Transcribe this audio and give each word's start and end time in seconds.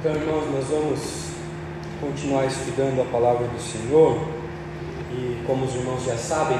Então, 0.00 0.14
irmãos, 0.14 0.44
nós 0.52 0.64
vamos 0.68 1.00
continuar 2.00 2.46
estudando 2.46 3.02
a 3.02 3.04
palavra 3.06 3.48
do 3.48 3.60
Senhor 3.60 4.16
e, 5.10 5.42
como 5.44 5.64
os 5.64 5.74
irmãos 5.74 6.04
já 6.04 6.16
sabem, 6.16 6.56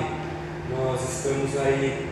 nós 0.68 1.00
estamos 1.08 1.56
aí 1.56 2.09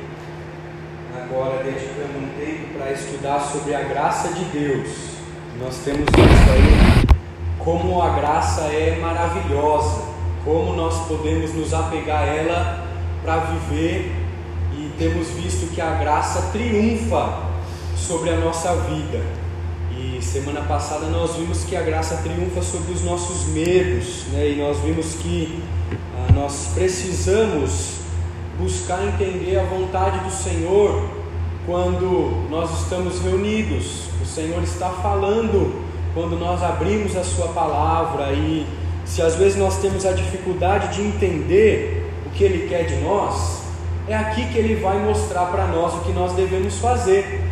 agora 1.21 1.65
dedicando 1.65 2.17
um 2.17 2.29
tempo 2.39 2.79
para 2.79 2.93
estudar 2.93 3.41
sobre 3.41 3.75
a 3.75 3.83
graça 3.83 4.35
de 4.35 4.45
Deus. 4.45 4.89
Nós 5.59 5.79
temos 5.79 6.05
visto 6.05 6.51
aí 6.53 7.19
como 7.59 8.01
a 8.01 8.11
graça 8.11 8.61
é 8.67 8.97
maravilhosa, 9.01 10.05
como 10.45 10.75
nós 10.75 11.09
podemos 11.09 11.53
nos 11.55 11.75
apegar 11.75 12.23
a 12.23 12.27
ela 12.27 12.87
para 13.25 13.39
viver 13.39 14.15
e 14.77 14.93
temos 14.97 15.27
visto 15.31 15.75
que 15.75 15.81
a 15.81 15.91
graça 15.97 16.53
triunfa 16.53 17.37
sobre 17.97 18.31
a 18.31 18.37
nossa 18.37 18.77
vida. 18.77 19.36
Semana 20.27 20.63
passada 20.63 21.07
nós 21.07 21.37
vimos 21.37 21.63
que 21.63 21.77
a 21.77 21.83
graça 21.83 22.17
triunfa 22.17 22.61
sobre 22.61 22.93
os 22.93 23.03
nossos 23.03 23.47
medos, 23.47 24.25
né? 24.33 24.51
e 24.51 24.57
nós 24.57 24.79
vimos 24.81 25.15
que 25.15 25.63
ah, 25.89 26.33
nós 26.35 26.73
precisamos 26.75 28.01
buscar 28.59 29.07
entender 29.07 29.57
a 29.57 29.63
vontade 29.63 30.19
do 30.25 30.31
Senhor 30.31 31.09
quando 31.65 32.49
nós 32.51 32.83
estamos 32.83 33.21
reunidos. 33.21 34.09
O 34.21 34.27
Senhor 34.27 34.63
está 34.65 34.91
falando 34.91 35.81
quando 36.13 36.37
nós 36.37 36.61
abrimos 36.61 37.17
a 37.17 37.23
Sua 37.23 37.49
palavra, 37.49 38.33
e 38.33 38.67
se 39.05 39.23
às 39.23 39.37
vezes 39.37 39.57
nós 39.57 39.79
temos 39.79 40.05
a 40.05 40.13
dificuldade 40.13 40.97
de 40.97 41.03
entender 41.03 42.13
o 42.27 42.31
que 42.31 42.43
Ele 42.43 42.69
quer 42.69 42.85
de 42.85 42.97
nós, 42.97 43.63
é 44.09 44.15
aqui 44.15 44.45
que 44.49 44.59
Ele 44.59 44.75
vai 44.75 44.99
mostrar 44.99 45.47
para 45.47 45.69
nós 45.69 45.95
o 45.95 46.01
que 46.01 46.13
nós 46.13 46.33
devemos 46.33 46.79
fazer. 46.79 47.46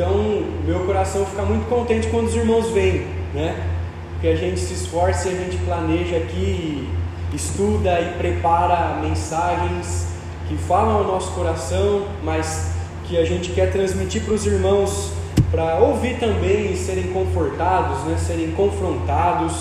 Então, 0.00 0.42
meu 0.64 0.86
coração 0.86 1.26
fica 1.26 1.42
muito 1.42 1.68
contente 1.68 2.08
quando 2.08 2.28
os 2.28 2.34
irmãos 2.34 2.70
vêm, 2.70 3.06
né? 3.34 3.54
Porque 4.12 4.28
a 4.28 4.34
gente 4.34 4.58
se 4.58 4.72
esforça 4.72 5.28
e 5.28 5.32
a 5.32 5.36
gente 5.36 5.58
planeja 5.58 6.16
aqui, 6.16 6.88
estuda 7.34 8.00
e 8.00 8.14
prepara 8.16 8.98
mensagens 9.02 10.06
que 10.48 10.56
falam 10.56 10.96
ao 10.96 11.04
nosso 11.04 11.32
coração, 11.32 12.06
mas 12.24 12.70
que 13.04 13.18
a 13.18 13.26
gente 13.26 13.50
quer 13.50 13.70
transmitir 13.72 14.22
para 14.22 14.32
os 14.32 14.46
irmãos 14.46 15.12
para 15.50 15.80
ouvir 15.80 16.18
também 16.18 16.72
e 16.72 16.76
serem 16.78 17.08
confortados, 17.08 18.02
né? 18.04 18.16
serem 18.16 18.52
confrontados. 18.52 19.52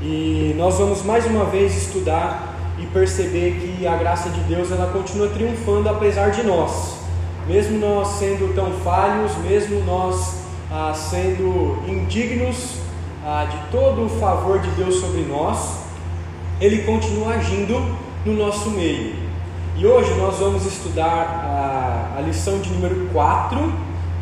E 0.00 0.54
nós 0.56 0.78
vamos 0.78 1.02
mais 1.02 1.26
uma 1.26 1.44
vez 1.44 1.76
estudar 1.76 2.54
e 2.78 2.86
perceber 2.86 3.60
que 3.60 3.86
a 3.86 3.94
graça 3.94 4.30
de 4.30 4.40
Deus 4.44 4.72
ela 4.72 4.90
continua 4.90 5.28
triunfando 5.28 5.90
apesar 5.90 6.30
de 6.30 6.42
nós 6.44 7.03
mesmo 7.46 7.78
nós 7.78 8.08
sendo 8.18 8.54
tão 8.54 8.72
falhos, 8.80 9.36
mesmo 9.38 9.80
nós 9.84 10.44
ah, 10.70 10.92
sendo 10.94 11.82
indignos 11.86 12.78
ah, 13.24 13.46
de 13.50 13.56
todo 13.70 14.06
o 14.06 14.08
favor 14.08 14.58
de 14.58 14.68
Deus 14.70 14.96
sobre 14.96 15.22
nós, 15.22 15.80
Ele 16.60 16.82
continua 16.82 17.34
agindo 17.34 17.80
no 18.24 18.32
nosso 18.32 18.70
meio. 18.70 19.14
E 19.76 19.86
hoje 19.86 20.14
nós 20.14 20.38
vamos 20.38 20.64
estudar 20.64 22.12
a, 22.14 22.18
a 22.18 22.20
lição 22.20 22.58
de 22.60 22.70
número 22.70 23.08
4 23.12 23.72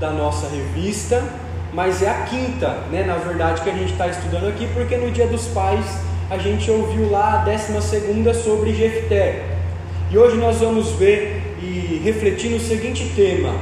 da 0.00 0.10
nossa 0.10 0.48
revista, 0.48 1.22
mas 1.72 2.02
é 2.02 2.10
a 2.10 2.22
quinta, 2.22 2.68
né, 2.90 3.04
na 3.04 3.16
verdade, 3.16 3.62
que 3.62 3.70
a 3.70 3.74
gente 3.74 3.92
está 3.92 4.08
estudando 4.08 4.48
aqui, 4.48 4.66
porque 4.74 4.96
no 4.96 5.10
Dia 5.10 5.26
dos 5.26 5.46
Pais 5.48 5.86
a 6.30 6.38
gente 6.38 6.70
ouviu 6.70 7.10
lá 7.10 7.34
a 7.34 7.36
décima 7.44 7.80
segunda 7.80 8.34
sobre 8.34 8.74
Jefté. 8.74 9.44
E 10.10 10.18
hoje 10.18 10.36
nós 10.36 10.58
vamos 10.58 10.90
ver 10.92 11.41
e 11.62 12.00
refletir 12.04 12.50
no 12.50 12.60
seguinte 12.60 13.12
tema: 13.14 13.54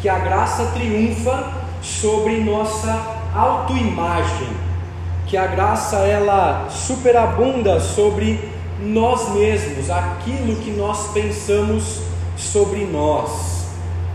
que 0.00 0.08
a 0.08 0.18
graça 0.18 0.66
triunfa 0.66 1.52
sobre 1.82 2.40
nossa 2.40 3.18
autoimagem, 3.34 4.48
que 5.26 5.36
a 5.36 5.46
graça 5.46 5.96
ela 5.98 6.68
superabunda 6.70 7.80
sobre 7.80 8.38
nós 8.80 9.34
mesmos, 9.34 9.90
aquilo 9.90 10.56
que 10.56 10.70
nós 10.70 11.12
pensamos 11.12 12.00
sobre 12.36 12.84
nós. 12.84 13.60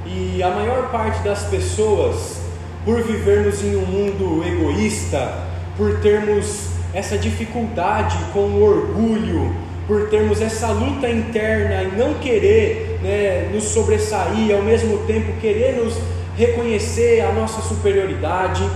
E 0.05 0.41
a 0.41 0.49
maior 0.49 0.91
parte 0.91 1.23
das 1.23 1.43
pessoas, 1.45 2.39
por 2.83 3.01
vivermos 3.01 3.63
em 3.63 3.75
um 3.75 3.85
mundo 3.85 4.43
egoísta, 4.45 5.45
por 5.75 5.99
termos 5.99 6.67
essa 6.93 7.17
dificuldade 7.17 8.17
com 8.31 8.39
o 8.39 8.63
orgulho, 8.63 9.53
por 9.87 10.09
termos 10.09 10.41
essa 10.41 10.67
luta 10.67 11.09
interna 11.09 11.83
e 11.83 11.97
não 11.97 12.13
querer 12.15 12.84
né, 13.05 13.49
nos 13.53 13.65
sobressair, 13.65 14.55
ao 14.55 14.63
mesmo 14.63 14.97
tempo 15.05 15.39
querer 15.39 15.75
nos 15.75 15.93
reconhecer 16.35 17.21
a 17.21 17.31
nossa 17.31 17.61
superioridade. 17.61 18.67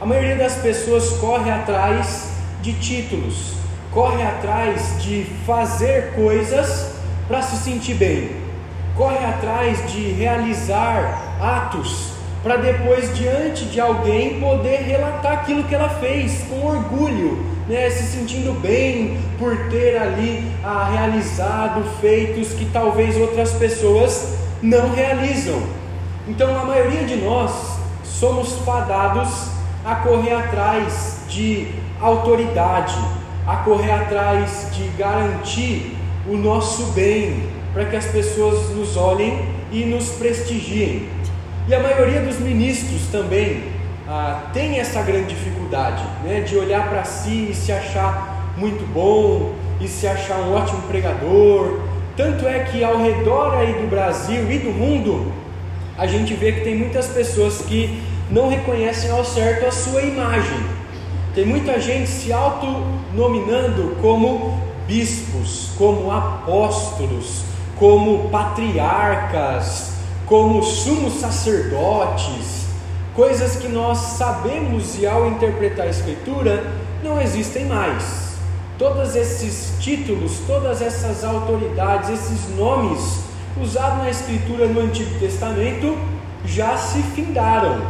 A 0.00 0.04
maioria 0.04 0.36
das 0.36 0.56
pessoas 0.56 1.10
corre 1.12 1.50
atrás 1.50 2.32
de 2.60 2.72
títulos, 2.74 3.54
corre 3.92 4.22
atrás 4.22 5.00
de 5.02 5.24
fazer 5.46 6.12
coisas 6.14 6.92
para 7.28 7.40
se 7.40 7.56
sentir 7.56 7.94
bem, 7.94 8.30
corre 8.96 9.24
atrás 9.24 9.92
de 9.92 10.12
realizar 10.12 11.36
atos 11.40 12.18
para 12.42 12.56
depois, 12.56 13.16
diante 13.16 13.64
de 13.64 13.80
alguém, 13.80 14.40
poder 14.40 14.82
relatar 14.82 15.32
aquilo 15.32 15.64
que 15.64 15.74
ela 15.74 15.88
fez 15.88 16.44
com 16.48 16.64
orgulho, 16.64 17.44
né, 17.68 17.90
se 17.90 18.04
sentindo 18.04 18.58
bem 18.60 19.18
por 19.38 19.54
ter 19.68 19.98
ali 19.98 20.50
ah, 20.64 20.88
realizado 20.90 21.84
feitos 22.00 22.54
que 22.54 22.64
talvez 22.66 23.16
outras 23.16 23.52
pessoas 23.52 24.38
não 24.62 24.94
realizam. 24.94 25.62
Então, 26.26 26.58
a 26.58 26.64
maioria 26.64 27.04
de 27.04 27.16
nós 27.16 27.78
somos 28.02 28.54
fadados 28.64 29.50
a 29.84 29.96
correr 29.96 30.32
atrás 30.32 31.20
de 31.28 31.68
autoridade, 32.00 32.96
a 33.46 33.56
correr 33.56 33.92
atrás 33.92 34.68
de 34.72 34.88
garantir 34.98 35.96
o 36.26 36.36
nosso 36.36 36.84
bem, 36.92 37.44
para 37.72 37.84
que 37.84 37.96
as 37.96 38.06
pessoas 38.06 38.70
nos 38.70 38.96
olhem 38.96 39.46
e 39.70 39.84
nos 39.84 40.10
prestigiem. 40.10 41.08
E 41.68 41.74
a 41.74 41.80
maioria 41.80 42.20
dos 42.22 42.38
ministros 42.38 43.02
também 43.12 43.77
ah, 44.10 44.48
tem 44.54 44.78
essa 44.78 45.02
grande 45.02 45.34
dificuldade 45.34 46.02
né, 46.24 46.40
de 46.40 46.56
olhar 46.56 46.88
para 46.88 47.04
si 47.04 47.48
e 47.50 47.54
se 47.54 47.70
achar 47.70 48.54
muito 48.56 48.82
bom 48.90 49.52
e 49.82 49.86
se 49.86 50.06
achar 50.06 50.38
um 50.38 50.54
ótimo 50.54 50.80
pregador. 50.88 51.80
Tanto 52.16 52.48
é 52.48 52.60
que 52.60 52.82
ao 52.82 53.02
redor 53.02 53.54
aí 53.54 53.74
do 53.74 53.86
Brasil 53.86 54.50
e 54.50 54.58
do 54.60 54.70
mundo, 54.70 55.30
a 55.98 56.06
gente 56.06 56.32
vê 56.32 56.52
que 56.52 56.62
tem 56.62 56.74
muitas 56.74 57.08
pessoas 57.08 57.58
que 57.60 58.02
não 58.30 58.48
reconhecem 58.48 59.10
ao 59.10 59.22
certo 59.22 59.66
a 59.66 59.70
sua 59.70 60.00
imagem. 60.00 60.58
Tem 61.34 61.44
muita 61.44 61.78
gente 61.78 62.08
se 62.08 62.32
autonominando 62.32 63.94
como 64.00 64.58
bispos, 64.86 65.72
como 65.76 66.10
apóstolos, 66.10 67.42
como 67.78 68.30
patriarcas, 68.30 69.92
como 70.24 70.62
sumos 70.62 71.20
sacerdotes, 71.20 72.57
coisas 73.18 73.56
que 73.56 73.66
nós 73.66 73.98
sabemos 73.98 74.96
e 74.96 75.04
ao 75.04 75.26
interpretar 75.26 75.86
a 75.86 75.90
Escritura 75.90 76.62
não 77.02 77.20
existem 77.20 77.64
mais. 77.64 78.36
Todos 78.78 79.16
esses 79.16 79.72
títulos, 79.80 80.38
todas 80.46 80.80
essas 80.80 81.24
autoridades, 81.24 82.10
esses 82.10 82.56
nomes 82.56 83.24
usados 83.60 84.04
na 84.04 84.08
Escritura 84.08 84.68
no 84.68 84.82
Antigo 84.82 85.18
Testamento 85.18 85.98
já 86.44 86.76
se 86.76 87.02
findaram. 87.02 87.82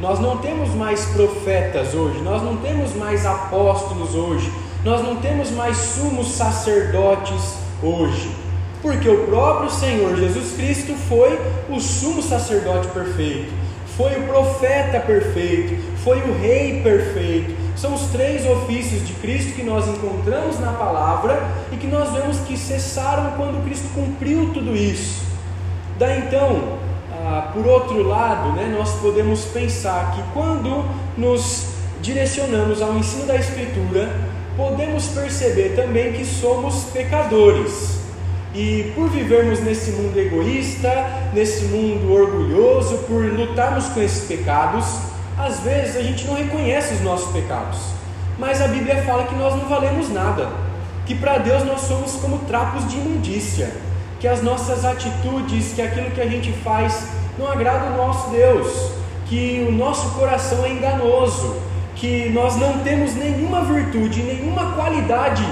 Nós 0.00 0.18
não 0.18 0.38
temos 0.38 0.70
mais 0.70 1.04
profetas 1.08 1.92
hoje, 1.92 2.18
nós 2.22 2.42
não 2.42 2.56
temos 2.56 2.94
mais 2.94 3.26
apóstolos 3.26 4.14
hoje, 4.14 4.50
nós 4.82 5.02
não 5.02 5.16
temos 5.16 5.50
mais 5.50 5.76
sumos 5.76 6.32
sacerdotes 6.32 7.56
hoje, 7.82 8.34
porque 8.80 9.10
o 9.10 9.26
próprio 9.26 9.70
Senhor 9.70 10.16
Jesus 10.16 10.54
Cristo 10.56 10.94
foi 11.06 11.38
o 11.68 11.78
sumo 11.78 12.22
sacerdote 12.22 12.88
perfeito 12.88 13.60
foi 13.96 14.18
o 14.18 14.26
profeta 14.26 15.00
perfeito, 15.00 15.76
foi 15.98 16.18
o 16.18 16.38
rei 16.38 16.80
perfeito. 16.82 17.54
São 17.76 17.94
os 17.94 18.02
três 18.10 18.46
ofícios 18.46 19.06
de 19.06 19.12
Cristo 19.14 19.54
que 19.54 19.62
nós 19.62 19.88
encontramos 19.88 20.58
na 20.60 20.72
palavra 20.72 21.42
e 21.72 21.76
que 21.76 21.86
nós 21.86 22.12
vemos 22.12 22.38
que 22.40 22.56
cessaram 22.56 23.32
quando 23.32 23.64
Cristo 23.64 23.88
cumpriu 23.94 24.50
tudo 24.52 24.76
isso. 24.76 25.22
Daí 25.98 26.18
então, 26.20 26.78
ah, 27.12 27.50
por 27.52 27.66
outro 27.66 28.02
lado, 28.02 28.52
né, 28.52 28.74
nós 28.76 28.92
podemos 29.00 29.44
pensar 29.46 30.12
que 30.12 30.22
quando 30.32 30.84
nos 31.16 31.66
direcionamos 32.00 32.80
ao 32.80 32.96
ensino 32.96 33.26
da 33.26 33.36
Escritura, 33.36 34.10
podemos 34.56 35.08
perceber 35.08 35.74
também 35.76 36.12
que 36.12 36.24
somos 36.24 36.84
pecadores. 36.84 37.99
E 38.52 38.92
por 38.96 39.08
vivermos 39.08 39.60
nesse 39.60 39.92
mundo 39.92 40.18
egoísta, 40.18 40.90
nesse 41.32 41.66
mundo 41.66 42.12
orgulhoso, 42.12 42.98
por 43.06 43.24
lutarmos 43.24 43.86
com 43.86 44.02
esses 44.02 44.26
pecados, 44.26 44.84
às 45.38 45.60
vezes 45.60 45.96
a 45.96 46.02
gente 46.02 46.26
não 46.26 46.34
reconhece 46.34 46.94
os 46.94 47.00
nossos 47.00 47.30
pecados. 47.32 47.78
Mas 48.38 48.60
a 48.60 48.66
Bíblia 48.66 49.02
fala 49.04 49.24
que 49.24 49.34
nós 49.36 49.54
não 49.54 49.68
valemos 49.68 50.10
nada, 50.10 50.48
que 51.06 51.14
para 51.14 51.38
Deus 51.38 51.64
nós 51.64 51.82
somos 51.82 52.12
como 52.16 52.38
trapos 52.40 52.88
de 52.88 52.96
imundícia, 52.96 53.70
que 54.18 54.26
as 54.26 54.42
nossas 54.42 54.84
atitudes, 54.84 55.72
que 55.72 55.82
aquilo 55.82 56.10
que 56.10 56.20
a 56.20 56.26
gente 56.26 56.52
faz 56.64 57.06
não 57.38 57.50
agrada 57.50 57.92
o 57.92 57.96
nosso 57.96 58.30
Deus, 58.30 58.92
que 59.26 59.64
o 59.68 59.72
nosso 59.72 60.10
coração 60.10 60.64
é 60.64 60.70
enganoso, 60.70 61.56
que 61.94 62.28
nós 62.30 62.56
não 62.56 62.80
temos 62.80 63.14
nenhuma 63.14 63.62
virtude, 63.62 64.22
nenhuma 64.22 64.72
qualidade 64.72 65.44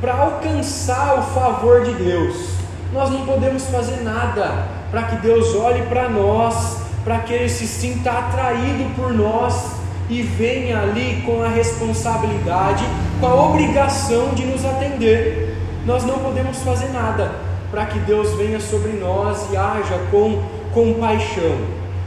para 0.00 0.14
alcançar 0.14 1.18
o 1.18 1.22
favor 1.34 1.84
de 1.84 1.92
Deus. 1.92 2.56
Nós 2.92 3.10
não 3.10 3.26
podemos 3.26 3.64
fazer 3.66 4.02
nada 4.02 4.66
para 4.90 5.04
que 5.04 5.16
Deus 5.16 5.54
olhe 5.54 5.82
para 5.82 6.08
nós, 6.08 6.78
para 7.04 7.18
que 7.18 7.32
Ele 7.32 7.48
se 7.48 7.66
sinta 7.66 8.10
atraído 8.10 8.94
por 8.94 9.12
nós 9.12 9.76
e 10.08 10.22
venha 10.22 10.80
ali 10.80 11.22
com 11.26 11.42
a 11.42 11.48
responsabilidade, 11.48 12.84
com 13.20 13.26
a 13.26 13.34
obrigação 13.48 14.28
de 14.34 14.44
nos 14.44 14.64
atender. 14.64 15.56
Nós 15.84 16.04
não 16.04 16.18
podemos 16.18 16.58
fazer 16.58 16.88
nada 16.88 17.32
para 17.70 17.86
que 17.86 17.98
Deus 18.00 18.34
venha 18.34 18.60
sobre 18.60 18.92
nós 18.92 19.48
e 19.50 19.56
haja 19.56 19.98
com 20.10 20.42
compaixão. 20.72 21.56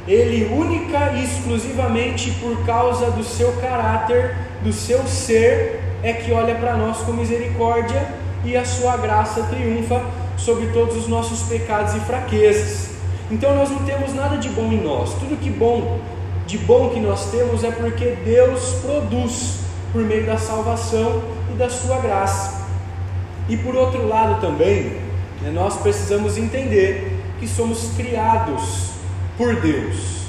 Ele 0.07 0.51
única 0.51 1.11
e 1.13 1.23
exclusivamente 1.23 2.31
por 2.41 2.65
causa 2.65 3.11
do 3.11 3.23
seu 3.23 3.51
caráter, 3.53 4.35
do 4.63 4.73
seu 4.73 5.05
ser, 5.05 5.78
é 6.03 6.13
que 6.13 6.31
olha 6.31 6.55
para 6.55 6.75
nós 6.75 6.97
com 6.99 7.11
misericórdia 7.13 8.07
e 8.43 8.55
a 8.55 8.63
sua 8.63 8.97
graça 8.97 9.43
triunfa 9.43 10.01
sobre 10.37 10.67
todos 10.67 10.95
os 10.95 11.07
nossos 11.07 11.43
pecados 11.43 11.95
e 11.95 11.99
fraquezas. 11.99 12.91
Então 13.29 13.53
nós 13.55 13.69
não 13.69 13.79
temos 13.79 14.13
nada 14.13 14.37
de 14.37 14.49
bom 14.49 14.71
em 14.71 14.81
nós. 14.81 15.13
Tudo 15.15 15.39
que 15.39 15.49
bom, 15.49 15.99
de 16.47 16.57
bom 16.57 16.89
que 16.89 16.99
nós 16.99 17.29
temos 17.31 17.63
é 17.63 17.71
porque 17.71 18.17
Deus 18.23 18.75
produz 18.81 19.59
por 19.91 20.01
meio 20.01 20.25
da 20.25 20.37
salvação 20.37 21.21
e 21.51 21.57
da 21.57 21.69
sua 21.69 21.97
graça. 21.99 22.67
E 23.47 23.57
por 23.57 23.75
outro 23.75 24.07
lado 24.07 24.39
também, 24.39 24.99
né, 25.41 25.51
nós 25.51 25.77
precisamos 25.77 26.37
entender 26.37 27.19
que 27.39 27.47
somos 27.47 27.91
criados 27.95 28.91
por 29.37 29.55
Deus 29.55 30.19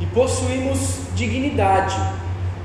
e 0.00 0.06
possuímos 0.06 1.00
dignidade. 1.14 1.96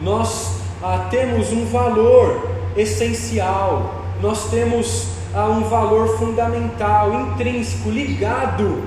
Nós 0.01 0.57
ah, 0.83 1.07
temos 1.09 1.51
um 1.51 1.65
valor 1.65 2.50
essencial, 2.75 3.95
nós 4.21 4.49
temos 4.49 5.07
ah, 5.33 5.47
um 5.47 5.63
valor 5.63 6.17
fundamental, 6.17 7.13
intrínseco, 7.13 7.89
ligado 7.89 8.83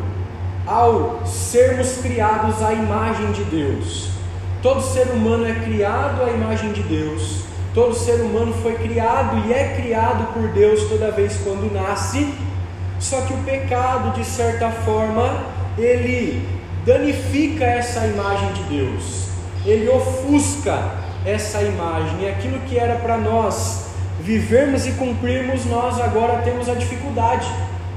ao 0.66 1.26
sermos 1.26 1.98
criados 1.98 2.62
à 2.62 2.72
imagem 2.72 3.32
de 3.32 3.44
Deus. 3.44 4.08
Todo 4.62 4.80
ser 4.80 5.08
humano 5.08 5.46
é 5.46 5.54
criado 5.54 6.22
à 6.22 6.30
imagem 6.30 6.72
de 6.72 6.82
Deus. 6.82 7.44
Todo 7.74 7.94
ser 7.94 8.20
humano 8.20 8.54
foi 8.62 8.74
criado 8.76 9.46
e 9.46 9.52
é 9.52 9.74
criado 9.76 10.32
por 10.32 10.48
Deus 10.48 10.84
toda 10.88 11.10
vez 11.10 11.36
quando 11.44 11.72
nasce. 11.72 12.32
Só 12.98 13.20
que 13.22 13.34
o 13.34 13.38
pecado, 13.38 14.14
de 14.14 14.24
certa 14.24 14.70
forma, 14.70 15.44
ele 15.76 16.48
danifica 16.86 17.64
essa 17.64 18.06
imagem 18.06 18.52
de 18.52 18.62
Deus. 18.64 19.28
Ele 19.66 19.88
ofusca 19.88 21.03
essa 21.24 21.62
imagem. 21.62 22.22
E 22.22 22.28
aquilo 22.28 22.58
que 22.60 22.78
era 22.78 22.96
para 22.96 23.16
nós 23.16 23.86
vivermos 24.20 24.86
e 24.86 24.92
cumprirmos, 24.92 25.64
nós 25.66 26.00
agora 26.00 26.42
temos 26.42 26.68
a 26.68 26.74
dificuldade, 26.74 27.46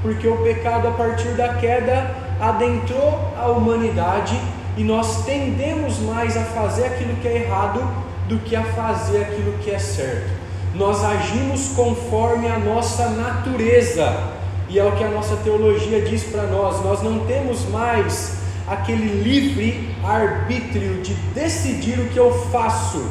porque 0.02 0.28
o 0.28 0.38
pecado 0.38 0.88
a 0.88 0.92
partir 0.92 1.30
da 1.30 1.56
queda 1.56 2.16
adentrou 2.40 3.34
a 3.38 3.48
humanidade 3.48 4.40
e 4.76 4.84
nós 4.84 5.26
tendemos 5.26 6.00
mais 6.00 6.38
a 6.38 6.44
fazer 6.44 6.86
aquilo 6.86 7.16
que 7.16 7.28
é 7.28 7.44
errado 7.44 7.82
do 8.28 8.38
que 8.40 8.56
a 8.56 8.64
fazer 8.64 9.22
aquilo 9.22 9.54
que 9.60 9.72
é 9.72 9.80
certo. 9.80 10.30
Nós 10.76 11.04
agimos 11.04 11.70
conforme 11.70 12.48
a 12.48 12.60
nossa 12.60 13.10
natureza, 13.10 14.36
e 14.70 14.78
é 14.78 14.84
o 14.84 14.92
que 14.92 15.04
a 15.04 15.10
nossa 15.10 15.36
teologia 15.38 16.02
diz 16.02 16.24
para 16.24 16.44
nós. 16.44 16.84
Nós 16.84 17.02
não 17.02 17.20
temos 17.26 17.68
mais 17.70 18.38
aquele 18.68 19.24
livre 19.24 19.96
arbítrio 20.04 21.02
de 21.02 21.14
decidir 21.34 22.00
o 22.00 22.10
que 22.10 22.18
eu 22.18 22.32
faço, 22.52 23.04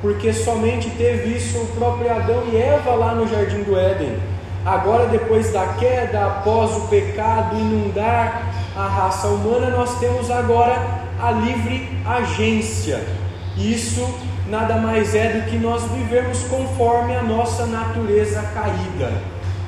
porque 0.00 0.32
somente 0.32 0.88
teve 0.90 1.36
isso 1.36 1.58
o 1.58 1.66
próprio 1.76 2.12
Adão 2.12 2.44
e 2.52 2.56
Eva 2.56 2.94
lá 2.94 3.14
no 3.14 3.26
jardim 3.28 3.62
do 3.62 3.76
Éden. 3.76 4.16
Agora, 4.64 5.06
depois 5.08 5.52
da 5.52 5.74
queda, 5.74 6.24
após 6.24 6.70
o 6.76 6.88
pecado 6.88 7.58
inundar 7.58 8.52
a 8.76 8.86
raça 8.86 9.26
humana, 9.26 9.70
nós 9.70 9.98
temos 9.98 10.30
agora 10.30 11.02
a 11.20 11.32
livre 11.32 11.88
agência. 12.06 13.04
Isso 13.56 14.08
nada 14.48 14.76
mais 14.76 15.14
é 15.14 15.32
do 15.32 15.50
que 15.50 15.56
nós 15.56 15.82
vivemos 15.90 16.44
conforme 16.44 17.16
a 17.16 17.22
nossa 17.22 17.66
natureza 17.66 18.42
caída. 18.54 19.12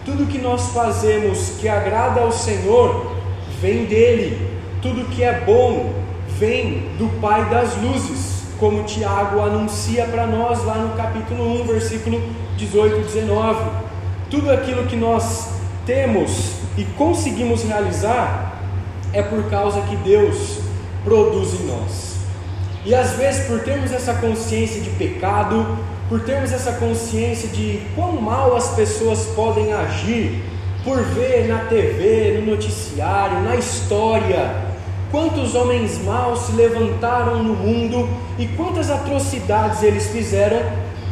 Tudo 0.05 0.27
que 0.27 0.39
nós 0.39 0.69
fazemos 0.73 1.57
que 1.59 1.69
agrada 1.69 2.21
ao 2.21 2.31
Senhor 2.31 3.17
vem 3.61 3.87
dele. 3.87 4.54
Tudo 4.85 5.07
que 5.07 5.25
é 5.25 5.41
bom 5.41 5.95
vem 6.39 6.91
do 6.99 7.09
Pai 7.19 7.49
das 7.49 7.75
luzes, 7.81 8.43
como 8.61 8.85
Tiago 8.85 9.41
anuncia 9.41 10.05
para 10.05 10.27
nós 10.27 10.63
lá 10.63 10.75
no 10.75 10.95
capítulo 10.95 11.63
1, 11.63 11.65
versículo 11.65 12.23
18 12.59 12.99
e 12.99 13.03
19. 13.05 13.65
Tudo 14.29 14.53
aquilo 14.53 14.85
que 14.85 14.95
nós 14.95 15.49
temos 15.87 16.57
e 16.77 16.85
conseguimos 16.99 17.63
realizar 17.63 18.61
é 19.15 19.23
por 19.23 19.45
causa 19.45 19.81
que 19.81 19.97
Deus 19.97 20.59
produz 21.03 21.59
em 21.59 21.67
nós. 21.67 22.17
E 22.85 22.95
às 22.95 23.13
vezes, 23.13 23.47
por 23.47 23.61
termos 23.61 23.91
essa 23.91 24.13
consciência 24.13 24.83
de 24.83 24.91
pecado, 24.91 25.79
por 26.11 26.21
termos 26.25 26.53
essa 26.53 26.73
consciência 26.73 27.49
de 27.49 27.81
quão 27.95 28.21
mal 28.21 28.55
as 28.55 28.75
pessoas 28.75 29.29
podem 29.35 29.73
agir, 29.73 30.45
por 30.85 31.03
ver 31.03 31.49
na 31.49 31.61
TV, 31.61 32.39
no 32.39 32.51
noticiário, 32.51 33.41
na 33.41 33.57
história, 33.57 34.64
quantos 35.15 35.55
homens 35.55 36.03
maus 36.03 36.41
se 36.41 36.53
levantaram 36.57 37.41
no 37.41 37.55
mundo 37.55 38.09
e 38.37 38.49
quantas 38.49 38.91
atrocidades 38.91 39.81
eles 39.85 40.09
fizeram, 40.09 40.61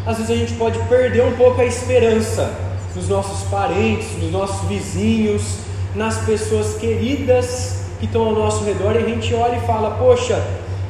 às 0.05 0.17
vezes 0.17 0.33
a 0.33 0.35
gente 0.35 0.55
pode 0.55 0.77
perder 0.89 1.25
um 1.25 1.37
pouco 1.37 1.61
a 1.61 1.65
esperança 1.65 2.53
nos 2.97 3.09
nossos 3.09 3.49
parentes, 3.49 4.09
nos 4.21 4.33
nossos 4.33 4.67
vizinhos, 4.67 5.59
nas 5.95 6.19
pessoas 6.25 6.75
queridas 6.79 7.85
que 8.01 8.07
estão 8.07 8.25
ao 8.25 8.33
nosso 8.33 8.65
redor 8.65 8.97
e 8.97 9.05
a 9.05 9.09
gente 9.09 9.33
olha 9.37 9.55
e 9.55 9.61
fala: 9.61 9.93
Poxa, 9.93 10.45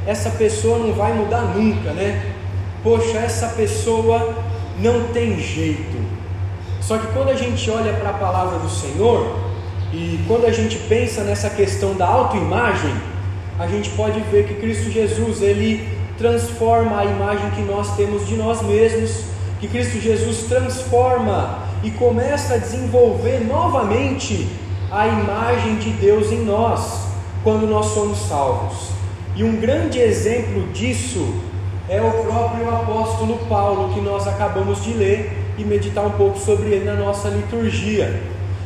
essa 0.06 0.30
pessoa 0.30 0.78
não 0.78 0.94
vai 0.94 1.12
mudar 1.12 1.42
nunca, 1.54 1.90
né? 1.90 2.32
Poxa, 2.82 3.18
essa 3.18 3.48
pessoa 3.48 4.34
não 4.78 5.08
tem 5.08 5.38
jeito. 5.38 6.02
Só 6.80 6.96
que 6.96 7.08
quando 7.08 7.28
a 7.28 7.34
gente 7.34 7.70
olha 7.70 7.92
para 7.92 8.08
a 8.08 8.14
palavra 8.14 8.58
do 8.58 8.70
Senhor 8.70 9.51
e 9.92 10.24
quando 10.26 10.46
a 10.46 10.52
gente 10.52 10.78
pensa 10.88 11.22
nessa 11.22 11.50
questão 11.50 11.94
da 11.94 12.06
autoimagem, 12.06 12.94
a 13.58 13.66
gente 13.66 13.90
pode 13.90 14.20
ver 14.20 14.46
que 14.46 14.54
Cristo 14.54 14.90
Jesus 14.90 15.42
ele 15.42 15.86
transforma 16.16 16.98
a 16.98 17.04
imagem 17.04 17.50
que 17.50 17.60
nós 17.62 17.94
temos 17.94 18.26
de 18.26 18.34
nós 18.36 18.62
mesmos, 18.62 19.24
que 19.60 19.68
Cristo 19.68 20.00
Jesus 20.00 20.44
transforma 20.44 21.58
e 21.82 21.90
começa 21.90 22.54
a 22.54 22.56
desenvolver 22.56 23.44
novamente 23.46 24.48
a 24.90 25.06
imagem 25.06 25.76
de 25.76 25.90
Deus 25.90 26.32
em 26.32 26.42
nós 26.42 27.06
quando 27.44 27.66
nós 27.66 27.86
somos 27.86 28.18
salvos. 28.18 28.92
E 29.36 29.44
um 29.44 29.56
grande 29.56 29.98
exemplo 29.98 30.68
disso 30.72 31.34
é 31.88 32.00
o 32.00 32.10
próprio 32.24 32.68
apóstolo 32.68 33.38
Paulo, 33.48 33.92
que 33.92 34.00
nós 34.00 34.26
acabamos 34.26 34.82
de 34.82 34.92
ler 34.94 35.32
e 35.58 35.64
meditar 35.64 36.06
um 36.06 36.12
pouco 36.12 36.38
sobre 36.38 36.70
ele 36.70 36.84
na 36.84 36.94
nossa 36.94 37.28
liturgia. 37.28 38.22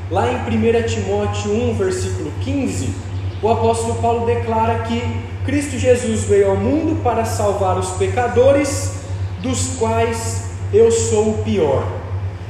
Lá 0.09 0.29
em 0.31 0.37
1 0.37 0.87
Timóteo 0.87 1.51
1, 1.51 1.75
versículo 1.75 2.31
15, 2.43 2.95
o 3.43 3.49
apóstolo 3.49 3.97
Paulo 3.97 4.25
declara 4.25 4.85
que 4.85 5.03
Cristo 5.45 5.77
Jesus 5.77 6.23
veio 6.25 6.51
ao 6.51 6.57
mundo 6.57 7.03
para 7.03 7.25
salvar 7.25 7.77
os 7.77 7.91
pecadores, 7.91 9.01
dos 9.43 9.77
quais 9.79 10.51
eu 10.73 10.93
sou 10.93 11.31
o 11.31 11.39
pior. 11.43 11.85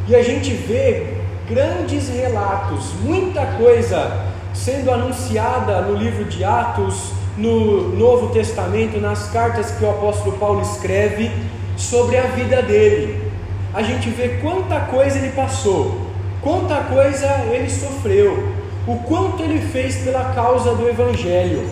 E 0.07 0.15
a 0.15 0.23
gente 0.23 0.53
vê 0.53 1.15
grandes 1.49 2.11
relatos, 2.11 2.93
muita 3.03 3.47
coisa 3.47 4.27
sendo 4.53 4.91
anunciada 4.91 5.81
no 5.81 5.97
livro 5.97 6.25
de 6.25 6.45
Atos, 6.45 7.13
no 7.39 7.89
Novo 7.97 8.35
Testamento, 8.35 9.01
nas 9.01 9.31
cartas 9.31 9.71
que 9.71 9.85
o 9.85 9.91
apóstolo 9.91 10.37
Paulo 10.37 10.61
escreve 10.61 11.31
sobre 11.77 12.19
a 12.19 12.23
vida 12.23 12.61
dele. 12.61 13.31
A 13.73 13.83
gente 13.83 14.11
vê 14.11 14.41
quanta 14.43 14.81
coisa 14.81 15.19
ele 15.19 15.33
passou, 15.33 16.06
quanta 16.47 16.77
coisa 16.85 17.27
ele 17.51 17.69
sofreu, 17.69 18.55
o 18.87 18.95
quanto 18.99 19.43
ele 19.43 19.59
fez 19.59 19.97
pela 19.97 20.27
causa 20.27 20.77
do 20.77 20.89
Evangelho, 20.89 21.69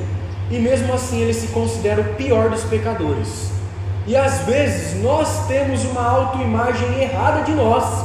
e 0.50 0.58
mesmo 0.58 0.92
assim 0.92 1.20
ele 1.20 1.32
se 1.32 1.46
considera 1.46 2.00
o 2.00 2.14
pior 2.14 2.50
dos 2.50 2.64
pecadores. 2.64 3.52
E 4.04 4.16
às 4.16 4.40
vezes 4.40 5.00
nós 5.00 5.46
temos 5.46 5.84
uma 5.84 6.04
autoimagem 6.04 7.00
errada 7.00 7.44
de 7.44 7.52
nós, 7.52 8.04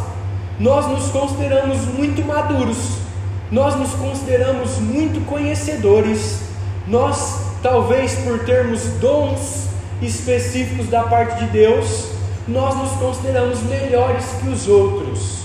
nós 0.60 0.86
nos 0.86 1.10
consideramos 1.10 1.86
muito 1.86 2.24
maduros, 2.24 3.00
nós 3.52 3.76
nos 3.76 3.96
consideramos 3.96 4.78
muito 4.78 5.26
conhecedores, 5.26 6.42
nós, 6.88 7.48
talvez 7.64 8.14
por 8.20 8.46
termos 8.46 8.84
dons 9.02 9.70
específicos 10.04 10.88
da 10.88 11.02
parte 11.02 11.46
de 11.46 11.50
Deus, 11.50 12.10
nós 12.48 12.76
nos 12.76 12.92
consideramos 12.92 13.60
melhores 13.64 14.24
que 14.40 14.50
os 14.50 14.68
outros. 14.68 15.38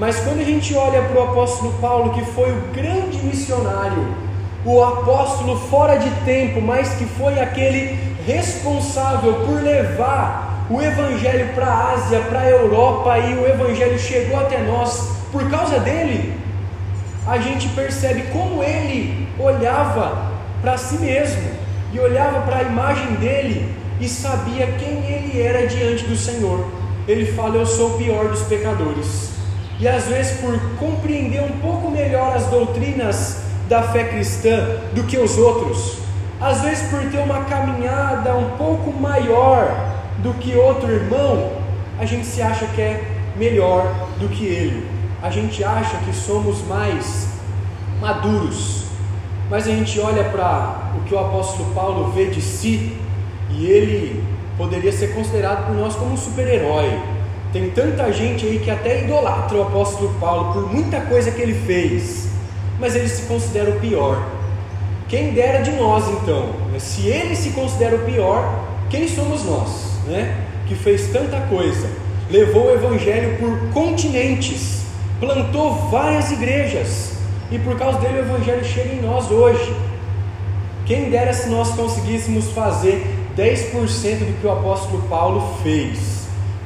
Mas 0.00 0.18
quando 0.20 0.40
a 0.40 0.44
gente 0.44 0.74
olha 0.74 1.02
para 1.02 1.20
o 1.20 1.24
apóstolo 1.24 1.74
Paulo, 1.74 2.14
que 2.14 2.24
foi 2.32 2.50
o 2.50 2.62
grande 2.72 3.18
missionário, 3.18 4.16
o 4.64 4.82
apóstolo 4.82 5.58
fora 5.68 5.98
de 5.98 6.08
tempo, 6.24 6.58
mas 6.62 6.94
que 6.94 7.04
foi 7.04 7.38
aquele 7.38 8.16
responsável 8.26 9.34
por 9.44 9.62
levar 9.62 10.66
o 10.70 10.80
Evangelho 10.80 11.52
para 11.54 11.66
a 11.66 11.92
Ásia, 11.92 12.20
para 12.20 12.40
a 12.40 12.48
Europa 12.48 13.18
e 13.18 13.34
o 13.34 13.46
Evangelho 13.46 13.98
chegou 13.98 14.40
até 14.40 14.62
nós 14.62 15.16
por 15.30 15.50
causa 15.50 15.78
dele, 15.78 16.34
a 17.26 17.36
gente 17.36 17.68
percebe 17.68 18.22
como 18.32 18.62
ele 18.62 19.28
olhava 19.38 20.30
para 20.62 20.78
si 20.78 20.96
mesmo 20.96 21.50
e 21.92 22.00
olhava 22.00 22.40
para 22.40 22.56
a 22.56 22.62
imagem 22.62 23.16
dele 23.16 23.76
e 24.00 24.08
sabia 24.08 24.66
quem 24.66 25.04
ele 25.04 25.42
era 25.42 25.66
diante 25.66 26.04
do 26.04 26.16
Senhor. 26.16 26.66
Ele 27.06 27.30
fala: 27.32 27.56
Eu 27.56 27.66
sou 27.66 27.90
o 27.90 27.98
pior 27.98 28.28
dos 28.28 28.42
pecadores. 28.44 29.39
E 29.80 29.88
às 29.88 30.04
vezes, 30.04 30.38
por 30.40 30.58
compreender 30.78 31.42
um 31.42 31.58
pouco 31.58 31.90
melhor 31.90 32.36
as 32.36 32.46
doutrinas 32.46 33.38
da 33.66 33.82
fé 33.82 34.04
cristã 34.04 34.76
do 34.92 35.04
que 35.04 35.16
os 35.16 35.38
outros, 35.38 35.98
às 36.38 36.60
vezes 36.60 36.88
por 36.90 37.00
ter 37.10 37.18
uma 37.18 37.44
caminhada 37.44 38.36
um 38.36 38.50
pouco 38.58 38.92
maior 38.92 39.96
do 40.18 40.34
que 40.34 40.54
outro 40.54 40.90
irmão, 40.90 41.52
a 41.98 42.04
gente 42.04 42.26
se 42.26 42.42
acha 42.42 42.66
que 42.66 42.80
é 42.82 43.02
melhor 43.36 44.08
do 44.18 44.28
que 44.28 44.44
ele. 44.44 44.86
A 45.22 45.30
gente 45.30 45.64
acha 45.64 45.96
que 45.98 46.14
somos 46.14 46.62
mais 46.66 47.28
maduros. 48.00 48.84
Mas 49.48 49.66
a 49.66 49.70
gente 49.70 49.98
olha 49.98 50.24
para 50.24 50.92
o 50.96 51.04
que 51.04 51.14
o 51.14 51.18
apóstolo 51.18 51.74
Paulo 51.74 52.10
vê 52.12 52.26
de 52.26 52.40
si 52.40 52.96
e 53.50 53.66
ele 53.66 54.24
poderia 54.56 54.92
ser 54.92 55.14
considerado 55.14 55.66
por 55.66 55.74
nós 55.74 55.94
como 55.94 56.12
um 56.12 56.16
super-herói. 56.16 57.00
Tem 57.52 57.68
tanta 57.70 58.12
gente 58.12 58.46
aí 58.46 58.60
que 58.60 58.70
até 58.70 59.02
idolatra 59.04 59.58
o 59.58 59.62
apóstolo 59.62 60.14
Paulo 60.20 60.52
por 60.52 60.72
muita 60.72 61.00
coisa 61.00 61.32
que 61.32 61.42
ele 61.42 61.54
fez, 61.66 62.28
mas 62.78 62.94
ele 62.94 63.08
se 63.08 63.22
considera 63.22 63.70
o 63.70 63.80
pior. 63.80 64.24
Quem 65.08 65.32
dera 65.32 65.60
de 65.60 65.72
nós 65.72 66.08
então? 66.08 66.50
Se 66.78 67.08
ele 67.08 67.34
se 67.34 67.50
considera 67.50 67.96
o 67.96 68.04
pior, 68.04 68.64
quem 68.88 69.08
somos 69.08 69.44
nós, 69.44 69.98
né? 70.06 70.46
Que 70.68 70.76
fez 70.76 71.08
tanta 71.08 71.40
coisa, 71.48 71.88
levou 72.30 72.66
o 72.66 72.70
evangelho 72.70 73.36
por 73.38 73.72
continentes, 73.72 74.82
plantou 75.18 75.74
várias 75.90 76.30
igrejas, 76.30 77.14
e 77.50 77.58
por 77.58 77.76
causa 77.76 77.98
dele 77.98 78.18
o 78.18 78.20
evangelho 78.20 78.64
chega 78.64 78.94
em 78.94 79.02
nós 79.02 79.28
hoje. 79.28 79.74
Quem 80.86 81.10
dera 81.10 81.32
se 81.32 81.48
nós 81.48 81.70
conseguíssemos 81.70 82.50
fazer 82.52 83.04
10% 83.36 84.18
do 84.18 84.40
que 84.40 84.46
o 84.46 84.52
apóstolo 84.52 85.02
Paulo 85.08 85.56
fez. 85.64 86.09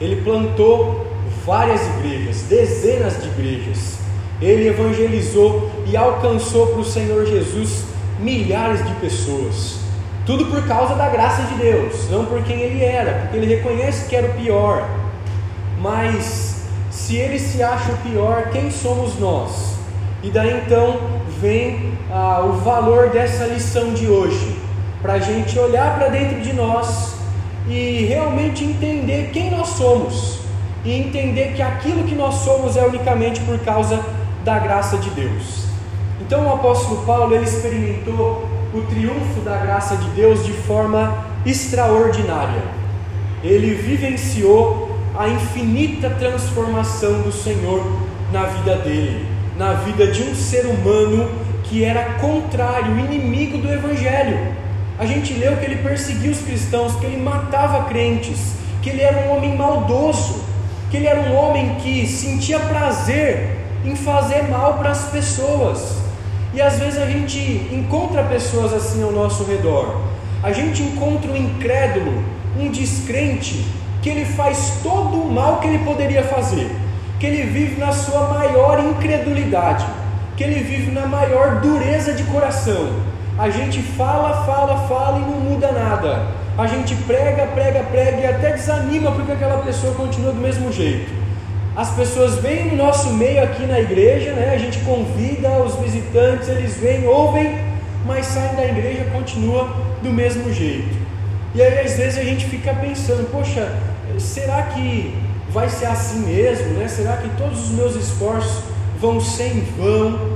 Ele 0.01 0.23
plantou 0.23 1.07
várias 1.45 1.81
igrejas, 1.99 2.43
dezenas 2.43 3.23
de 3.23 3.29
igrejas. 3.29 3.99
Ele 4.41 4.69
evangelizou 4.69 5.71
e 5.87 5.97
alcançou 5.97 6.69
para 6.69 6.81
o 6.81 6.85
Senhor 6.85 7.25
Jesus 7.27 7.85
milhares 8.19 8.85
de 8.85 8.93
pessoas. 8.95 9.79
Tudo 10.27 10.47
por 10.47 10.67
causa 10.67 10.95
da 10.95 11.09
graça 11.09 11.43
de 11.43 11.55
Deus, 11.57 12.11
não 12.11 12.25
por 12.25 12.43
quem 12.43 12.61
ele 12.61 12.83
era, 12.83 13.13
porque 13.13 13.37
ele 13.37 13.55
reconhece 13.55 14.09
que 14.09 14.17
era 14.17 14.27
o 14.27 14.35
pior. 14.35 14.89
Mas 15.81 16.63
se 16.91 17.17
ele 17.17 17.39
se 17.39 17.63
acha 17.63 17.93
o 17.93 17.97
pior, 17.99 18.49
quem 18.51 18.71
somos 18.71 19.19
nós? 19.19 19.75
E 20.23 20.31
daí 20.31 20.63
então 20.65 20.99
vem 21.41 21.93
ah, 22.11 22.41
o 22.47 22.53
valor 22.53 23.11
dessa 23.11 23.45
lição 23.47 23.93
de 23.93 24.07
hoje, 24.07 24.57
para 25.03 25.15
a 25.15 25.19
gente 25.19 25.59
olhar 25.59 25.99
para 25.99 26.09
dentro 26.09 26.41
de 26.41 26.53
nós 26.55 27.14
e 27.69 28.07
realmente 28.07 28.65
entender 28.65 29.31
quem 29.33 29.51
nós 29.51 29.69
somos, 29.69 30.41
e 30.85 30.93
entender 30.93 31.55
que 31.55 31.63
aquilo 31.63 32.05
que 32.05 32.15
nós 32.15 32.35
somos 32.37 32.77
é 32.77 32.85
unicamente 32.87 33.41
por 33.41 33.59
causa 33.61 34.05
da 34.45 34.59
graça 34.59 34.99
de 34.99 35.09
Deus. 35.11 35.65
Então 36.21 36.47
o 36.47 36.53
apóstolo 36.53 37.05
Paulo 37.05 37.35
ele 37.35 37.45
experimentou 37.45 38.47
o 38.75 38.83
triunfo 38.83 39.41
da 39.41 39.57
graça 39.57 39.97
de 39.97 40.09
Deus 40.11 40.45
de 40.45 40.53
forma 40.53 41.25
extraordinária. 41.47 42.63
Ele 43.43 43.75
vivenciou 43.75 44.99
a 45.17 45.29
infinita 45.29 46.11
transformação 46.11 47.23
do 47.23 47.33
Senhor 47.33 47.85
na 48.33 48.45
vida 48.45 48.77
dele, 48.77 49.27
na 49.57 49.75
vida 49.75 50.09
de 50.09 50.23
um 50.23 50.35
ser 50.35 50.67
humano 50.67 51.31
que 51.63 51.85
era 51.85 52.15
contrário, 52.15 52.99
inimigo 52.99 53.59
do 53.59 53.73
Evangelho. 53.73 54.55
A 54.99 55.07
gente 55.07 55.35
leu 55.35 55.57
que 55.57 55.65
ele 55.65 55.83
perseguia 55.83 56.31
os 56.31 56.41
cristãos, 56.41 56.95
que 56.97 57.07
ele 57.07 57.21
matava 57.21 57.85
crentes, 57.85 58.55
que 58.81 58.91
ele 58.91 59.03
era 59.03 59.27
um 59.27 59.37
homem 59.37 59.57
maldoso, 59.57 60.45
que 60.91 60.97
ele 60.97 61.09
era 61.09 61.21
um 61.21 61.35
homem 61.35 61.75
que 61.77 62.07
sentia 62.07 62.61
prazer 62.61 63.59
em 63.85 63.97
fazer 63.97 64.45
mal 64.45 64.75
para 64.75 64.91
as 64.91 65.07
pessoas. 65.11 65.99
E 66.53 66.63
às 66.63 66.79
vezes 66.79 67.03
a 67.03 67.07
gente 67.07 67.39
encontra 67.73 68.23
pessoas 68.23 68.73
assim 68.73 69.03
ao 69.03 69.11
nosso 69.11 69.43
redor. 69.43 70.01
A 70.43 70.53
gente 70.53 70.83
encontra 70.83 71.33
um 71.33 71.37
incrédulo, 71.37 72.23
um 72.57 72.71
descrente, 72.71 73.67
que 74.01 74.09
ele 74.09 74.25
faz 74.25 74.75
todo 74.83 75.17
o 75.17 75.33
mal 75.33 75.59
que 75.59 75.67
ele 75.67 75.79
poderia 75.79 76.23
fazer, 76.23 76.71
que 77.19 77.27
ele 77.27 77.43
vive 77.51 77.81
na 77.81 77.91
sua 77.91 78.29
maior 78.29 78.79
incredulidade, 78.79 79.87
que 80.37 80.45
ele 80.45 80.63
vive 80.63 80.93
na 80.93 81.07
maior 81.07 81.61
dureza 81.61 82.13
de 82.13 82.23
coração. 82.25 83.14
A 83.37 83.51
gente 83.51 83.83
fala, 83.83 84.45
fala, 84.47 84.87
fala 84.87 85.19
e 85.19 85.23
não 85.23 85.41
muda 85.41 85.73
nada. 85.73 86.27
A 86.57 86.69
gente 86.69 86.95
prega, 86.95 87.47
prega, 87.49 87.83
prega 87.83 88.21
e 88.21 88.27
até 88.27 88.53
desanima 88.53 89.11
porque 89.11 89.33
aquela 89.33 89.61
pessoa 89.63 89.93
continua 89.95 90.33
do 90.33 90.41
mesmo 90.41 90.73
jeito. 90.73 91.13
As 91.75 91.91
pessoas 91.91 92.37
vêm 92.37 92.71
no 92.71 92.77
nosso 92.77 93.11
meio 93.11 93.43
aqui 93.43 93.67
na 93.67 93.81
igreja, 93.81 94.33
né? 94.33 94.53
a 94.55 94.59
gente 94.59 94.79
convida 94.81 95.51
os 95.65 95.75
visitantes, 95.75 96.49
eles 96.49 96.77
vêm, 96.77 97.09
ouvem, 97.09 97.59
mas 98.07 98.27
saem 98.27 98.55
da 98.55 98.65
igreja 98.65 99.05
continua 99.13 99.69
do 100.01 100.11
mesmo 100.11 100.53
jeito. 100.53 100.97
E 101.53 101.61
aí 101.61 101.81
às 101.81 101.97
vezes 101.97 102.17
a 102.17 102.23
gente 102.23 102.47
fica 102.47 102.73
pensando, 102.75 103.29
poxa, 103.33 103.69
será 104.17 104.63
que 104.63 105.13
vai 105.51 105.69
ser 105.69 105.87
assim 105.87 106.21
mesmo? 106.21 106.75
Né? 106.75 106.87
Será 106.87 107.17
que 107.17 107.29
todos 107.31 107.65
os 107.65 107.71
meus 107.71 107.97
esforços 107.97 108.63
vão 109.01 109.21
ser 109.21 109.57
em 109.57 109.61
vão? 109.77 110.34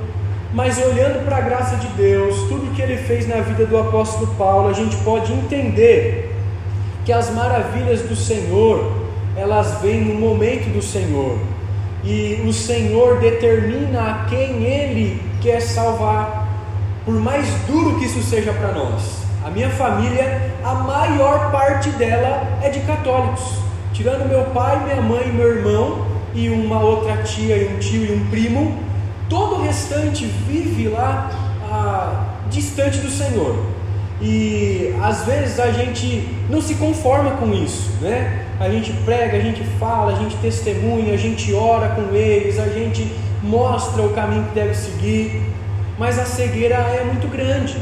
Mas 0.52 0.78
olhando 0.78 1.25
para 1.26 1.37
a 1.37 1.40
graça 1.40 1.76
de 1.76 1.87
Deus, 1.88 2.37
tudo 2.49 2.75
que 2.75 2.81
ele 2.81 2.97
fez 2.97 3.28
na 3.28 3.40
vida 3.43 3.67
do 3.67 3.76
apóstolo 3.76 4.26
Paulo, 4.38 4.69
a 4.69 4.73
gente 4.73 4.97
pode 4.99 5.33
entender 5.33 6.35
que 7.05 7.12
as 7.12 7.31
maravilhas 7.31 8.02
do 8.02 8.17
Senhor 8.17 9.09
elas 9.38 9.81
vêm 9.81 10.00
no 10.05 10.14
momento 10.14 10.73
do 10.73 10.83
Senhor. 10.83 11.38
E 12.02 12.43
o 12.47 12.52
Senhor 12.52 13.21
determina 13.21 14.00
a 14.00 14.25
quem 14.25 14.64
Ele 14.64 15.23
quer 15.40 15.61
salvar, 15.61 16.49
por 17.05 17.14
mais 17.14 17.47
duro 17.67 17.99
que 17.99 18.07
isso 18.07 18.23
seja 18.23 18.52
para 18.52 18.73
nós. 18.73 19.23
A 19.45 19.50
minha 19.50 19.71
família, 19.71 20.52
a 20.64 20.75
maior 20.75 21.50
parte 21.52 21.90
dela 21.90 22.59
é 22.62 22.69
de 22.69 22.81
católicos, 22.81 23.61
tirando 23.93 24.28
meu 24.28 24.45
pai, 24.47 24.83
minha 24.85 25.00
mãe, 25.00 25.33
meu 25.33 25.57
irmão 25.57 26.07
e 26.35 26.49
uma 26.49 26.81
outra 26.81 27.23
tia 27.23 27.57
e 27.57 27.75
um 27.75 27.78
tio 27.78 28.05
e 28.05 28.12
um 28.12 28.26
primo, 28.28 28.76
todo 29.28 29.56
o 29.56 29.62
restante 29.62 30.25
vive 30.25 30.88
lá 30.88 31.30
ah, 31.70 32.35
distante 32.50 32.99
do 32.99 33.11
Senhor. 33.11 33.56
E 34.20 34.94
às 35.02 35.25
vezes 35.25 35.61
a 35.61 35.70
gente 35.70 36.28
não 36.50 36.61
se 36.61 36.75
conforma 36.75 37.32
com 37.32 37.52
isso, 37.52 37.90
né? 38.00 38.47
a 38.61 38.68
gente 38.68 38.92
prega, 39.04 39.37
a 39.37 39.40
gente 39.40 39.62
fala, 39.78 40.12
a 40.12 40.16
gente 40.16 40.37
testemunha, 40.38 41.14
a 41.14 41.16
gente 41.16 41.54
ora 41.54 41.90
com 41.90 42.14
eles, 42.14 42.58
a 42.58 42.68
gente 42.68 43.11
mostra 43.42 44.02
o 44.02 44.11
caminho 44.11 44.44
que 44.44 44.54
deve 44.54 44.75
seguir, 44.75 45.42
mas 45.97 46.18
a 46.18 46.25
cegueira 46.25 46.75
é 46.75 47.04
muito 47.04 47.28
grande 47.28 47.76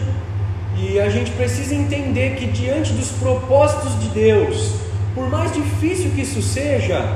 e 0.79 1.01
a 1.01 1.09
gente 1.09 1.31
precisa 1.31 1.75
entender 1.75 2.37
que 2.37 2.47
diante 2.47 2.93
dos 2.93 3.11
propósitos 3.13 3.99
de 4.01 4.09
Deus, 4.09 4.75
por 5.15 5.31
mais 5.31 5.51
difícil 5.53 6.11
que 6.11 6.21
isso 6.21 6.43
seja, 6.43 7.09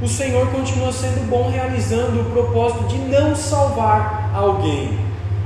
o 0.00 0.08
Senhor 0.08 0.46
continua 0.48 0.92
sendo 0.92 1.26
bom 1.28 1.50
realizando 1.50 2.20
o 2.20 2.24
propósito 2.24 2.84
de 2.84 2.98
não 2.98 3.34
salvar 3.34 4.30
alguém. 4.34 4.98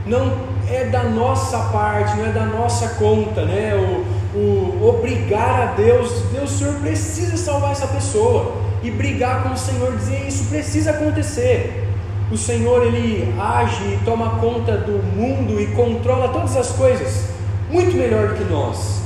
Não 0.07 0.33
é 0.69 0.85
da 0.87 1.05
nossa 1.05 1.59
parte, 1.71 2.17
não 2.17 2.27
é 2.27 2.33
da 2.33 2.47
nossa 2.47 2.89
conta, 2.91 3.45
né? 3.45 3.75
O, 3.75 4.39
o 4.39 4.89
obrigar 4.89 5.61
a 5.61 5.67
Deus, 5.75 6.11
Deus, 6.33 6.51
Senhor 6.51 6.75
precisa 6.75 7.37
salvar 7.37 7.73
essa 7.73 7.87
pessoa 7.87 8.55
e 8.83 8.91
brigar 8.91 9.43
com 9.43 9.51
o 9.51 9.57
Senhor, 9.57 9.97
dizer 9.97 10.27
isso 10.27 10.45
precisa 10.49 10.91
acontecer. 10.91 11.89
O 12.31 12.37
Senhor 12.37 12.87
ele 12.87 13.33
age 13.39 13.83
e 13.83 14.01
toma 14.05 14.39
conta 14.41 14.77
do 14.77 15.03
mundo 15.17 15.61
e 15.61 15.69
controla 15.69 16.29
todas 16.29 16.57
as 16.57 16.71
coisas 16.73 17.29
muito 17.71 17.97
melhor 17.97 18.29
do 18.29 18.35
que 18.35 18.45
nós. 18.45 19.03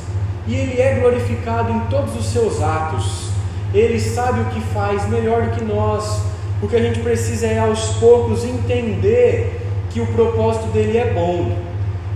E 0.47 0.55
ele 0.55 0.81
é 0.81 1.01
glorificado 1.01 1.73
em 1.73 1.81
todos 1.91 2.15
os 2.17 2.27
seus 2.27 2.63
atos. 2.63 3.34
Ele 3.75 4.01
sabe 4.01 4.41
o 4.41 4.45
que 4.47 4.61
faz 4.73 5.07
melhor 5.09 5.43
do 5.43 5.51
que 5.57 5.65
nós. 5.65 6.23
O 6.63 6.69
que 6.69 6.77
a 6.77 6.81
gente 6.81 7.01
precisa 7.01 7.47
é 7.47 7.59
aos 7.59 7.97
poucos 7.97 8.45
entender 8.45 9.61
que 9.91 10.01
o 10.01 10.07
propósito 10.07 10.69
dele 10.69 10.97
é 10.97 11.13
bom 11.13 11.65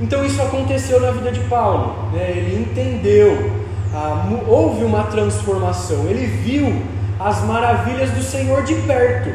então 0.00 0.24
isso 0.24 0.40
aconteceu 0.40 1.00
na 1.00 1.10
vida 1.10 1.32
de 1.32 1.40
Paulo, 1.40 1.92
né? 2.12 2.30
ele 2.30 2.60
entendeu, 2.60 3.50
ah, 3.92 4.28
houve 4.46 4.84
uma 4.84 5.04
transformação, 5.04 6.04
ele 6.08 6.24
viu 6.24 6.82
as 7.18 7.42
maravilhas 7.44 8.10
do 8.12 8.22
Senhor 8.22 8.62
de 8.62 8.76
perto, 8.76 9.30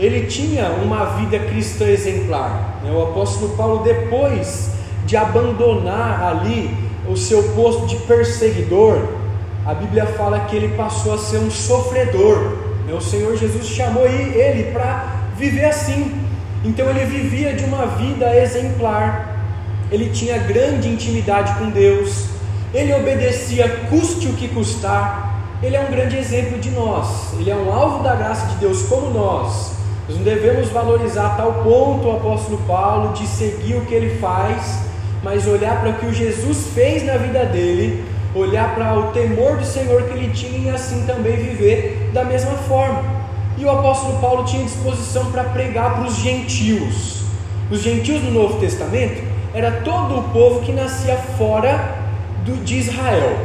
ele 0.00 0.26
tinha 0.26 0.70
uma 0.82 1.04
vida 1.16 1.38
cristã 1.38 1.84
exemplar. 1.84 2.80
Né? 2.82 2.90
O 2.90 3.02
apóstolo 3.02 3.54
Paulo, 3.54 3.82
depois 3.82 4.70
de 5.04 5.14
abandonar 5.14 6.22
ali 6.22 6.74
o 7.06 7.14
seu 7.14 7.42
posto 7.54 7.84
de 7.86 7.96
perseguidor, 7.96 9.08
a 9.64 9.74
Bíblia 9.74 10.06
fala 10.06 10.40
que 10.40 10.56
ele 10.56 10.76
passou 10.76 11.14
a 11.14 11.18
ser 11.18 11.38
um 11.38 11.50
sofredor. 11.50 12.56
O 12.92 13.00
Senhor 13.00 13.36
Jesus 13.36 13.66
chamou 13.66 14.06
ele 14.06 14.72
para 14.72 15.06
viver 15.36 15.64
assim. 15.64 16.12
Então 16.64 16.90
ele 16.90 17.04
vivia 17.04 17.54
de 17.54 17.64
uma 17.64 17.86
vida 17.86 18.36
exemplar. 18.36 19.46
Ele 19.90 20.10
tinha 20.10 20.38
grande 20.38 20.88
intimidade 20.88 21.54
com 21.58 21.70
Deus. 21.70 22.26
Ele 22.74 22.92
obedecia, 22.92 23.68
custe 23.88 24.26
o 24.28 24.34
que 24.34 24.48
custar. 24.48 25.32
Ele 25.62 25.76
é 25.76 25.80
um 25.80 25.90
grande 25.90 26.16
exemplo 26.16 26.58
de 26.58 26.70
nós. 26.70 27.32
Ele 27.38 27.50
é 27.50 27.56
um 27.56 27.72
alvo 27.72 28.02
da 28.02 28.14
graça 28.14 28.46
de 28.48 28.56
Deus 28.56 28.82
como 28.82 29.10
nós. 29.10 29.72
Nós 30.08 30.16
não 30.16 30.24
devemos 30.24 30.68
valorizar 30.70 31.26
a 31.26 31.36
tal 31.36 31.62
ponto 31.62 32.08
o 32.08 32.16
apóstolo 32.16 32.58
Paulo 32.66 33.12
de 33.12 33.26
seguir 33.26 33.76
o 33.76 33.86
que 33.86 33.94
ele 33.94 34.18
faz, 34.18 34.80
mas 35.22 35.46
olhar 35.46 35.80
para 35.80 35.90
o 35.90 35.94
que 35.94 36.06
o 36.06 36.12
Jesus 36.12 36.66
fez 36.74 37.04
na 37.04 37.16
vida 37.16 37.44
dele, 37.44 38.04
olhar 38.34 38.74
para 38.74 38.98
o 38.98 39.12
temor 39.12 39.58
do 39.58 39.64
Senhor 39.64 40.02
que 40.04 40.12
ele 40.12 40.32
tinha 40.32 40.70
e 40.70 40.74
assim 40.74 41.04
também 41.06 41.36
viver 41.36 42.10
da 42.12 42.24
mesma 42.24 42.52
forma. 42.52 43.02
E 43.58 43.64
o 43.64 43.70
apóstolo 43.70 44.18
Paulo 44.18 44.44
tinha 44.44 44.64
disposição 44.64 45.30
para 45.30 45.44
pregar 45.44 45.94
para 45.94 46.04
os 46.04 46.16
gentios. 46.16 47.22
Os 47.70 47.82
gentios 47.82 48.22
no 48.22 48.30
Novo 48.30 48.58
Testamento 48.58 49.22
era 49.54 49.70
todo 49.84 50.18
o 50.18 50.22
povo 50.30 50.60
que 50.60 50.72
nascia 50.72 51.16
fora 51.16 51.96
do, 52.44 52.64
de 52.64 52.78
Israel, 52.78 53.36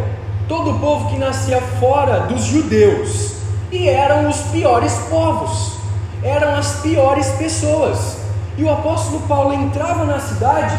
todo 0.48 0.72
o 0.72 0.80
povo 0.80 1.10
que 1.10 1.18
nascia 1.18 1.62
fora 1.62 2.22
dos 2.22 2.46
judeus, 2.46 3.36
e 3.72 3.88
eram 3.90 4.30
os 4.30 4.38
piores 4.44 4.94
povos 5.10 5.78
eram 6.24 6.56
as 6.56 6.80
piores 6.82 7.28
pessoas. 7.32 8.18
E 8.58 8.64
o 8.64 8.72
apóstolo 8.72 9.22
Paulo 9.28 9.54
entrava 9.54 10.04
na 10.06 10.20
cidade 10.20 10.76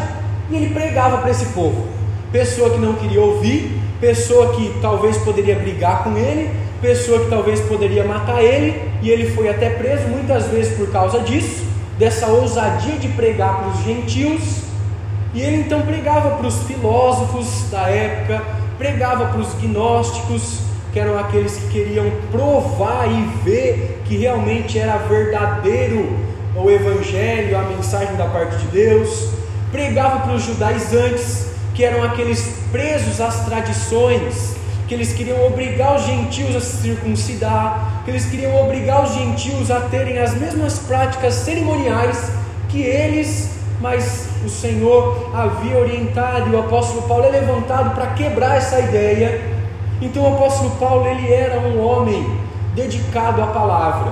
e 0.49 0.55
ele 0.55 0.73
pregava 0.73 1.19
para 1.19 1.31
esse 1.31 1.45
povo. 1.47 1.87
Pessoa 2.31 2.69
que 2.71 2.77
não 2.77 2.93
queria 2.93 3.21
ouvir, 3.21 3.78
pessoa 3.99 4.53
que 4.55 4.73
talvez 4.81 5.17
poderia 5.17 5.55
brigar 5.55 6.03
com 6.03 6.17
ele, 6.17 6.49
pessoa 6.81 7.19
que 7.19 7.29
talvez 7.29 7.59
poderia 7.61 8.03
matar 8.03 8.41
ele, 8.41 8.81
e 9.01 9.09
ele 9.09 9.29
foi 9.31 9.49
até 9.49 9.69
preso 9.69 10.07
muitas 10.07 10.47
vezes 10.47 10.77
por 10.77 10.89
causa 10.91 11.19
disso, 11.19 11.65
dessa 11.97 12.27
ousadia 12.27 12.95
de 12.95 13.09
pregar 13.09 13.59
para 13.59 13.69
os 13.69 13.83
gentios. 13.83 14.63
E 15.33 15.41
ele 15.41 15.57
então 15.57 15.81
pregava 15.81 16.37
para 16.37 16.47
os 16.47 16.63
filósofos 16.63 17.69
da 17.69 17.89
época, 17.89 18.41
pregava 18.77 19.25
para 19.27 19.41
os 19.41 19.53
gnósticos, 19.55 20.59
que 20.91 20.99
eram 20.99 21.19
aqueles 21.19 21.55
que 21.57 21.67
queriam 21.69 22.09
provar 22.31 23.07
e 23.07 23.21
ver 23.43 24.01
que 24.05 24.17
realmente 24.17 24.79
era 24.79 24.97
verdadeiro 24.97 26.17
o 26.55 26.69
Evangelho, 26.69 27.57
a 27.57 27.63
mensagem 27.63 28.15
da 28.15 28.25
parte 28.25 28.57
de 28.57 28.67
Deus, 28.67 29.29
pregava 29.71 30.21
para 30.21 30.33
os 30.33 30.43
judaizantes, 30.43 31.48
que 31.79 31.85
eram 31.85 32.03
aqueles 32.03 32.41
presos 32.73 33.21
às 33.21 33.45
tradições, 33.45 34.53
que 34.85 34.93
eles 34.93 35.13
queriam 35.13 35.47
obrigar 35.47 35.95
os 35.95 36.03
gentios 36.03 36.53
a 36.53 36.59
se 36.59 36.75
circuncidar, 36.81 38.01
que 38.03 38.11
eles 38.11 38.25
queriam 38.25 38.61
obrigar 38.61 39.01
os 39.05 39.13
gentios 39.13 39.71
a 39.71 39.79
terem 39.79 40.19
as 40.19 40.35
mesmas 40.35 40.77
práticas 40.79 41.35
cerimoniais 41.35 42.33
que 42.67 42.81
eles, 42.81 43.51
mas 43.79 44.27
o 44.45 44.49
Senhor 44.49 45.31
havia 45.33 45.77
orientado 45.77 46.49
e 46.49 46.53
o 46.53 46.59
apóstolo 46.59 47.03
Paulo 47.03 47.23
é 47.23 47.29
levantado 47.29 47.95
para 47.95 48.07
quebrar 48.07 48.57
essa 48.57 48.77
ideia 48.81 49.39
então 50.01 50.23
o 50.23 50.35
apóstolo 50.35 50.71
Paulo 50.71 51.07
ele 51.07 51.31
era 51.31 51.61
um 51.61 51.81
homem 51.81 52.25
dedicado 52.75 53.41
à 53.41 53.47
palavra, 53.47 54.11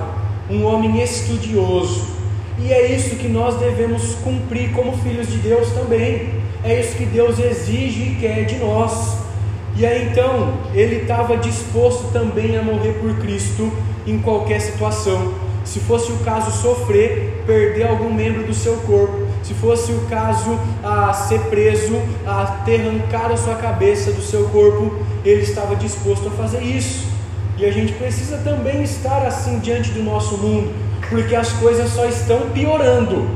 um 0.50 0.64
homem 0.64 1.02
estudioso. 1.02 2.16
E 2.58 2.72
é 2.72 2.94
isso 2.94 3.16
que 3.16 3.28
nós 3.28 3.56
devemos 3.56 4.14
cumprir 4.24 4.72
como 4.72 4.96
filhos 4.96 5.28
de 5.28 5.36
Deus 5.36 5.70
também. 5.72 6.37
É 6.64 6.80
isso 6.80 6.96
que 6.96 7.06
Deus 7.06 7.38
exige 7.38 8.02
e 8.02 8.16
quer 8.20 8.44
de 8.44 8.56
nós. 8.56 9.16
E 9.76 9.86
aí 9.86 10.08
então, 10.08 10.54
ele 10.74 11.02
estava 11.02 11.36
disposto 11.36 12.12
também 12.12 12.56
a 12.56 12.62
morrer 12.62 12.94
por 12.94 13.16
Cristo 13.18 13.72
em 14.06 14.18
qualquer 14.18 14.60
situação. 14.60 15.34
Se 15.64 15.80
fosse 15.80 16.10
o 16.10 16.16
caso 16.24 16.50
sofrer, 16.50 17.44
perder 17.46 17.86
algum 17.86 18.12
membro 18.12 18.44
do 18.44 18.54
seu 18.54 18.76
corpo, 18.78 19.28
se 19.42 19.54
fosse 19.54 19.92
o 19.92 20.00
caso 20.08 20.58
a 20.82 21.12
ser 21.12 21.40
preso, 21.42 22.00
a 22.26 22.62
ter 22.64 22.80
arrancado 22.80 23.34
a 23.34 23.36
sua 23.36 23.54
cabeça 23.54 24.10
do 24.10 24.22
seu 24.22 24.48
corpo, 24.48 24.96
ele 25.24 25.42
estava 25.42 25.76
disposto 25.76 26.28
a 26.28 26.30
fazer 26.30 26.62
isso. 26.62 27.06
E 27.58 27.66
a 27.66 27.70
gente 27.70 27.92
precisa 27.92 28.38
também 28.38 28.82
estar 28.82 29.26
assim 29.26 29.58
diante 29.58 29.90
do 29.90 30.02
nosso 30.02 30.38
mundo, 30.38 30.72
porque 31.08 31.34
as 31.34 31.52
coisas 31.52 31.90
só 31.90 32.06
estão 32.06 32.50
piorando, 32.50 33.28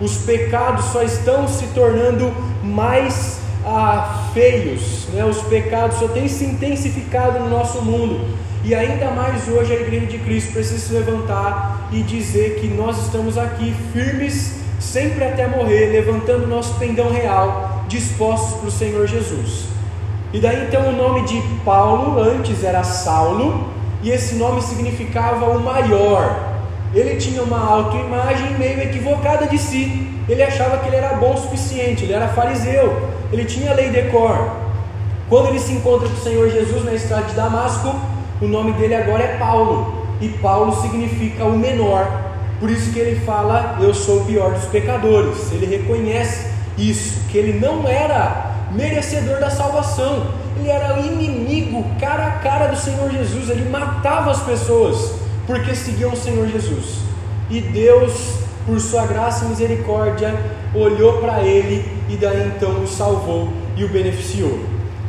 os 0.00 0.16
pecados 0.18 0.86
só 0.86 1.02
estão 1.02 1.46
se 1.46 1.66
tornando 1.68 2.32
mais 2.66 3.38
ah, 3.64 4.28
feios, 4.32 5.08
né? 5.12 5.24
os 5.24 5.42
pecados 5.42 5.98
só 5.98 6.08
têm 6.08 6.28
se 6.28 6.44
intensificado 6.44 7.40
no 7.40 7.48
nosso 7.48 7.82
mundo. 7.82 8.36
E 8.64 8.74
ainda 8.74 9.10
mais 9.12 9.46
hoje 9.48 9.72
a 9.72 9.80
Igreja 9.80 10.06
de 10.06 10.18
Cristo 10.18 10.52
precisa 10.52 10.78
se 10.78 10.92
levantar 10.92 11.88
e 11.92 12.02
dizer 12.02 12.58
que 12.60 12.66
nós 12.68 12.98
estamos 13.04 13.38
aqui 13.38 13.74
firmes 13.92 14.56
sempre 14.80 15.24
até 15.24 15.46
morrer, 15.46 15.86
levantando 15.92 16.46
nosso 16.46 16.74
pendão 16.74 17.10
real, 17.10 17.84
dispostos 17.88 18.58
para 18.58 18.68
o 18.68 18.70
Senhor 18.70 19.06
Jesus. 19.06 19.66
E 20.32 20.40
daí 20.40 20.66
então 20.66 20.88
o 20.88 20.92
nome 20.92 21.22
de 21.22 21.40
Paulo 21.64 22.20
antes 22.20 22.62
era 22.64 22.82
Saulo, 22.82 23.70
e 24.02 24.10
esse 24.10 24.34
nome 24.34 24.60
significava 24.62 25.46
o 25.46 25.60
maior. 25.60 26.55
Ele 26.94 27.16
tinha 27.16 27.42
uma 27.42 27.58
autoimagem 27.58 28.56
meio 28.58 28.80
equivocada 28.82 29.46
de 29.46 29.58
si. 29.58 30.08
Ele 30.28 30.42
achava 30.42 30.78
que 30.78 30.88
ele 30.88 30.96
era 30.96 31.14
bom 31.14 31.34
o 31.34 31.36
suficiente, 31.36 32.04
ele 32.04 32.12
era 32.12 32.28
fariseu, 32.28 33.10
ele 33.32 33.44
tinha 33.44 33.74
lei 33.74 33.90
de 33.90 34.02
cor. 34.10 34.56
Quando 35.28 35.48
ele 35.48 35.58
se 35.58 35.72
encontra 35.72 36.08
com 36.08 36.14
o 36.14 36.20
Senhor 36.20 36.48
Jesus 36.50 36.84
na 36.84 36.94
estrada 36.94 37.24
de 37.24 37.34
Damasco, 37.34 37.94
o 38.40 38.46
nome 38.46 38.72
dele 38.72 38.94
agora 38.94 39.22
é 39.22 39.36
Paulo, 39.36 40.06
e 40.20 40.28
Paulo 40.28 40.80
significa 40.80 41.44
o 41.44 41.58
menor, 41.58 42.06
por 42.58 42.70
isso 42.70 42.92
que 42.92 42.98
ele 42.98 43.20
fala: 43.20 43.78
Eu 43.80 43.92
sou 43.92 44.22
o 44.22 44.24
pior 44.24 44.52
dos 44.52 44.64
pecadores. 44.66 45.52
Ele 45.52 45.66
reconhece 45.66 46.50
isso, 46.78 47.20
que 47.28 47.36
ele 47.36 47.58
não 47.58 47.86
era 47.86 48.54
merecedor 48.72 49.38
da 49.38 49.50
salvação, 49.50 50.26
ele 50.58 50.68
era 50.68 50.98
inimigo 51.00 51.84
cara 52.00 52.26
a 52.26 52.30
cara 52.32 52.68
do 52.68 52.76
Senhor 52.76 53.10
Jesus. 53.10 53.50
Ele 53.50 53.68
matava 53.68 54.30
as 54.30 54.42
pessoas 54.42 55.14
porque 55.46 55.74
seguiam 55.74 56.12
o 56.12 56.16
Senhor 56.16 56.46
Jesus. 56.48 56.98
E 57.48 57.60
Deus, 57.60 58.38
por 58.66 58.80
sua 58.80 59.06
graça 59.06 59.44
e 59.44 59.48
misericórdia, 59.48 60.34
olhou 60.74 61.18
para 61.20 61.42
ele 61.42 61.84
e 62.08 62.16
daí 62.16 62.52
então 62.54 62.82
o 62.82 62.86
salvou 62.86 63.48
e 63.76 63.84
o 63.84 63.88
beneficiou. 63.88 64.58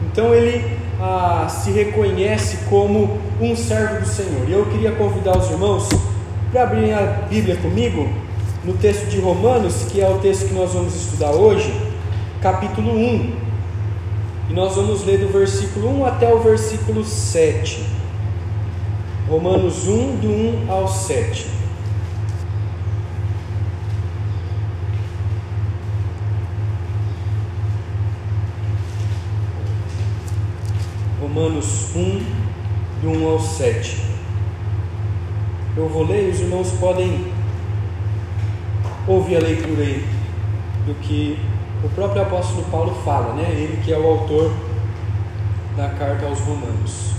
Então 0.03 0.33
ele 0.33 0.77
ah, 0.99 1.47
se 1.49 1.71
reconhece 1.71 2.57
como 2.69 3.17
um 3.41 3.55
servo 3.55 4.01
do 4.01 4.07
Senhor. 4.07 4.47
E 4.47 4.53
eu 4.53 4.65
queria 4.65 4.91
convidar 4.91 5.37
os 5.37 5.49
irmãos 5.49 5.89
para 6.51 6.63
abrir 6.63 6.93
a 6.93 7.25
Bíblia 7.29 7.57
comigo, 7.57 8.07
no 8.63 8.73
texto 8.73 9.07
de 9.09 9.19
Romanos, 9.19 9.85
que 9.89 10.01
é 10.01 10.09
o 10.09 10.19
texto 10.19 10.47
que 10.47 10.53
nós 10.53 10.73
vamos 10.73 10.95
estudar 10.95 11.31
hoje, 11.31 11.73
capítulo 12.41 12.91
1. 12.91 13.47
E 14.49 14.53
nós 14.53 14.75
vamos 14.75 15.05
ler 15.05 15.19
do 15.19 15.27
versículo 15.27 15.99
1 16.01 16.05
até 16.05 16.33
o 16.33 16.39
versículo 16.39 17.03
7. 17.03 17.96
Romanos 19.29 19.87
1, 19.87 20.15
do 20.17 20.29
1 20.67 20.71
ao 20.71 20.87
7. 20.87 21.47
Romanos 31.21 31.95
1, 31.95 32.19
do 33.01 33.09
1 33.11 33.27
ao 33.27 33.39
7 33.39 34.17
eu 35.77 35.87
vou 35.87 36.07
ler 36.07 36.27
e 36.27 36.31
os 36.31 36.39
irmãos 36.39 36.71
podem 36.79 37.31
ouvir 39.07 39.35
a 39.37 39.39
leitura 39.39 39.83
aí 39.83 40.03
do 40.87 40.95
que 40.95 41.39
o 41.83 41.89
próprio 41.89 42.23
apóstolo 42.23 42.63
Paulo 42.71 42.95
fala, 43.05 43.35
né? 43.35 43.47
Ele 43.51 43.79
que 43.83 43.93
é 43.93 43.97
o 43.97 44.07
autor 44.07 44.51
da 45.75 45.89
carta 45.89 46.25
aos 46.25 46.39
Romanos. 46.39 47.11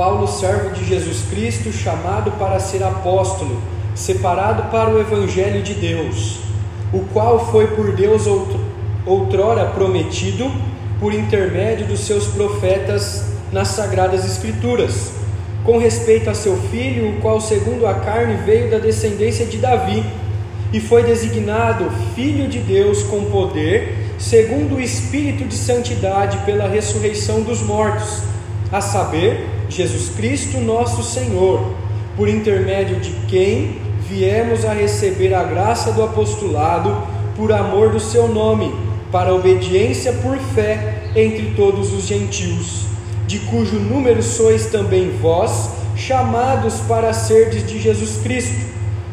Paulo, 0.00 0.26
servo 0.26 0.70
de 0.70 0.82
Jesus 0.82 1.24
Cristo, 1.28 1.70
chamado 1.70 2.30
para 2.38 2.58
ser 2.58 2.82
apóstolo, 2.82 3.60
separado 3.94 4.70
para 4.70 4.88
o 4.88 4.98
evangelho 4.98 5.62
de 5.62 5.74
Deus, 5.74 6.38
o 6.90 7.00
qual 7.12 7.50
foi 7.52 7.66
por 7.66 7.92
Deus 7.92 8.22
outrora 9.04 9.66
prometido 9.66 10.50
por 10.98 11.12
intermédio 11.12 11.86
dos 11.86 12.00
seus 12.00 12.28
profetas 12.28 13.26
nas 13.52 13.68
sagradas 13.68 14.24
escrituras, 14.24 15.12
com 15.64 15.76
respeito 15.76 16.30
a 16.30 16.34
seu 16.34 16.56
filho, 16.56 17.10
o 17.10 17.20
qual 17.20 17.38
segundo 17.38 17.86
a 17.86 17.92
carne 17.92 18.36
veio 18.46 18.70
da 18.70 18.78
descendência 18.78 19.44
de 19.44 19.58
Davi 19.58 20.02
e 20.72 20.80
foi 20.80 21.02
designado 21.02 21.90
filho 22.14 22.48
de 22.48 22.60
Deus 22.60 23.02
com 23.02 23.26
poder, 23.26 24.14
segundo 24.18 24.76
o 24.76 24.80
espírito 24.80 25.44
de 25.44 25.54
santidade 25.54 26.38
pela 26.46 26.66
ressurreição 26.66 27.42
dos 27.42 27.60
mortos, 27.60 28.22
a 28.72 28.80
saber, 28.80 29.49
Jesus 29.70 30.10
Cristo, 30.16 30.58
nosso 30.58 31.02
Senhor, 31.02 31.74
por 32.16 32.28
intermédio 32.28 32.98
de 32.98 33.12
quem 33.28 33.78
viemos 34.08 34.64
a 34.64 34.72
receber 34.72 35.32
a 35.32 35.44
graça 35.44 35.92
do 35.92 36.02
apostolado 36.02 37.06
por 37.36 37.52
amor 37.52 37.90
do 37.90 38.00
seu 38.00 38.26
nome, 38.28 38.74
para 39.12 39.32
obediência 39.32 40.12
por 40.14 40.36
fé 40.38 41.04
entre 41.14 41.54
todos 41.56 41.92
os 41.92 42.06
gentios, 42.06 42.86
de 43.26 43.38
cujo 43.40 43.76
número 43.76 44.22
sois 44.22 44.66
também 44.66 45.10
vós, 45.10 45.70
chamados 45.96 46.80
para 46.88 47.12
serdes 47.12 47.66
de 47.66 47.80
Jesus 47.80 48.18
Cristo. 48.22 48.70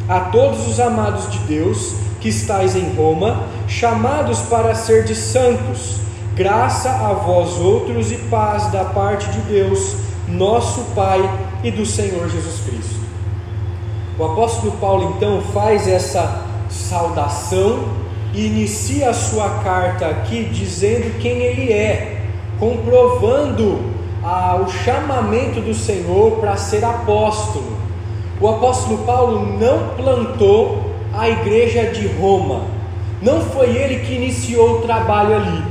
A 0.09 0.21
todos 0.21 0.67
os 0.67 0.79
amados 0.79 1.29
de 1.31 1.39
Deus, 1.39 1.93
que 2.19 2.29
estáis 2.29 2.75
em 2.75 2.95
Roma, 2.95 3.47
chamados 3.67 4.39
para 4.41 4.73
serdes 4.73 5.17
santos, 5.17 5.97
graça 6.35 6.89
a 6.89 7.13
vós 7.13 7.57
outros 7.57 8.11
e 8.11 8.15
paz 8.29 8.71
da 8.71 8.85
parte 8.85 9.29
de 9.29 9.39
Deus, 9.41 10.06
nosso 10.27 10.81
Pai 10.95 11.19
e 11.63 11.71
do 11.71 11.85
Senhor 11.85 12.29
Jesus 12.29 12.61
Cristo. 12.61 12.99
O 14.19 14.25
apóstolo 14.25 14.73
Paulo 14.73 15.13
então 15.15 15.41
faz 15.53 15.87
essa 15.87 16.43
saudação 16.69 17.87
e 18.33 18.47
inicia 18.47 19.09
a 19.09 19.13
sua 19.13 19.49
carta 19.63 20.07
aqui 20.07 20.43
dizendo 20.45 21.19
quem 21.19 21.37
ele 21.41 21.71
é, 21.71 22.21
comprovando 22.59 23.79
ah, 24.23 24.59
o 24.61 24.69
chamamento 24.69 25.61
do 25.61 25.73
Senhor 25.73 26.39
para 26.39 26.57
ser 26.57 26.83
apóstolo. 26.83 27.77
O 28.41 28.47
apóstolo 28.47 28.99
Paulo 29.05 29.57
não 29.59 29.95
plantou 29.95 30.91
a 31.13 31.29
igreja 31.29 31.85
de 31.85 32.07
Roma, 32.07 32.65
não 33.21 33.41
foi 33.41 33.75
ele 33.75 34.05
que 34.05 34.13
iniciou 34.13 34.79
o 34.79 34.81
trabalho 34.81 35.35
ali. 35.35 35.63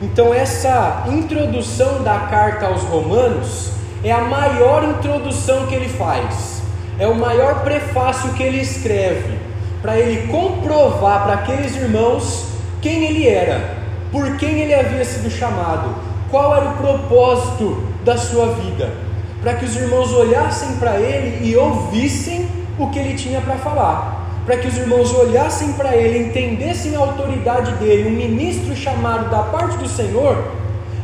Então, 0.00 0.32
essa 0.32 1.04
introdução 1.08 2.02
da 2.02 2.18
carta 2.20 2.66
aos 2.66 2.82
Romanos 2.82 3.75
é 4.02 4.12
a 4.12 4.20
maior 4.22 4.84
introdução 4.84 5.66
que 5.66 5.74
ele 5.74 5.88
faz, 5.88 6.62
é 6.98 7.06
o 7.06 7.14
maior 7.14 7.62
prefácio 7.62 8.32
que 8.34 8.42
ele 8.42 8.60
escreve, 8.60 9.38
para 9.82 9.98
ele 9.98 10.28
comprovar 10.28 11.24
para 11.24 11.34
aqueles 11.34 11.76
irmãos 11.76 12.46
quem 12.80 13.04
ele 13.04 13.28
era, 13.28 13.76
por 14.10 14.36
quem 14.36 14.60
ele 14.60 14.74
havia 14.74 15.04
sido 15.04 15.30
chamado, 15.30 15.94
qual 16.30 16.56
era 16.56 16.70
o 16.70 16.76
propósito 16.76 17.82
da 18.04 18.16
sua 18.16 18.46
vida, 18.54 18.92
para 19.40 19.54
que 19.54 19.64
os 19.64 19.76
irmãos 19.76 20.12
olhassem 20.12 20.76
para 20.76 20.98
ele 20.98 21.48
e 21.48 21.56
ouvissem 21.56 22.48
o 22.78 22.88
que 22.90 22.98
ele 22.98 23.14
tinha 23.14 23.40
para 23.40 23.56
falar 23.56 24.26
para 24.46 24.58
que 24.58 24.68
os 24.68 24.78
irmãos 24.78 25.12
olhassem 25.12 25.72
para 25.72 25.96
ele, 25.96 26.28
entendessem 26.28 26.94
a 26.94 27.00
autoridade 27.00 27.72
dele, 27.72 28.08
um 28.08 28.12
ministro 28.12 28.76
chamado 28.76 29.28
da 29.28 29.42
parte 29.42 29.76
do 29.76 29.88
Senhor, 29.88 30.52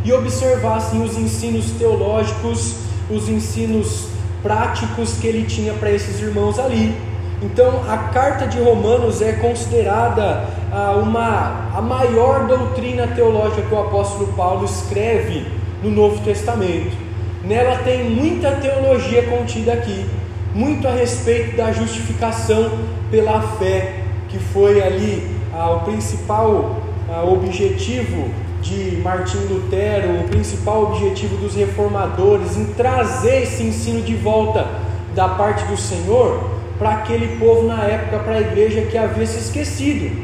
e 0.05 0.13
observassem 0.13 1.03
os 1.03 1.17
ensinos 1.17 1.71
teológicos, 1.73 2.77
os 3.11 3.29
ensinos 3.29 4.09
práticos 4.43 5.15
que 5.15 5.27
ele 5.27 5.45
tinha 5.45 5.73
para 5.75 5.91
esses 5.91 6.21
irmãos 6.21 6.59
ali. 6.59 6.95
Então, 7.41 7.83
a 7.89 7.97
carta 7.97 8.47
de 8.47 8.61
Romanos 8.61 9.21
é 9.21 9.33
considerada 9.33 10.45
ah, 10.73 10.93
uma, 11.03 11.77
a 11.77 11.81
maior 11.81 12.47
doutrina 12.47 13.07
teológica 13.09 13.63
que 13.63 13.75
o 13.75 13.81
apóstolo 13.81 14.33
Paulo 14.35 14.65
escreve 14.65 15.47
no 15.83 15.91
Novo 15.91 16.23
Testamento. 16.23 16.97
Nela 17.45 17.79
tem 17.79 18.09
muita 18.11 18.53
teologia 18.53 19.25
contida 19.25 19.73
aqui, 19.73 20.07
muito 20.55 20.87
a 20.87 20.93
respeito 20.93 21.57
da 21.57 21.73
justificação 21.73 22.79
pela 23.11 23.41
fé, 23.43 24.03
que 24.29 24.39
foi 24.39 24.81
ali 24.81 25.29
ah, 25.53 25.71
o 25.73 25.81
principal 25.81 26.77
ah, 27.09 27.25
objetivo 27.25 28.31
de 28.63 28.97
Martim 29.03 29.39
Lutero, 29.51 30.21
o 30.21 30.29
principal 30.29 30.85
objetivo 30.85 31.37
dos 31.37 31.55
reformadores 31.57 32.57
em 32.57 32.67
trazer 32.67 33.43
esse 33.43 33.63
ensino 33.63 34.01
de 34.03 34.15
volta 34.15 34.67
da 35.15 35.29
parte 35.29 35.65
do 35.65 35.77
Senhor 35.77 36.49
para 36.79 36.91
aquele 36.91 37.37
povo 37.37 37.67
na 37.67 37.83
época, 37.85 38.21
para 38.21 38.35
a 38.35 38.41
igreja 38.41 38.83
que 38.83 38.97
havia 38.97 39.27
se 39.27 39.39
esquecido. 39.39 40.17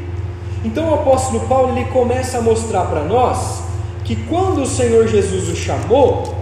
Então 0.63 0.89
o 0.89 0.93
apóstolo 0.93 1.41
Paulo 1.47 1.77
ele 1.77 1.85
começa 1.89 2.37
a 2.37 2.41
mostrar 2.41 2.85
para 2.85 3.03
nós 3.03 3.63
que 4.03 4.15
quando 4.15 4.61
o 4.61 4.65
Senhor 4.65 5.07
Jesus 5.07 5.49
o 5.49 5.55
chamou, 5.55 6.35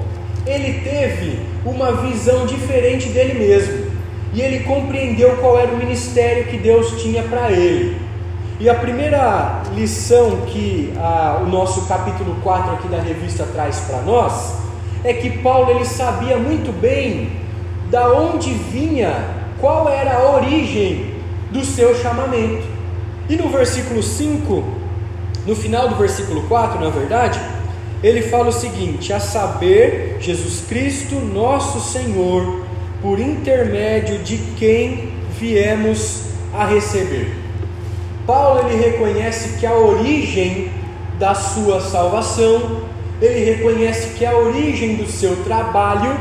ele 0.45 0.81
teve 0.81 1.39
uma 1.65 1.91
visão 1.93 2.45
diferente 2.45 3.09
dele 3.09 3.33
mesmo 3.37 3.91
e 4.33 4.41
ele 4.41 4.59
compreendeu 4.59 5.35
qual 5.37 5.59
era 5.59 5.71
o 5.71 5.77
ministério 5.77 6.45
que 6.45 6.57
Deus 6.57 7.01
tinha 7.01 7.23
para 7.23 7.51
ele. 7.51 8.06
E 8.59 8.67
a 8.67 8.73
primeira 8.73 9.61
lição 9.75 10.41
que 10.47 10.91
a, 10.97 11.41
o 11.43 11.45
nosso 11.45 11.85
capítulo 11.85 12.37
4 12.41 12.73
aqui 12.73 12.87
da 12.87 12.99
revista 12.99 13.45
traz 13.53 13.81
para 13.81 14.01
nós 14.01 14.55
é 15.03 15.13
que 15.13 15.29
Paulo 15.37 15.69
ele 15.69 15.85
sabia 15.85 16.37
muito 16.37 16.71
bem 16.71 17.29
da 17.91 18.11
onde 18.11 18.51
vinha, 18.51 19.13
qual 19.59 19.87
era 19.87 20.15
a 20.15 20.35
origem 20.35 21.13
do 21.51 21.63
seu 21.63 21.95
chamamento. 22.01 22.65
E 23.29 23.35
no 23.35 23.47
versículo 23.49 24.01
5, 24.01 24.63
no 25.45 25.55
final 25.55 25.89
do 25.89 25.95
versículo 25.95 26.41
4, 26.47 26.81
na 26.81 26.89
verdade, 26.89 27.39
ele 28.01 28.23
fala 28.23 28.47
o 28.47 28.51
seguinte: 28.51 29.13
a 29.13 29.19
saber, 29.19 30.17
Jesus 30.19 30.63
Cristo, 30.67 31.15
nosso 31.15 31.79
Senhor, 31.79 32.63
por 33.03 33.19
intermédio 33.19 34.17
de 34.17 34.37
quem 34.57 35.13
viemos 35.37 36.23
a 36.51 36.65
receber. 36.65 37.46
Paulo 38.27 38.67
ele 38.67 38.83
reconhece 38.83 39.57
que 39.57 39.65
a 39.65 39.73
origem 39.73 40.69
da 41.17 41.33
sua 41.33 41.79
salvação, 41.79 42.81
ele 43.21 43.45
reconhece 43.45 44.09
que 44.17 44.25
a 44.25 44.35
origem 44.35 44.95
do 44.95 45.09
seu 45.09 45.37
trabalho 45.45 46.13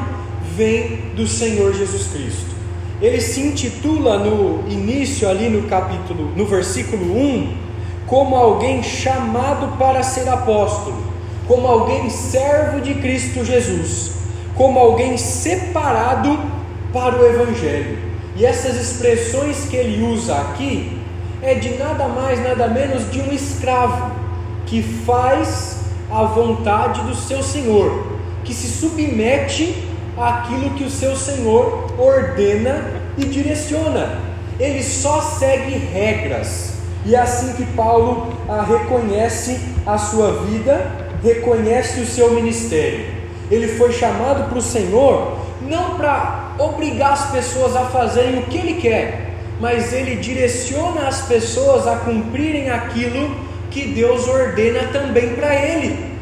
vem 0.55 1.11
do 1.16 1.27
Senhor 1.27 1.75
Jesus 1.75 2.07
Cristo. 2.07 2.55
Ele 3.03 3.21
se 3.21 3.40
intitula 3.40 4.19
no 4.19 4.66
início 4.71 5.29
ali 5.29 5.49
no 5.49 5.69
capítulo, 5.69 6.33
no 6.37 6.47
versículo 6.47 7.12
1, 7.12 7.57
como 8.07 8.37
alguém 8.37 8.85
chamado 8.85 9.77
para 9.77 10.05
ser 10.05 10.29
apóstolo, 10.29 11.03
como 11.49 11.66
alguém 11.66 12.09
servo 12.09 12.81
de 12.81 12.95
Cristo 12.95 13.45
Jesus, 13.45 14.12
como 14.55 14.79
alguém 14.79 15.19
separado 15.19 16.38
para 16.92 17.21
o 17.21 17.27
Evangelho. 17.27 17.99
E 18.37 18.47
essas 18.47 18.77
expressões 18.77 19.66
que 19.69 19.77
ele 19.77 20.03
usa 20.05 20.37
aqui 20.37 20.96
é 21.47 21.55
de 21.55 21.79
nada 21.79 22.09
mais, 22.09 22.43
nada 22.43 22.67
menos 22.67 23.11
de 23.11 23.21
um 23.21 23.33
escravo 23.33 24.11
que 24.67 24.83
faz 24.83 25.77
a 26.11 26.25
vontade 26.25 27.03
do 27.03 27.15
seu 27.15 27.43
senhor, 27.43 28.19
que 28.45 28.53
se 28.53 28.67
submete 28.67 29.89
àquilo 30.19 30.71
que 30.71 30.83
o 30.83 30.91
seu 30.91 31.15
senhor 31.15 31.93
ordena 31.99 32.85
e 33.17 33.25
direciona. 33.25 34.19
Ele 34.59 34.83
só 34.83 35.21
segue 35.21 35.77
regras. 35.77 36.75
E 37.05 37.15
é 37.15 37.21
assim 37.21 37.53
que 37.53 37.65
Paulo 37.73 38.33
ah, 38.49 38.65
reconhece 38.67 39.61
a 39.87 39.97
sua 39.97 40.43
vida, 40.45 40.91
reconhece 41.23 42.01
o 42.01 42.07
seu 42.07 42.33
ministério. 42.33 43.07
Ele 43.49 43.69
foi 43.69 43.93
chamado 43.93 44.49
para 44.49 44.59
o 44.59 44.63
Senhor 44.63 45.39
não 45.61 45.95
para 45.95 46.55
obrigar 46.59 47.13
as 47.13 47.31
pessoas 47.31 47.77
a 47.77 47.85
fazerem 47.85 48.41
o 48.41 48.47
que 48.47 48.59
ele 48.59 48.81
quer, 48.81 49.26
mas 49.61 49.92
ele 49.92 50.16
direciona 50.16 51.09
as 51.09 51.23
pessoas 51.23 51.87
a 51.87 51.97
cumprirem 51.97 52.71
aquilo 52.71 53.37
que 53.71 53.88
Deus 53.88 54.29
ordena 54.29 54.85
também 54.92 55.35
para 55.35 55.55
ele. 55.55 56.16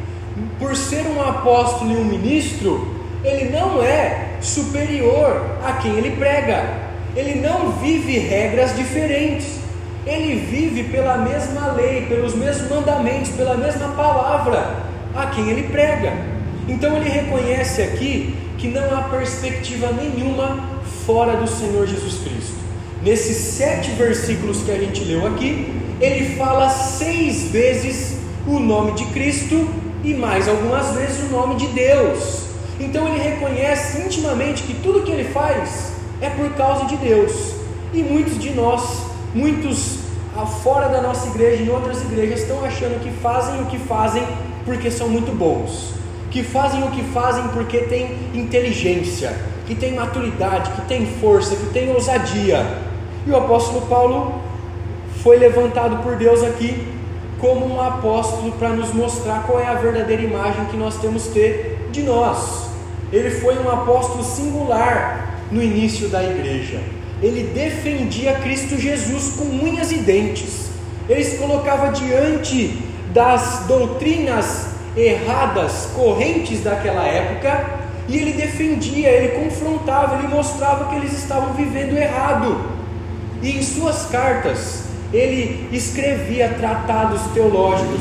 Por 0.58 0.76
ser 0.76 1.06
um 1.06 1.20
apóstolo 1.20 1.92
e 1.92 1.96
um 1.96 2.04
ministro, 2.04 2.94
ele 3.24 3.50
não 3.50 3.82
é 3.82 4.36
superior 4.40 5.58
a 5.64 5.72
quem 5.74 5.96
ele 5.96 6.16
prega. 6.16 6.84
Ele 7.16 7.40
não 7.40 7.72
vive 7.72 8.18
regras 8.18 8.76
diferentes. 8.76 9.58
Ele 10.06 10.34
vive 10.34 10.84
pela 10.84 11.16
mesma 11.18 11.72
lei, 11.72 12.06
pelos 12.06 12.34
mesmos 12.34 12.68
mandamentos, 12.68 13.30
pela 13.30 13.56
mesma 13.56 13.88
palavra 13.88 14.84
a 15.14 15.26
quem 15.26 15.48
ele 15.48 15.68
prega. 15.68 16.12
Então 16.68 16.96
ele 16.96 17.08
reconhece 17.08 17.82
aqui 17.82 18.36
que 18.58 18.68
não 18.68 18.96
há 18.96 19.02
perspectiva 19.04 19.90
nenhuma 19.92 20.68
fora 21.06 21.36
do 21.36 21.46
Senhor 21.46 21.86
Jesus 21.86 22.18
Cristo. 22.22 22.53
Nesses 23.04 23.36
sete 23.36 23.90
versículos 23.90 24.62
que 24.62 24.70
a 24.70 24.78
gente 24.78 25.04
leu 25.04 25.26
aqui, 25.26 25.70
ele 26.00 26.36
fala 26.36 26.70
seis 26.70 27.50
vezes 27.50 28.16
o 28.46 28.58
nome 28.58 28.92
de 28.92 29.04
Cristo 29.06 29.68
e 30.02 30.14
mais 30.14 30.48
algumas 30.48 30.94
vezes 30.94 31.22
o 31.28 31.32
nome 31.32 31.56
de 31.56 31.66
Deus. 31.66 32.44
Então 32.80 33.06
ele 33.06 33.22
reconhece 33.22 34.00
intimamente 34.00 34.62
que 34.62 34.72
tudo 34.82 35.02
que 35.02 35.10
ele 35.10 35.24
faz 35.24 35.92
é 36.22 36.30
por 36.30 36.48
causa 36.54 36.86
de 36.86 36.96
Deus. 36.96 37.54
E 37.92 38.02
muitos 38.02 38.38
de 38.38 38.50
nós, 38.52 39.02
muitos 39.34 39.98
fora 40.62 40.88
da 40.88 41.02
nossa 41.02 41.28
igreja, 41.28 41.62
em 41.62 41.68
outras 41.68 42.00
igrejas, 42.00 42.40
estão 42.40 42.64
achando 42.64 43.00
que 43.02 43.10
fazem 43.20 43.60
o 43.60 43.66
que 43.66 43.78
fazem 43.78 44.22
porque 44.64 44.90
são 44.90 45.08
muito 45.10 45.30
bons 45.36 45.92
que 46.34 46.42
fazem 46.42 46.82
o 46.82 46.90
que 46.90 47.04
fazem 47.12 47.46
porque 47.52 47.78
têm 47.82 48.18
inteligência, 48.34 49.32
que 49.68 49.74
têm 49.76 49.94
maturidade, 49.94 50.72
que 50.72 50.80
têm 50.88 51.06
força, 51.20 51.54
que 51.54 51.66
têm 51.66 51.92
ousadia. 51.92 52.66
E 53.26 53.30
o 53.30 53.36
apóstolo 53.36 53.86
Paulo 53.86 54.40
foi 55.22 55.38
levantado 55.38 56.02
por 56.02 56.16
Deus 56.16 56.42
aqui 56.42 56.86
como 57.38 57.74
um 57.74 57.80
apóstolo 57.80 58.52
para 58.52 58.70
nos 58.70 58.92
mostrar 58.92 59.44
qual 59.46 59.60
é 59.60 59.66
a 59.66 59.74
verdadeira 59.74 60.22
imagem 60.22 60.64
que 60.66 60.76
nós 60.76 60.96
temos 60.98 61.24
que 61.24 61.32
ter 61.32 61.88
de 61.90 62.02
nós. 62.02 62.68
Ele 63.12 63.30
foi 63.30 63.58
um 63.58 63.70
apóstolo 63.70 64.24
singular 64.24 65.40
no 65.50 65.62
início 65.62 66.08
da 66.08 66.22
igreja. 66.22 66.80
Ele 67.22 67.52
defendia 67.54 68.34
Cristo 68.34 68.78
Jesus 68.78 69.36
com 69.36 69.44
unhas 69.44 69.92
e 69.92 69.98
dentes. 69.98 70.70
ele 71.08 71.22
se 71.22 71.36
colocava 71.36 71.92
diante 71.92 72.82
das 73.12 73.64
doutrinas 73.68 74.68
erradas, 74.96 75.88
correntes 75.94 76.62
daquela 76.62 77.06
época, 77.06 77.84
e 78.08 78.16
ele 78.16 78.32
defendia, 78.32 79.08
ele 79.08 79.44
confrontava, 79.44 80.18
ele 80.18 80.28
mostrava 80.28 80.86
que 80.86 80.96
eles 80.96 81.12
estavam 81.12 81.54
vivendo 81.54 81.96
errado. 81.96 82.73
E 83.44 83.58
em 83.58 83.62
suas 83.62 84.06
cartas, 84.06 84.84
ele 85.12 85.68
escrevia 85.70 86.48
tratados 86.48 87.20
teológicos, 87.34 88.00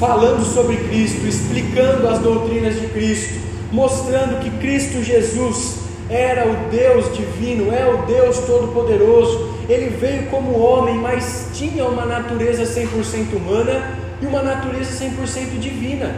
falando 0.00 0.44
sobre 0.44 0.76
Cristo, 0.76 1.24
explicando 1.24 2.08
as 2.08 2.18
doutrinas 2.18 2.80
de 2.80 2.88
Cristo, 2.88 3.40
mostrando 3.70 4.40
que 4.40 4.50
Cristo 4.58 5.00
Jesus 5.00 5.76
era 6.10 6.48
o 6.48 6.68
Deus 6.68 7.16
divino, 7.16 7.72
é 7.72 7.86
o 7.94 8.04
Deus 8.06 8.40
todo-poderoso. 8.40 9.54
Ele 9.68 9.96
veio 9.96 10.26
como 10.26 10.58
homem, 10.58 10.96
mas 10.96 11.50
tinha 11.54 11.84
uma 11.84 12.04
natureza 12.04 12.64
100% 12.64 13.36
humana 13.36 13.98
e 14.20 14.26
uma 14.26 14.42
natureza 14.42 14.98
100% 14.98 15.60
divina. 15.60 16.12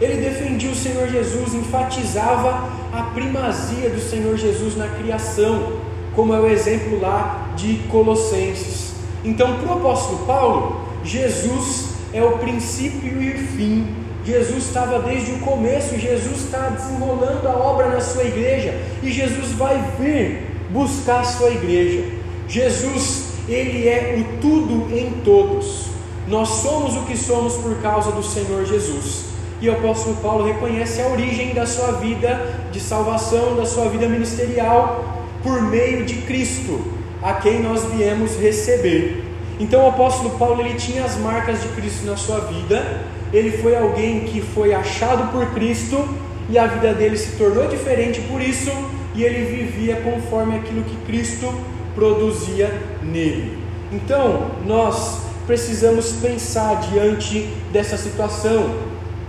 Ele 0.00 0.22
defendia 0.26 0.70
o 0.70 0.74
Senhor 0.74 1.06
Jesus, 1.06 1.52
enfatizava 1.52 2.66
a 2.94 3.02
primazia 3.14 3.90
do 3.90 4.00
Senhor 4.00 4.38
Jesus 4.38 4.74
na 4.74 4.88
criação, 4.88 5.84
como 6.16 6.34
é 6.34 6.40
o 6.40 6.50
exemplo 6.50 6.98
lá 6.98 7.52
de 7.54 7.74
Colossenses. 7.90 8.94
Então, 9.22 9.58
para 9.58 9.68
o 9.68 9.78
apóstolo 9.78 10.26
Paulo, 10.26 10.80
Jesus 11.04 11.90
é 12.12 12.22
o 12.22 12.38
princípio 12.38 13.22
e 13.22 13.34
o 13.34 13.38
fim. 13.48 13.86
Jesus 14.24 14.64
estava 14.64 14.98
desde 15.00 15.32
o 15.32 15.38
começo, 15.38 15.96
Jesus 15.96 16.44
está 16.44 16.70
desenrolando 16.70 17.46
a 17.46 17.56
obra 17.56 17.90
na 17.90 18.00
sua 18.00 18.24
igreja 18.24 18.74
e 19.02 19.12
Jesus 19.12 19.52
vai 19.52 19.80
vir 20.00 20.42
buscar 20.70 21.20
a 21.20 21.24
sua 21.24 21.50
igreja. 21.50 22.04
Jesus, 22.48 23.34
ele 23.48 23.86
é 23.86 24.16
o 24.18 24.40
tudo 24.40 24.96
em 24.96 25.10
todos. 25.22 25.86
Nós 26.26 26.48
somos 26.48 26.96
o 26.96 27.02
que 27.02 27.16
somos 27.16 27.54
por 27.54 27.76
causa 27.76 28.10
do 28.10 28.22
Senhor 28.22 28.64
Jesus. 28.64 29.26
E 29.60 29.68
o 29.68 29.72
apóstolo 29.72 30.16
Paulo 30.16 30.44
reconhece 30.44 31.00
a 31.00 31.08
origem 31.08 31.54
da 31.54 31.66
sua 31.66 31.92
vida 31.92 32.68
de 32.72 32.80
salvação, 32.80 33.54
da 33.54 33.64
sua 33.64 33.88
vida 33.88 34.08
ministerial, 34.08 35.15
por 35.46 35.62
meio 35.62 36.04
de 36.04 36.16
Cristo, 36.22 36.84
a 37.22 37.34
quem 37.34 37.62
nós 37.62 37.84
viemos 37.92 38.36
receber. 38.36 39.22
Então 39.60 39.84
o 39.84 39.88
apóstolo 39.90 40.30
Paulo 40.30 40.60
ele 40.60 40.74
tinha 40.74 41.04
as 41.04 41.16
marcas 41.18 41.62
de 41.62 41.68
Cristo 41.68 42.04
na 42.04 42.16
sua 42.16 42.40
vida. 42.40 43.04
Ele 43.32 43.56
foi 43.58 43.76
alguém 43.76 44.24
que 44.24 44.40
foi 44.40 44.74
achado 44.74 45.30
por 45.30 45.54
Cristo 45.54 46.04
e 46.50 46.58
a 46.58 46.66
vida 46.66 46.92
dele 46.94 47.16
se 47.16 47.36
tornou 47.36 47.68
diferente 47.68 48.20
por 48.22 48.40
isso, 48.40 48.72
e 49.14 49.22
ele 49.22 49.44
vivia 49.44 49.96
conforme 49.96 50.56
aquilo 50.56 50.82
que 50.82 50.96
Cristo 51.06 51.52
produzia 51.94 52.72
nele. 53.02 53.58
Então, 53.92 54.50
nós 54.66 55.22
precisamos 55.46 56.12
pensar 56.12 56.80
diante 56.90 57.52
dessa 57.72 57.96
situação: 57.96 58.74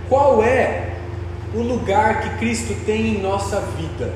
qual 0.08 0.42
é 0.42 0.94
o 1.54 1.60
lugar 1.60 2.22
que 2.22 2.38
Cristo 2.38 2.74
tem 2.84 3.16
em 3.16 3.22
nossa 3.22 3.60
vida? 3.76 4.12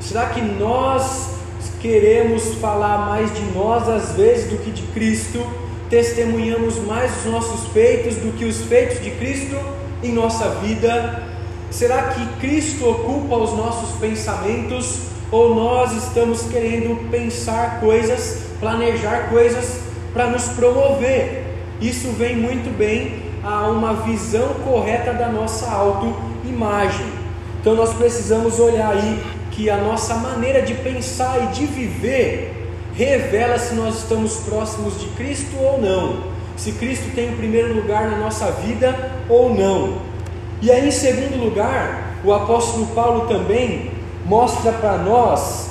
Será 0.00 0.26
que 0.26 0.40
nós 0.40 1.35
queremos 1.80 2.54
falar 2.54 3.06
mais 3.06 3.34
de 3.34 3.42
nós 3.52 3.88
às 3.88 4.12
vezes 4.12 4.50
do 4.50 4.58
que 4.58 4.70
de 4.70 4.82
Cristo? 4.88 5.44
Testemunhamos 5.88 6.78
mais 6.78 7.24
os 7.24 7.32
nossos 7.32 7.68
feitos 7.72 8.16
do 8.16 8.36
que 8.36 8.44
os 8.44 8.62
feitos 8.62 9.02
de 9.02 9.10
Cristo 9.12 9.56
em 10.02 10.12
nossa 10.12 10.48
vida? 10.60 11.22
Será 11.70 12.04
que 12.04 12.26
Cristo 12.40 12.88
ocupa 12.88 13.36
os 13.36 13.52
nossos 13.52 13.98
pensamentos 13.98 15.00
ou 15.30 15.54
nós 15.54 15.92
estamos 15.92 16.42
querendo 16.44 17.10
pensar 17.10 17.80
coisas, 17.80 18.42
planejar 18.60 19.28
coisas 19.28 19.80
para 20.12 20.28
nos 20.28 20.44
promover? 20.48 21.44
Isso 21.80 22.08
vem 22.12 22.36
muito 22.36 22.74
bem 22.76 23.22
a 23.44 23.68
uma 23.68 23.94
visão 23.94 24.54
correta 24.64 25.12
da 25.12 25.28
nossa 25.28 25.70
autoimagem. 25.70 27.06
Então 27.60 27.74
nós 27.74 27.92
precisamos 27.94 28.58
olhar 28.58 28.90
aí 28.90 29.20
que 29.56 29.68
a 29.70 29.76
nossa 29.78 30.14
maneira 30.14 30.62
de 30.62 30.74
pensar 30.74 31.42
e 31.44 31.46
de 31.54 31.66
viver 31.66 32.70
revela 32.94 33.58
se 33.58 33.74
nós 33.74 34.02
estamos 34.02 34.36
próximos 34.40 35.00
de 35.00 35.06
Cristo 35.08 35.56
ou 35.58 35.80
não, 35.80 36.24
se 36.56 36.72
Cristo 36.72 37.14
tem 37.14 37.30
o 37.30 37.36
primeiro 37.36 37.74
lugar 37.74 38.08
na 38.10 38.18
nossa 38.18 38.50
vida 38.52 39.12
ou 39.28 39.54
não. 39.54 39.98
E 40.62 40.70
aí, 40.70 40.86
em 40.86 40.92
segundo 40.92 41.42
lugar, 41.42 42.18
o 42.22 42.32
apóstolo 42.32 42.86
Paulo 42.88 43.26
também 43.26 43.90
mostra 44.24 44.72
para 44.72 44.98
nós 44.98 45.70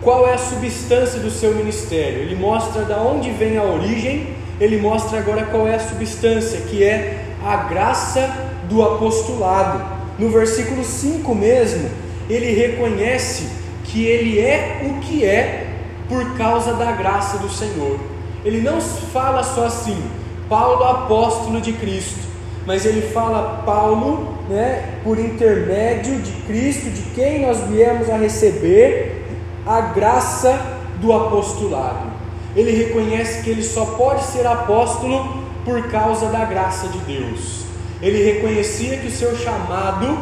qual 0.00 0.26
é 0.26 0.34
a 0.34 0.38
substância 0.38 1.20
do 1.20 1.30
seu 1.30 1.54
ministério. 1.54 2.22
Ele 2.22 2.34
mostra 2.34 2.82
da 2.82 2.98
onde 2.98 3.30
vem 3.30 3.56
a 3.56 3.62
origem 3.62 4.34
ele 4.58 4.80
mostra 4.80 5.18
agora 5.18 5.44
qual 5.44 5.68
é 5.68 5.74
a 5.74 5.80
substância, 5.80 6.60
que 6.62 6.82
é 6.82 7.24
a 7.44 7.56
graça 7.56 8.34
do 8.68 8.82
apostolado. 8.82 9.84
No 10.18 10.30
versículo 10.30 10.82
5 10.82 11.34
mesmo, 11.34 11.90
ele 12.28 12.52
reconhece 12.52 13.48
que 13.84 14.04
ele 14.04 14.40
é 14.40 14.82
o 14.84 15.00
que 15.00 15.24
é 15.24 15.66
por 16.08 16.36
causa 16.36 16.74
da 16.74 16.92
graça 16.92 17.38
do 17.38 17.48
Senhor. 17.48 17.98
Ele 18.44 18.60
não 18.60 18.80
fala 18.80 19.42
só 19.42 19.66
assim, 19.66 20.00
Paulo 20.48 20.84
apóstolo 20.84 21.60
de 21.60 21.72
Cristo, 21.72 22.20
mas 22.66 22.84
ele 22.84 23.02
fala 23.02 23.62
Paulo, 23.64 24.38
né, 24.48 25.00
por 25.02 25.18
intermédio 25.18 26.20
de 26.20 26.32
Cristo, 26.42 26.90
de 26.90 27.02
quem 27.14 27.46
nós 27.46 27.60
viemos 27.68 28.08
a 28.08 28.16
receber 28.16 29.24
a 29.66 29.80
graça 29.80 30.58
do 31.00 31.12
apostolado 31.12 32.16
ele 32.56 32.70
reconhece 32.70 33.42
que 33.42 33.50
ele 33.50 33.62
só 33.62 33.84
pode 33.84 34.24
ser 34.24 34.46
apóstolo 34.46 35.44
por 35.62 35.88
causa 35.88 36.28
da 36.28 36.42
graça 36.46 36.88
de 36.88 36.98
Deus. 37.00 37.66
Ele 38.00 38.24
reconhecia 38.24 38.96
que 38.96 39.08
o 39.08 39.10
seu 39.10 39.36
chamado 39.36 40.18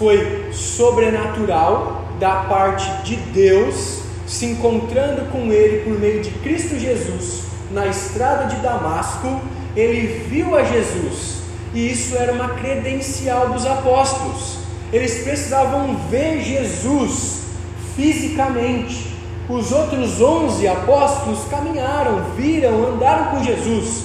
foi 0.00 0.48
sobrenatural 0.50 2.06
da 2.18 2.36
parte 2.44 2.90
de 3.02 3.16
Deus, 3.16 4.00
se 4.26 4.46
encontrando 4.46 5.30
com 5.30 5.52
ele 5.52 5.84
por 5.84 6.00
meio 6.00 6.22
de 6.22 6.30
Cristo 6.30 6.78
Jesus 6.78 7.42
na 7.70 7.86
estrada 7.86 8.46
de 8.46 8.62
Damasco. 8.62 9.42
Ele 9.76 10.24
viu 10.26 10.56
a 10.56 10.62
Jesus 10.62 11.42
e 11.74 11.92
isso 11.92 12.16
era 12.16 12.32
uma 12.32 12.48
credencial 12.54 13.50
dos 13.50 13.66
apóstolos. 13.66 14.60
Eles 14.90 15.22
precisavam 15.22 15.94
ver 16.08 16.40
Jesus 16.42 17.42
fisicamente. 17.94 19.14
Os 19.50 19.70
outros 19.70 20.18
onze 20.18 20.66
apóstolos 20.66 21.40
caminharam, 21.50 22.22
viram, 22.34 22.94
andaram 22.94 23.36
com 23.36 23.44
Jesus. 23.44 24.04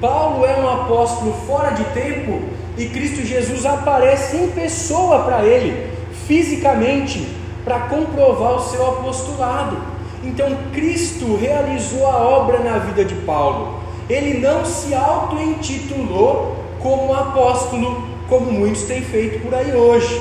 Paulo 0.00 0.46
é 0.46 0.58
um 0.58 0.68
apóstolo 0.68 1.34
fora 1.46 1.72
de 1.72 1.84
tempo 1.92 2.55
e 2.76 2.86
Cristo 2.86 3.24
Jesus 3.24 3.64
aparece 3.64 4.36
em 4.36 4.48
pessoa 4.48 5.20
para 5.20 5.44
ele, 5.44 5.90
fisicamente, 6.26 7.26
para 7.64 7.80
comprovar 7.80 8.56
o 8.56 8.70
seu 8.70 8.86
apostolado. 8.86 9.76
Então 10.22 10.56
Cristo 10.72 11.36
realizou 11.36 12.06
a 12.06 12.16
obra 12.16 12.58
na 12.60 12.78
vida 12.78 13.04
de 13.04 13.14
Paulo. 13.14 13.80
Ele 14.08 14.38
não 14.38 14.64
se 14.64 14.94
auto-intitulou 14.94 16.56
como 16.80 17.12
apóstolo, 17.12 18.06
como 18.28 18.52
muitos 18.52 18.82
têm 18.82 19.02
feito 19.02 19.42
por 19.42 19.54
aí 19.54 19.74
hoje. 19.74 20.20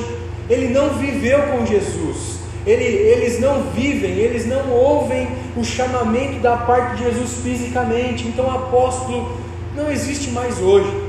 Ele 0.50 0.70
não 0.70 0.90
viveu 0.90 1.42
com 1.44 1.66
Jesus 1.66 2.36
ele, 2.66 2.84
eles 2.84 3.40
não 3.40 3.62
vivem, 3.76 4.12
eles 4.18 4.48
não 4.48 4.72
ouvem 4.72 5.28
o 5.56 5.64
chamamento 5.64 6.40
da 6.40 6.58
parte 6.58 6.96
de 6.96 7.04
Jesus 7.04 7.36
fisicamente. 7.44 8.28
Então, 8.28 8.50
apóstolo 8.50 9.38
não 9.76 9.92
existe 9.92 10.32
mais 10.32 10.60
hoje. 10.60 11.05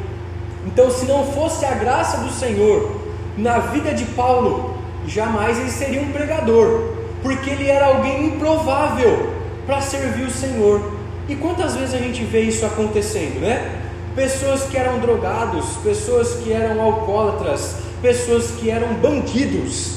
Então, 0.67 0.91
se 0.91 1.07
não 1.07 1.25
fosse 1.25 1.65
a 1.65 1.75
graça 1.75 2.19
do 2.19 2.31
Senhor 2.31 3.01
na 3.39 3.59
vida 3.59 3.95
de 3.95 4.05
Paulo, 4.07 4.75
jamais 5.07 5.59
ele 5.59 5.71
seria 5.71 6.03
um 6.03 6.11
pregador, 6.11 6.95
porque 7.23 7.51
ele 7.51 7.69
era 7.69 7.87
alguém 7.87 8.27
improvável 8.27 9.33
para 9.65 9.81
servir 9.81 10.25
o 10.25 10.31
Senhor. 10.31 10.93
E 11.29 11.37
quantas 11.37 11.77
vezes 11.77 11.95
a 11.95 11.99
gente 11.99 12.25
vê 12.25 12.43
isso 12.43 12.67
acontecendo, 12.67 13.41
né? 13.41 13.81
Pessoas 14.15 14.65
que 14.65 14.77
eram 14.77 14.99
drogados, 14.99 15.65
pessoas 15.83 16.35
que 16.43 16.53
eram 16.53 16.81
alcoólatras, 16.81 17.77
pessoas 18.01 18.51
que 18.53 18.71
eram 18.71 18.95
bandidos, 18.95 19.97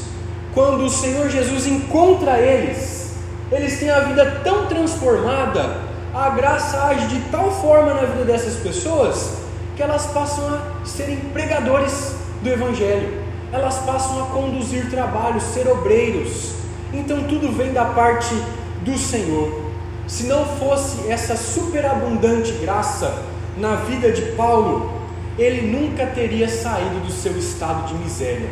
quando 0.54 0.84
o 0.84 0.90
Senhor 0.90 1.30
Jesus 1.30 1.68
encontra 1.68 2.40
eles, 2.40 3.14
eles 3.52 3.80
têm 3.80 3.90
a 3.90 4.02
vida 4.02 4.42
tão 4.44 4.66
transformada, 4.68 5.78
a 6.14 6.30
graça 6.30 6.86
age 6.86 7.08
de 7.08 7.20
tal 7.30 7.52
forma 7.52 7.94
na 7.94 8.02
vida 8.02 8.26
dessas 8.26 8.56
pessoas, 8.56 9.39
que 9.80 9.84
elas 9.84 10.08
passam 10.08 10.46
a 10.46 10.86
serem 10.86 11.16
pregadores 11.32 12.14
do 12.44 12.50
Evangelho, 12.50 13.24
elas 13.50 13.78
passam 13.80 14.24
a 14.24 14.26
conduzir 14.26 14.90
trabalhos, 14.90 15.42
ser 15.44 15.70
obreiros. 15.70 16.56
Então 16.92 17.24
tudo 17.24 17.56
vem 17.56 17.72
da 17.72 17.86
parte 17.86 18.36
do 18.82 18.98
Senhor. 18.98 19.72
Se 20.06 20.24
não 20.24 20.44
fosse 20.44 21.10
essa 21.10 21.38
superabundante 21.38 22.52
graça 22.62 23.24
na 23.56 23.76
vida 23.76 24.12
de 24.12 24.34
Paulo, 24.34 24.92
ele 25.38 25.72
nunca 25.72 26.06
teria 26.08 26.50
saído 26.50 27.00
do 27.00 27.12
seu 27.14 27.38
estado 27.38 27.88
de 27.88 27.94
miséria 27.94 28.50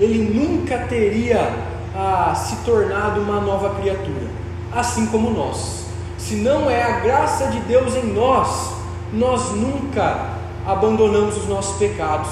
ele 0.00 0.32
nunca 0.34 0.78
teria 0.78 1.52
ah, 1.94 2.34
se 2.34 2.56
tornado 2.64 3.20
uma 3.20 3.38
nova 3.38 3.78
criatura, 3.78 4.30
assim 4.72 5.04
como 5.06 5.28
nós. 5.28 5.84
Se 6.16 6.36
não 6.36 6.70
é 6.70 6.82
a 6.82 7.00
graça 7.00 7.48
de 7.48 7.60
Deus 7.60 7.94
em 7.94 8.06
nós, 8.14 8.72
nós 9.12 9.50
nunca 9.50 10.39
abandonamos 10.66 11.36
os 11.36 11.48
nossos 11.48 11.76
pecados, 11.76 12.28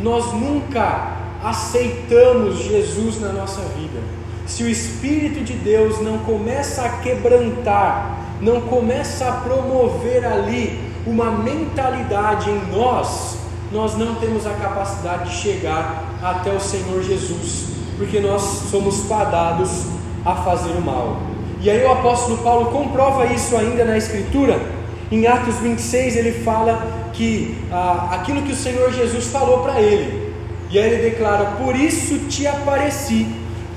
nós 0.00 0.32
nunca 0.32 1.16
aceitamos 1.42 2.58
Jesus 2.58 3.20
na 3.20 3.32
nossa 3.32 3.60
vida. 3.76 4.00
Se 4.46 4.62
o 4.62 4.68
Espírito 4.68 5.44
de 5.44 5.54
Deus 5.54 6.00
não 6.00 6.18
começa 6.18 6.82
a 6.82 6.88
quebrantar, 6.98 8.18
não 8.40 8.62
começa 8.62 9.28
a 9.28 9.32
promover 9.32 10.24
ali 10.24 10.90
uma 11.06 11.30
mentalidade 11.30 12.50
em 12.50 12.76
nós, 12.76 13.38
nós 13.72 13.96
não 13.96 14.16
temos 14.16 14.46
a 14.46 14.50
capacidade 14.50 15.30
de 15.30 15.36
chegar 15.36 16.04
até 16.22 16.52
o 16.52 16.60
Senhor 16.60 17.02
Jesus, 17.02 17.66
porque 17.96 18.20
nós 18.20 18.42
somos 18.70 19.02
padados 19.02 19.84
a 20.24 20.34
fazer 20.36 20.72
o 20.72 20.80
mal. 20.80 21.18
E 21.60 21.70
aí 21.70 21.84
o 21.84 21.92
apóstolo 21.92 22.38
Paulo 22.38 22.66
comprova 22.66 23.26
isso 23.26 23.56
ainda 23.56 23.84
na 23.84 23.96
Escritura. 23.96 24.60
Em 25.12 25.26
Atos 25.26 25.56
26 25.56 26.16
ele 26.16 26.32
fala 26.42 26.99
que 27.12 27.56
ah, 27.70 28.08
aquilo 28.12 28.42
que 28.42 28.52
o 28.52 28.56
Senhor 28.56 28.92
Jesus 28.92 29.26
falou 29.26 29.62
para 29.62 29.80
ele, 29.80 30.32
e 30.70 30.78
aí 30.78 30.92
ele 30.92 31.10
declara: 31.10 31.56
Por 31.62 31.74
isso 31.76 32.18
te 32.28 32.46
apareci, 32.46 33.26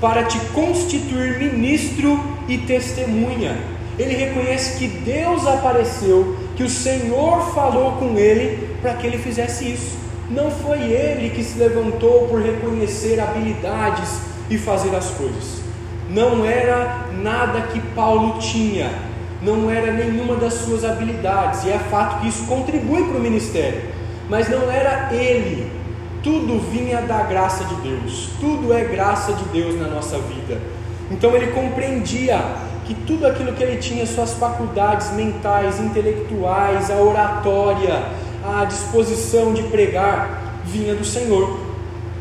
para 0.00 0.24
te 0.24 0.38
constituir 0.52 1.38
ministro 1.38 2.18
e 2.48 2.58
testemunha. 2.58 3.56
Ele 3.98 4.14
reconhece 4.14 4.78
que 4.78 4.88
Deus 4.88 5.46
apareceu, 5.46 6.36
que 6.56 6.62
o 6.62 6.68
Senhor 6.68 7.54
falou 7.54 7.92
com 7.92 8.18
ele 8.18 8.76
para 8.82 8.94
que 8.94 9.06
ele 9.06 9.18
fizesse 9.18 9.72
isso. 9.72 9.96
Não 10.28 10.50
foi 10.50 10.78
ele 10.80 11.30
que 11.30 11.44
se 11.44 11.58
levantou 11.58 12.26
por 12.28 12.42
reconhecer 12.42 13.20
habilidades 13.20 14.20
e 14.50 14.58
fazer 14.58 14.94
as 14.94 15.10
coisas. 15.10 15.62
Não 16.10 16.44
era 16.44 17.08
nada 17.12 17.62
que 17.72 17.80
Paulo 17.94 18.38
tinha, 18.38 18.90
não 19.44 19.70
era 19.70 19.92
nenhuma 19.92 20.36
das 20.36 20.54
suas 20.54 20.84
habilidades, 20.84 21.64
e 21.64 21.70
é 21.70 21.78
fato 21.78 22.20
que 22.20 22.28
isso 22.28 22.46
contribui 22.46 23.04
para 23.04 23.18
o 23.18 23.20
ministério, 23.20 23.82
mas 24.28 24.48
não 24.48 24.70
era 24.70 25.12
ele. 25.12 25.70
Tudo 26.22 26.58
vinha 26.70 27.02
da 27.02 27.22
graça 27.22 27.64
de 27.64 27.74
Deus, 27.76 28.30
tudo 28.40 28.72
é 28.72 28.84
graça 28.84 29.34
de 29.34 29.44
Deus 29.44 29.78
na 29.78 29.88
nossa 29.88 30.18
vida. 30.18 30.58
Então 31.10 31.36
ele 31.36 31.48
compreendia 31.48 32.40
que 32.86 32.94
tudo 32.94 33.26
aquilo 33.26 33.52
que 33.52 33.62
ele 33.62 33.76
tinha, 33.76 34.06
suas 34.06 34.34
faculdades 34.34 35.12
mentais, 35.12 35.80
intelectuais, 35.80 36.90
a 36.90 36.96
oratória, 36.96 38.04
a 38.42 38.64
disposição 38.64 39.52
de 39.52 39.62
pregar, 39.64 40.60
vinha 40.64 40.94
do 40.94 41.04
Senhor. 41.04 41.58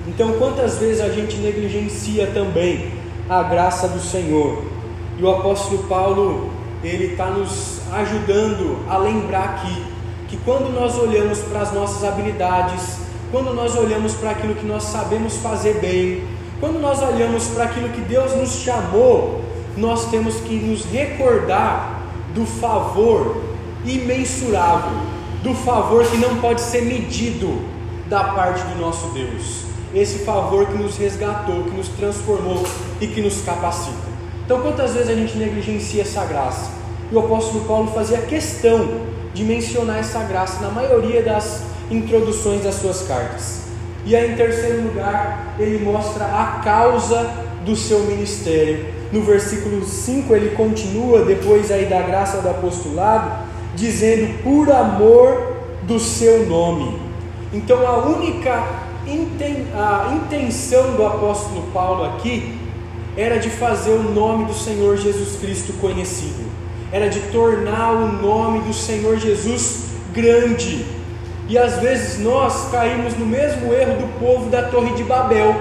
Então, 0.08 0.34
quantas 0.34 0.78
vezes 0.78 1.02
a 1.02 1.10
gente 1.10 1.38
negligencia 1.38 2.28
também 2.28 2.92
a 3.30 3.44
graça 3.44 3.88
do 3.88 4.00
Senhor? 4.00 4.64
E 5.18 5.24
o 5.24 5.30
apóstolo 5.30 5.84
Paulo, 5.84 6.50
ele 6.84 7.14
está 7.14 7.28
nos 7.28 7.80
ajudando 7.92 8.86
a 8.90 8.98
lembrar 8.98 9.44
aqui 9.44 9.86
que 10.28 10.38
quando 10.38 10.74
nós 10.74 10.98
olhamos 10.98 11.40
para 11.40 11.62
as 11.62 11.72
nossas 11.74 12.04
habilidades, 12.04 12.98
quando 13.32 13.54
nós 13.54 13.76
olhamos 13.76 14.14
para 14.16 14.32
aquilo 14.32 14.56
que 14.56 14.66
nós 14.66 14.84
sabemos 14.84 15.38
fazer 15.38 15.80
bem, 15.80 16.24
quando 16.60 16.80
nós 16.80 17.02
olhamos 17.02 17.48
para 17.48 17.66
aquilo 17.66 17.90
que 17.90 18.02
Deus 18.02 18.36
nos 18.36 18.52
chamou, 18.52 19.42
nós 19.78 20.10
temos 20.10 20.36
que 20.42 20.56
nos 20.56 20.86
recordar 20.86 22.02
do 22.34 22.46
favor 22.46 23.42
imensurável, 23.86 24.98
do 25.42 25.54
favor 25.54 26.06
que 26.06 26.18
não 26.18 26.38
pode 26.38 26.62
ser 26.62 26.84
medido 26.84 27.62
da 28.08 28.24
parte 28.24 28.64
do 28.64 28.80
nosso 28.80 29.08
Deus. 29.08 29.64
Esse 29.94 30.20
favor 30.20 30.66
que 30.66 30.78
nos 30.78 30.98
resgatou, 30.98 31.64
que 31.64 31.72
nos 31.72 31.88
transformou 31.90 32.64
e 33.00 33.08
que 33.08 33.22
nos 33.22 33.42
capacita. 33.42 34.13
Então, 34.46 34.60
quantas 34.62 34.94
vezes 34.94 35.10
a 35.10 35.16
gente 35.16 35.38
negligencia 35.38 36.02
essa 36.02 36.26
graça? 36.26 36.72
E 37.12 37.16
o 37.16 37.20
apóstolo 37.20 37.64
Paulo 37.66 37.92
fazia 37.92 38.18
questão 38.20 39.02
de 39.34 39.44
mencionar 39.44 40.00
essa 40.00 40.20
graça 40.24 40.62
na 40.62 40.70
maioria 40.70 41.22
das 41.22 41.64
introduções 41.90 42.64
das 42.64 42.76
suas 42.76 43.04
cartas. 43.04 43.64
E 44.06 44.16
aí, 44.16 44.34
em 44.34 44.36
terceiro 44.36 44.84
lugar, 44.84 45.56
ele 45.58 45.84
mostra 45.84 46.26
a 46.26 46.62
causa 46.64 47.30
do 47.66 47.76
seu 47.76 48.00
ministério. 48.00 48.86
No 49.14 49.22
versículo 49.22 49.86
5, 49.86 50.36
ele 50.36 50.56
continua, 50.56 51.24
depois 51.24 51.72
aí 51.72 51.86
da 51.86 52.02
graça 52.02 52.42
do 52.42 52.50
apostolado, 52.50 53.32
dizendo: 53.76 54.44
por 54.44 54.70
amor 54.70 55.54
do 55.84 56.00
seu 56.00 56.46
nome. 56.48 57.00
Então, 57.54 57.88
a 57.88 57.98
única 58.08 58.84
a 59.76 60.14
intenção 60.16 60.96
do 60.96 61.06
apóstolo 61.06 61.64
Paulo 61.74 62.06
aqui 62.06 62.58
era 63.16 63.38
de 63.38 63.50
fazer 63.50 63.92
o 63.92 64.04
nome 64.04 64.46
do 64.46 64.54
Senhor 64.54 64.98
Jesus 64.98 65.38
Cristo 65.40 65.74
conhecido, 65.80 66.50
era 66.92 67.10
de 67.10 67.20
tornar 67.32 67.92
o 67.92 68.08
nome 68.22 68.62
do 68.62 68.74
Senhor 68.74 69.18
Jesus 69.18 69.86
grande. 70.14 70.86
E 71.48 71.58
às 71.58 71.80
vezes 71.80 72.20
nós 72.20 72.70
caímos 72.72 73.18
no 73.18 73.26
mesmo 73.26 73.74
erro 73.74 73.98
do 73.98 74.20
povo 74.20 74.50
da 74.50 74.64
Torre 74.64 74.94
de 74.94 75.04
Babel. 75.04 75.56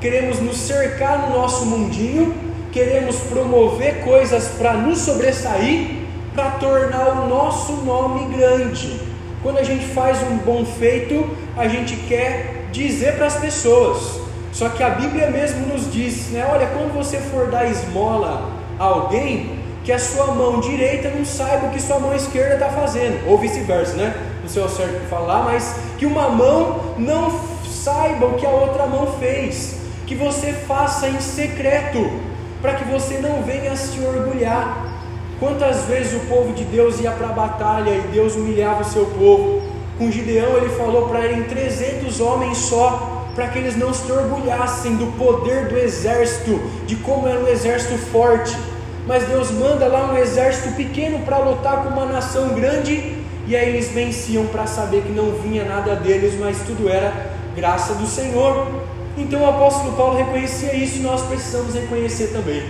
Queremos 0.00 0.38
nos 0.40 0.56
cercar 0.58 1.28
no 1.28 1.36
nosso 1.36 1.66
mundinho, 1.66 2.34
queremos 2.70 3.16
promover 3.16 4.04
coisas 4.04 4.48
para 4.58 4.74
nos 4.74 4.98
sobressair, 4.98 6.04
para 6.34 6.50
tornar 6.52 7.22
o 7.22 7.28
nosso 7.28 7.72
nome 7.84 8.36
grande. 8.36 9.00
Quando 9.42 9.58
a 9.58 9.62
gente 9.62 9.84
faz 9.86 10.22
um 10.22 10.38
bom 10.38 10.64
feito, 10.64 11.28
a 11.56 11.68
gente 11.68 11.96
quer 12.08 12.68
dizer 12.72 13.16
para 13.16 13.26
as 13.26 13.36
pessoas. 13.36 14.23
Só 14.54 14.68
que 14.68 14.84
a 14.84 14.90
Bíblia 14.90 15.32
mesmo 15.32 15.66
nos 15.66 15.92
diz, 15.92 16.30
né? 16.30 16.48
Olha, 16.48 16.68
quando 16.68 16.94
você 16.94 17.18
for 17.18 17.50
dar 17.50 17.68
esmola 17.68 18.50
a 18.78 18.84
alguém, 18.84 19.58
que 19.82 19.90
a 19.90 19.98
sua 19.98 20.28
mão 20.28 20.60
direita 20.60 21.10
não 21.10 21.24
saiba 21.24 21.66
o 21.66 21.70
que 21.70 21.82
sua 21.82 21.98
mão 21.98 22.14
esquerda 22.14 22.54
está 22.54 22.68
fazendo, 22.68 23.28
ou 23.28 23.36
vice-versa, 23.36 23.94
né? 23.94 24.14
Não 24.40 24.48
sei 24.48 24.62
o 24.62 24.68
certo 24.68 25.08
falar, 25.10 25.42
mas 25.42 25.74
que 25.98 26.06
uma 26.06 26.28
mão 26.28 26.94
não 26.96 27.32
saiba 27.68 28.26
o 28.26 28.34
que 28.34 28.46
a 28.46 28.50
outra 28.50 28.86
mão 28.86 29.18
fez, 29.18 29.80
que 30.06 30.14
você 30.14 30.52
faça 30.52 31.08
em 31.08 31.20
secreto, 31.20 32.08
para 32.62 32.74
que 32.74 32.84
você 32.84 33.18
não 33.18 33.42
venha 33.42 33.74
se 33.74 33.98
orgulhar. 34.00 34.86
Quantas 35.40 35.82
vezes 35.82 36.14
o 36.14 36.26
povo 36.26 36.52
de 36.52 36.62
Deus 36.62 37.00
ia 37.00 37.10
para 37.10 37.26
a 37.26 37.32
batalha 37.32 37.90
e 37.90 38.08
Deus 38.12 38.36
humilhava 38.36 38.82
o 38.82 38.84
seu 38.84 39.06
povo? 39.06 39.62
Com 39.98 40.12
Gideão 40.12 40.56
ele 40.56 40.70
falou 40.76 41.08
para 41.08 41.24
ele 41.26 41.42
300 41.44 42.20
homens 42.20 42.56
só, 42.56 43.13
para 43.34 43.48
que 43.48 43.58
eles 43.58 43.76
não 43.76 43.92
se 43.92 44.10
orgulhassem 44.10 44.96
do 44.96 45.06
poder 45.18 45.68
do 45.68 45.76
exército, 45.76 46.60
de 46.86 46.96
como 46.96 47.26
era 47.26 47.40
um 47.40 47.48
exército 47.48 47.98
forte. 47.98 48.56
Mas 49.06 49.24
Deus 49.24 49.50
manda 49.50 49.86
lá 49.86 50.12
um 50.12 50.16
exército 50.16 50.74
pequeno 50.74 51.20
para 51.20 51.38
lutar 51.38 51.82
com 51.82 51.90
uma 51.90 52.06
nação 52.06 52.50
grande, 52.54 53.18
e 53.46 53.54
aí 53.54 53.68
eles 53.68 53.88
venciam 53.88 54.46
para 54.46 54.66
saber 54.66 55.02
que 55.02 55.12
não 55.12 55.32
vinha 55.32 55.64
nada 55.64 55.94
deles, 55.96 56.34
mas 56.38 56.58
tudo 56.66 56.88
era 56.88 57.12
graça 57.54 57.94
do 57.94 58.06
Senhor. 58.06 58.66
Então 59.16 59.42
o 59.42 59.48
apóstolo 59.48 59.92
Paulo 59.92 60.16
reconhecia 60.16 60.74
isso 60.74 60.98
e 60.98 61.02
nós 61.02 61.22
precisamos 61.22 61.74
reconhecer 61.74 62.28
também. 62.28 62.62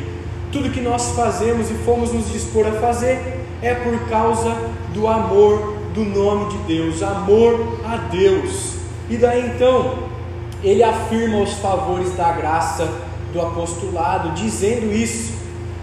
Tudo 0.50 0.70
que 0.70 0.81
nós 0.81 1.11
fazemos 1.12 1.70
e 1.70 1.74
fomos 1.85 2.12
nos 2.12 2.31
dispor 2.31 2.66
a 2.66 2.72
fazer 2.72 3.44
é 3.62 3.74
por 3.74 3.98
causa 4.09 4.55
do 4.92 5.07
amor 5.09 5.74
do 5.94 6.05
nome 6.05 6.50
de 6.50 6.59
Deus, 6.64 7.03
amor 7.03 7.79
a 7.85 7.96
Deus. 7.96 8.74
E 9.09 9.16
daí 9.16 9.53
então, 9.55 10.13
ele 10.64 10.83
afirma 10.83 11.38
os 11.38 11.53
favores 11.55 12.16
da 12.16 12.33
graça 12.33 12.90
do 13.33 13.40
apostolado, 13.40 14.31
dizendo 14.31 14.92
isso. 14.92 15.35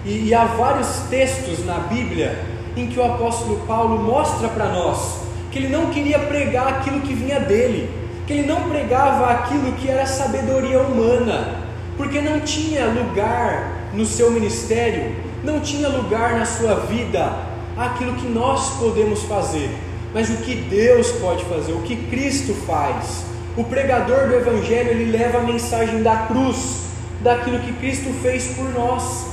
E, 0.04 0.28
e 0.28 0.34
há 0.34 0.46
vários 0.46 0.88
textos 1.10 1.64
na 1.66 1.76
Bíblia 1.76 2.44
em 2.76 2.88
que 2.88 3.00
o 3.00 3.04
apóstolo 3.04 3.62
Paulo 3.68 4.00
mostra 4.00 4.48
para 4.50 4.66
nós 4.66 5.22
que 5.52 5.60
ele 5.60 5.68
não 5.68 5.88
queria 5.88 6.18
pregar 6.18 6.68
aquilo 6.68 7.02
que 7.02 7.14
vinha 7.14 7.40
dele, 7.40 7.90
que 8.26 8.34
ele 8.34 8.48
não 8.48 8.70
pregava 8.70 9.30
aquilo 9.30 9.74
que 9.74 9.90
era 9.90 10.06
sabedoria 10.06 10.80
humana, 10.82 11.60
porque 11.98 12.22
não 12.22 12.40
tinha 12.40 12.86
lugar 12.86 13.90
no 13.94 14.06
seu 14.06 14.32
ministério, 14.32 15.14
não 15.44 15.60
tinha 15.60 15.90
lugar 15.90 16.40
na 16.40 16.46
sua 16.46 16.76
vida 16.76 17.34
aquilo 17.78 18.16
que 18.16 18.28
nós 18.28 18.78
podemos 18.78 19.24
fazer, 19.24 19.70
mas 20.14 20.30
o 20.30 20.38
que 20.38 20.56
Deus 20.56 21.12
pode 21.14 21.44
fazer, 21.46 21.74
o 21.74 21.82
que 21.82 21.96
Cristo 21.96 22.54
faz. 22.66 23.26
O 23.58 23.66
pregador 23.66 24.30
do 24.30 24.36
Evangelho 24.36 24.92
ele 24.92 25.12
leva 25.12 25.40
a 25.40 25.42
mensagem 25.42 26.02
da 26.02 26.16
cruz, 26.28 26.84
daquilo 27.22 27.60
que 27.60 27.74
Cristo 27.74 28.10
fez 28.22 28.48
por 28.56 28.70
nós. 28.74 29.26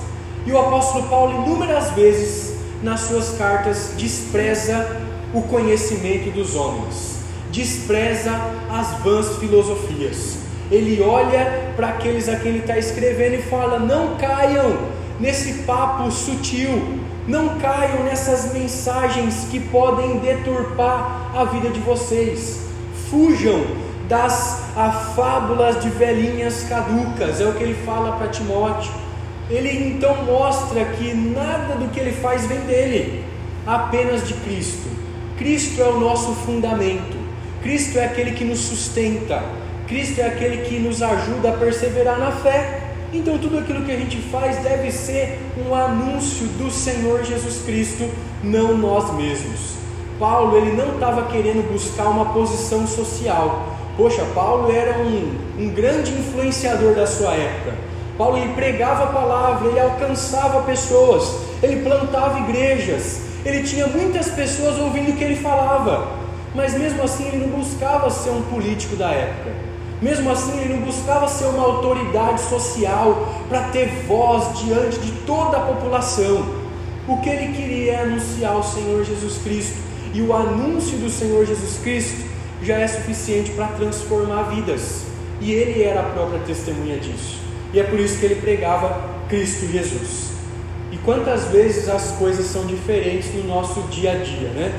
E 0.45 0.51
o 0.51 0.59
apóstolo 0.59 1.09
Paulo, 1.09 1.45
inúmeras 1.45 1.93
vezes 1.93 2.57
nas 2.83 3.01
suas 3.01 3.37
cartas, 3.39 3.93
despreza 3.97 4.97
o 5.33 5.43
conhecimento 5.43 6.31
dos 6.31 6.57
homens, 6.57 7.19
despreza 7.53 8.33
as 8.69 8.99
vãs 9.05 9.37
filosofias. 9.37 10.39
Ele 10.71 11.01
olha 11.01 11.73
para 11.77 11.89
aqueles 11.89 12.29
a 12.29 12.37
quem 12.37 12.51
ele 12.53 12.59
está 12.59 12.77
escrevendo 12.77 13.35
e 13.35 13.43
fala: 13.43 13.79
não 13.79 14.17
caiam 14.17 14.77
nesse 15.21 15.63
papo 15.63 16.11
sutil, 16.11 16.99
não 17.29 17.59
caiam 17.61 18.03
nessas 18.03 18.53
mensagens 18.53 19.47
que 19.49 19.61
podem 19.61 20.19
deturpar 20.19 21.31
a 21.37 21.45
vida 21.45 21.71
de 21.71 21.79
vocês. 21.81 22.67
Fujam 23.11 23.88
das 24.09 24.63
fábulas 25.15 25.83
de 25.83 25.91
velhinhas 25.91 26.65
caducas, 26.65 27.41
é 27.41 27.45
o 27.45 27.53
que 27.53 27.63
ele 27.63 27.85
fala 27.85 28.17
para 28.17 28.29
Timóteo. 28.29 28.91
Ele 29.51 29.89
então 29.89 30.25
mostra 30.25 30.85
que 30.85 31.13
nada 31.15 31.75
do 31.75 31.89
que 31.91 32.01
ele 32.01 32.13
faz 32.13 32.47
vem 32.47 32.61
dele, 32.61 33.25
apenas 33.67 34.27
de 34.27 34.35
Cristo. 34.35 34.89
Cristo 35.37 35.81
é 35.81 35.85
o 35.85 36.01
nosso 36.01 36.33
fundamento, 36.35 37.17
Cristo 37.63 37.99
é 37.99 38.05
aquele 38.07 38.33
que 38.33 38.45
nos 38.45 38.61
sustenta, 38.61 39.43
Cristo 39.87 40.21
é 40.21 40.27
aquele 40.27 40.65
que 40.65 40.79
nos 40.79 41.03
ajuda 41.03 41.51
a 41.51 41.53
perseverar 41.53 42.19
na 42.19 42.33
fé. 42.33 42.83
Então 43.13 43.39
tudo 43.39 43.59
aquilo 43.59 43.85
que 43.85 43.93
a 43.93 43.97
gente 43.97 44.19
faz 44.31 44.57
deve 44.59 44.91
ser 44.91 45.41
um 45.67 45.75
anúncio 45.75 46.47
do 46.59 46.71
Senhor 46.71 47.25
Jesus 47.25 47.63
Cristo, 47.65 48.11
não 48.43 48.77
nós 48.77 49.15
mesmos. 49.15 49.77
Paulo 50.19 50.57
ele 50.57 50.73
não 50.73 50.95
estava 50.95 51.23
querendo 51.25 51.71
buscar 51.73 52.09
uma 52.09 52.27
posição 52.35 52.87
social. 52.87 53.78
Poxa, 53.99 54.25
Paulo 54.33 54.71
era 54.71 54.97
um, 55.01 55.37
um 55.59 55.71
grande 55.71 56.13
influenciador 56.13 56.95
da 56.95 57.05
sua 57.05 57.35
época. 57.35 57.75
Paulo 58.17 58.39
ele 58.39 58.53
pregava 58.55 59.05
a 59.05 59.07
palavra, 59.09 59.69
ele 59.69 59.81
alcançava 59.81 60.63
pessoas, 60.63 61.35
ele 61.61 61.83
plantava 61.83 62.39
igrejas, 62.39 63.23
ele 63.45 63.65
tinha 63.65 63.89
muitas 63.89 64.29
pessoas 64.29 64.79
ouvindo 64.79 65.11
o 65.11 65.17
que 65.17 65.25
ele 65.25 65.35
falava, 65.35 66.13
mas 66.55 66.79
mesmo 66.79 67.03
assim 67.03 67.27
ele 67.27 67.39
não 67.39 67.59
buscava 67.59 68.09
ser 68.09 68.31
um 68.31 68.43
político 68.43 68.95
da 68.95 69.11
época. 69.11 69.51
Mesmo 70.01 70.31
assim, 70.31 70.57
ele 70.61 70.75
não 70.75 70.83
buscava 70.83 71.27
ser 71.27 71.47
uma 71.47 71.65
autoridade 71.65 72.41
social 72.43 73.27
para 73.49 73.63
ter 73.71 73.89
voz 74.07 74.61
diante 74.61 74.97
de 75.01 75.11
toda 75.27 75.57
a 75.57 75.61
população. 75.61 76.47
O 77.09 77.17
que 77.17 77.29
ele 77.29 77.53
queria 77.53 77.95
é 77.95 78.03
anunciar 78.03 78.57
o 78.57 78.63
Senhor 78.63 79.05
Jesus 79.05 79.39
Cristo, 79.43 79.77
e 80.15 80.23
o 80.23 80.33
anúncio 80.33 80.97
do 80.99 81.11
Senhor 81.11 81.45
Jesus 81.45 81.81
Cristo 81.83 82.28
já 82.63 82.79
é 82.79 82.87
suficiente 82.87 83.53
para 83.53 83.69
transformar 83.69 84.45
vidas, 84.55 85.05
e 85.41 85.53
ele 85.53 85.83
era 85.83 86.01
a 86.01 86.05
própria 86.05 86.41
testemunha 86.41 86.99
disso. 86.99 87.39
E 87.73 87.79
é 87.79 87.85
por 87.85 87.99
isso 88.01 88.19
que 88.19 88.27
ele 88.27 88.37
pregava 88.37 89.19
Cristo 89.29 89.67
Jesus. 89.67 90.29
E 90.91 90.97
quantas 90.99 91.45
vezes 91.45 91.89
as 91.89 92.13
coisas 92.13 92.47
são 92.47 92.67
diferentes 92.67 93.33
no 93.35 93.45
nosso 93.45 93.83
dia 93.91 94.13
a 94.13 94.15
dia, 94.17 94.49
né? 94.49 94.73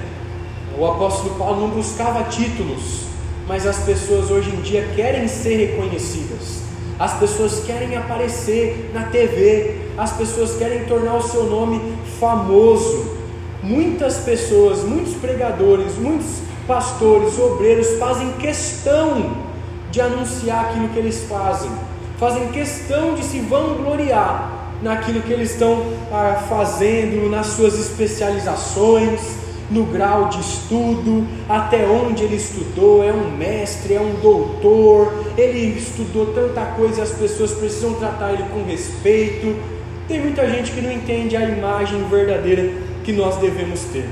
O 0.77 0.85
apóstolo 0.85 1.35
Paulo 1.35 1.61
não 1.61 1.69
buscava 1.69 2.23
títulos, 2.23 3.05
mas 3.47 3.65
as 3.65 3.79
pessoas 3.79 4.29
hoje 4.29 4.49
em 4.49 4.61
dia 4.61 4.87
querem 4.95 5.27
ser 5.27 5.57
reconhecidas, 5.57 6.61
as 6.97 7.13
pessoas 7.13 7.63
querem 7.65 7.95
aparecer 7.95 8.91
na 8.93 9.03
TV, 9.03 9.75
as 9.97 10.11
pessoas 10.13 10.55
querem 10.57 10.85
tornar 10.85 11.15
o 11.15 11.21
seu 11.21 11.45
nome 11.45 11.81
famoso. 12.19 13.17
Muitas 13.61 14.17
pessoas, 14.19 14.83
muitos 14.83 15.15
pregadores, 15.15 15.97
muitos 15.97 16.39
pastores, 16.69 17.39
obreiros 17.39 17.97
fazem 17.97 18.31
questão 18.33 19.31
de 19.89 19.99
anunciar 19.99 20.65
aquilo 20.65 20.89
que 20.89 20.99
eles 20.99 21.25
fazem, 21.27 21.71
fazem 22.19 22.47
questão 22.49 23.15
de 23.15 23.23
se 23.23 23.39
vangloriar 23.39 24.77
naquilo 24.83 25.19
que 25.21 25.33
eles 25.33 25.51
estão 25.51 25.83
ah, 26.13 26.45
fazendo, 26.47 27.27
nas 27.27 27.47
suas 27.47 27.73
especializações 27.73 29.39
no 29.71 29.83
grau 29.85 30.29
de 30.29 30.39
estudo, 30.39 31.27
até 31.47 31.85
onde 31.85 32.23
ele 32.23 32.35
estudou, 32.35 33.03
é 33.03 33.11
um 33.11 33.29
mestre, 33.35 33.93
é 33.93 34.01
um 34.01 34.15
doutor, 34.19 35.25
ele 35.37 35.77
estudou 35.77 36.27
tanta 36.27 36.65
coisa 36.75 36.99
e 36.99 37.03
as 37.03 37.11
pessoas 37.11 37.51
precisam 37.53 37.93
tratar 37.93 38.33
ele 38.33 38.45
com 38.51 38.63
respeito. 38.63 39.55
Tem 40.07 40.21
muita 40.21 40.47
gente 40.49 40.71
que 40.71 40.81
não 40.81 40.91
entende 40.91 41.35
a 41.35 41.43
imagem 41.43 42.03
verdadeira 42.09 42.71
que 43.03 43.13
nós 43.13 43.37
devemos 43.37 43.81
ter. 43.85 44.09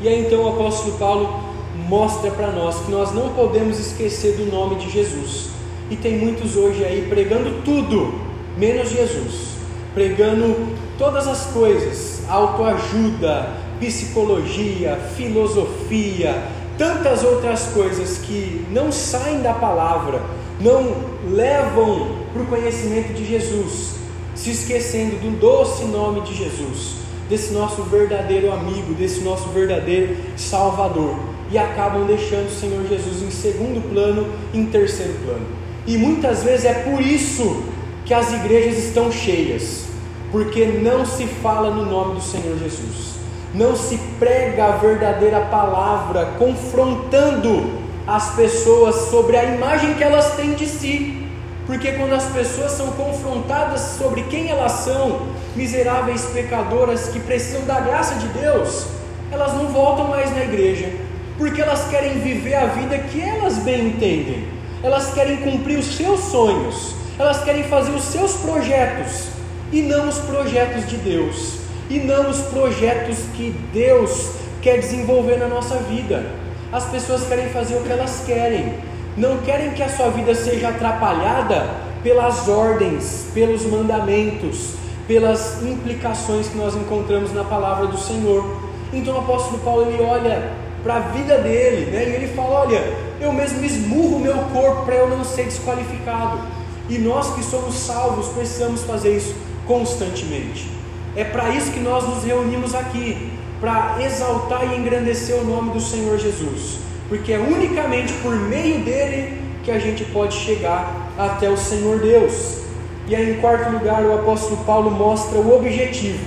E 0.00 0.08
aí 0.08 0.24
então 0.26 0.44
o 0.44 0.48
apóstolo 0.48 0.96
Paulo 0.96 1.39
mostra 1.88 2.30
para 2.30 2.50
nós 2.50 2.80
que 2.84 2.90
nós 2.90 3.12
não 3.12 3.30
podemos 3.30 3.78
esquecer 3.78 4.36
do 4.36 4.50
nome 4.50 4.76
de 4.76 4.90
Jesus. 4.90 5.50
E 5.90 5.96
tem 5.96 6.18
muitos 6.18 6.56
hoje 6.56 6.84
aí 6.84 7.06
pregando 7.08 7.62
tudo, 7.64 8.14
menos 8.56 8.90
Jesus, 8.90 9.56
pregando 9.92 10.68
todas 10.96 11.26
as 11.26 11.46
coisas, 11.46 12.22
autoajuda, 12.28 13.50
psicologia, 13.80 14.96
filosofia, 15.16 16.42
tantas 16.76 17.24
outras 17.24 17.64
coisas 17.68 18.18
que 18.18 18.64
não 18.70 18.92
saem 18.92 19.40
da 19.40 19.52
palavra, 19.52 20.22
não 20.60 20.94
levam 21.30 22.20
para 22.32 22.42
o 22.42 22.46
conhecimento 22.46 23.12
de 23.14 23.24
Jesus, 23.24 23.94
se 24.34 24.50
esquecendo 24.50 25.16
do 25.16 25.38
doce 25.38 25.84
nome 25.84 26.20
de 26.20 26.34
Jesus, 26.34 26.96
desse 27.28 27.52
nosso 27.52 27.82
verdadeiro 27.82 28.52
amigo, 28.52 28.94
desse 28.94 29.20
nosso 29.20 29.48
verdadeiro 29.48 30.16
Salvador, 30.36 31.16
e 31.50 31.58
acabam 31.58 32.06
deixando 32.06 32.48
o 32.48 32.54
Senhor 32.54 32.86
Jesus 32.86 33.22
em 33.22 33.30
segundo 33.30 33.82
plano, 33.90 34.28
em 34.54 34.66
terceiro 34.66 35.14
plano. 35.24 35.46
E 35.86 35.96
muitas 35.96 36.42
vezes 36.42 36.66
é 36.66 36.74
por 36.74 37.00
isso 37.00 37.64
que 38.04 38.14
as 38.14 38.32
igrejas 38.32 38.78
estão 38.78 39.10
cheias, 39.10 39.84
porque 40.30 40.64
não 40.64 41.04
se 41.04 41.26
fala 41.26 41.70
no 41.70 41.84
nome 41.86 42.14
do 42.14 42.22
Senhor 42.22 42.56
Jesus 42.58 43.10
não 43.52 43.74
se 43.74 43.98
prega 44.18 44.66
a 44.66 44.76
verdadeira 44.76 45.40
palavra, 45.40 46.34
confrontando 46.38 47.80
as 48.06 48.34
pessoas 48.34 48.94
sobre 49.10 49.36
a 49.36 49.44
imagem 49.44 49.94
que 49.94 50.04
elas 50.04 50.34
têm 50.36 50.54
de 50.54 50.66
si. 50.66 51.26
Porque 51.66 51.92
quando 51.92 52.14
as 52.14 52.24
pessoas 52.26 52.72
são 52.72 52.88
confrontadas 52.92 53.80
sobre 53.98 54.22
quem 54.24 54.50
elas 54.50 54.72
são, 54.72 55.22
miseráveis 55.54 56.24
pecadoras 56.26 57.08
que 57.08 57.20
precisam 57.20 57.64
da 57.64 57.80
graça 57.80 58.14
de 58.16 58.26
Deus, 58.28 58.86
elas 59.30 59.54
não 59.54 59.66
voltam 59.68 60.08
mais 60.08 60.34
na 60.34 60.42
igreja, 60.42 60.92
porque 61.40 61.62
elas 61.62 61.88
querem 61.88 62.18
viver 62.18 62.54
a 62.54 62.66
vida 62.66 62.98
que 62.98 63.18
elas 63.18 63.56
bem 63.60 63.86
entendem, 63.86 64.44
elas 64.82 65.14
querem 65.14 65.38
cumprir 65.38 65.78
os 65.78 65.96
seus 65.96 66.20
sonhos, 66.24 66.94
elas 67.18 67.42
querem 67.42 67.64
fazer 67.64 67.92
os 67.92 68.04
seus 68.04 68.34
projetos. 68.34 69.28
E 69.72 69.80
não 69.82 70.06
os 70.08 70.18
projetos 70.18 70.86
de 70.86 70.96
Deus. 70.98 71.60
E 71.88 71.98
não 72.00 72.28
os 72.28 72.38
projetos 72.38 73.16
que 73.34 73.54
Deus 73.72 74.32
quer 74.60 74.80
desenvolver 74.80 75.38
na 75.38 75.46
nossa 75.46 75.76
vida. 75.76 76.26
As 76.70 76.84
pessoas 76.90 77.26
querem 77.26 77.48
fazer 77.48 77.76
o 77.76 77.82
que 77.84 77.90
elas 77.90 78.22
querem, 78.26 78.74
não 79.16 79.38
querem 79.38 79.70
que 79.70 79.82
a 79.82 79.88
sua 79.88 80.10
vida 80.10 80.34
seja 80.34 80.68
atrapalhada 80.68 81.70
pelas 82.02 82.48
ordens, 82.48 83.30
pelos 83.32 83.64
mandamentos, 83.64 84.74
pelas 85.08 85.62
implicações 85.62 86.48
que 86.48 86.58
nós 86.58 86.74
encontramos 86.74 87.32
na 87.32 87.44
palavra 87.44 87.86
do 87.86 87.96
Senhor. 87.96 88.44
Então 88.92 89.14
o 89.14 89.18
apóstolo 89.20 89.58
Paulo 89.60 89.90
ele 89.90 90.02
olha 90.02 90.69
para 90.82 90.96
a 90.96 91.00
vida 91.00 91.38
dele, 91.38 91.90
né? 91.90 92.04
E 92.08 92.14
ele 92.14 92.28
fala: 92.34 92.60
Olha, 92.60 92.82
eu 93.20 93.32
mesmo 93.32 93.64
esmurro 93.64 94.18
meu 94.18 94.36
corpo 94.52 94.84
para 94.84 94.96
eu 94.96 95.08
não 95.08 95.24
ser 95.24 95.44
desqualificado. 95.44 96.40
E 96.88 96.98
nós 96.98 97.34
que 97.34 97.44
somos 97.44 97.76
salvos 97.76 98.28
precisamos 98.28 98.82
fazer 98.82 99.16
isso 99.16 99.34
constantemente. 99.66 100.68
É 101.14 101.24
para 101.24 101.50
isso 101.50 101.70
que 101.70 101.80
nós 101.80 102.08
nos 102.08 102.24
reunimos 102.24 102.74
aqui, 102.74 103.32
para 103.60 103.96
exaltar 104.00 104.72
e 104.72 104.76
engrandecer 104.76 105.36
o 105.36 105.44
nome 105.44 105.70
do 105.72 105.80
Senhor 105.80 106.18
Jesus, 106.18 106.78
porque 107.08 107.32
é 107.32 107.38
unicamente 107.38 108.12
por 108.14 108.34
meio 108.34 108.84
dele 108.84 109.40
que 109.62 109.70
a 109.70 109.78
gente 109.78 110.04
pode 110.04 110.34
chegar 110.34 111.12
até 111.18 111.48
o 111.50 111.56
Senhor 111.56 111.98
Deus. 112.00 112.58
E 113.06 113.14
aí, 113.14 113.32
em 113.32 113.40
quarto 113.40 113.70
lugar, 113.70 114.02
o 114.02 114.14
apóstolo 114.14 114.58
Paulo 114.64 114.90
mostra 114.90 115.38
o 115.38 115.56
objetivo, 115.56 116.24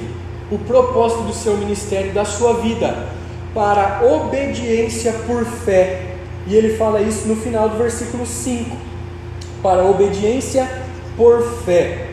o 0.52 0.58
propósito 0.60 1.24
do 1.24 1.34
seu 1.34 1.58
ministério, 1.58 2.14
da 2.14 2.26
sua 2.26 2.56
vida, 2.56 3.10
para 3.54 4.02
obediência 4.04 5.14
por 5.28 5.46
fé. 5.46 6.16
E 6.48 6.56
ele 6.56 6.76
fala 6.78 7.02
isso 7.02 7.28
no 7.28 7.36
final 7.36 7.70
do 7.70 7.78
versículo 7.78 8.26
5: 8.26 8.76
para 9.62 9.84
obediência 9.84 10.70
por 11.16 11.42
fé. 11.64 12.08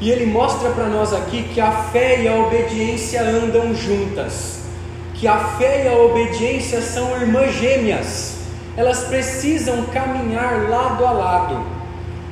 E 0.00 0.10
ele 0.10 0.26
mostra 0.26 0.70
para 0.70 0.86
nós 0.88 1.12
aqui 1.12 1.44
que 1.54 1.60
a 1.60 1.70
fé 1.70 2.20
e 2.20 2.28
a 2.28 2.34
obediência 2.34 3.22
andam 3.22 3.74
juntas, 3.74 4.60
que 5.14 5.26
a 5.26 5.38
fé 5.38 5.84
e 5.84 5.88
a 5.88 5.96
obediência 5.96 6.82
são 6.82 7.16
irmãs 7.20 7.54
gêmeas, 7.54 8.36
elas 8.76 9.04
precisam 9.04 9.84
caminhar 9.84 10.68
lado 10.68 11.06
a 11.06 11.12
lado. 11.12 11.64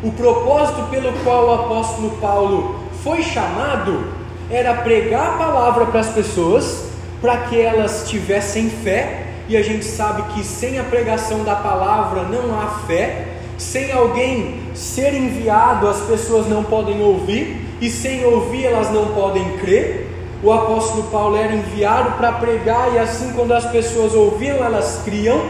O 0.02 0.10
propósito 0.12 0.88
pelo 0.90 1.12
qual 1.22 1.46
o 1.46 1.54
apóstolo 1.54 2.10
Paulo 2.20 2.80
foi 3.04 3.22
chamado 3.22 4.12
era 4.50 4.74
pregar 4.74 5.34
a 5.34 5.38
palavra 5.38 5.86
para 5.86 6.00
as 6.00 6.08
pessoas, 6.08 6.91
para 7.22 7.36
que 7.42 7.58
elas 7.58 8.08
tivessem 8.08 8.68
fé, 8.68 9.26
e 9.48 9.56
a 9.56 9.62
gente 9.62 9.84
sabe 9.84 10.34
que 10.34 10.44
sem 10.44 10.78
a 10.78 10.84
pregação 10.84 11.44
da 11.44 11.54
palavra 11.54 12.24
não 12.24 12.60
há 12.60 12.82
fé, 12.86 13.28
sem 13.56 13.92
alguém 13.92 14.60
ser 14.74 15.14
enviado, 15.14 15.88
as 15.88 16.00
pessoas 16.00 16.48
não 16.48 16.64
podem 16.64 17.00
ouvir, 17.00 17.64
e 17.80 17.88
sem 17.88 18.24
ouvir 18.24 18.66
elas 18.66 18.90
não 18.90 19.14
podem 19.14 19.56
crer. 19.58 20.08
O 20.42 20.52
apóstolo 20.52 21.04
Paulo 21.04 21.36
era 21.36 21.54
enviado 21.54 22.16
para 22.18 22.32
pregar, 22.32 22.92
e 22.92 22.98
assim, 22.98 23.32
quando 23.32 23.52
as 23.52 23.66
pessoas 23.66 24.14
ouviam, 24.14 24.56
elas 24.56 25.02
criam, 25.04 25.40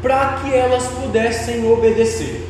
para 0.00 0.38
que 0.40 0.54
elas 0.54 0.86
pudessem 0.86 1.68
obedecer. 1.70 2.46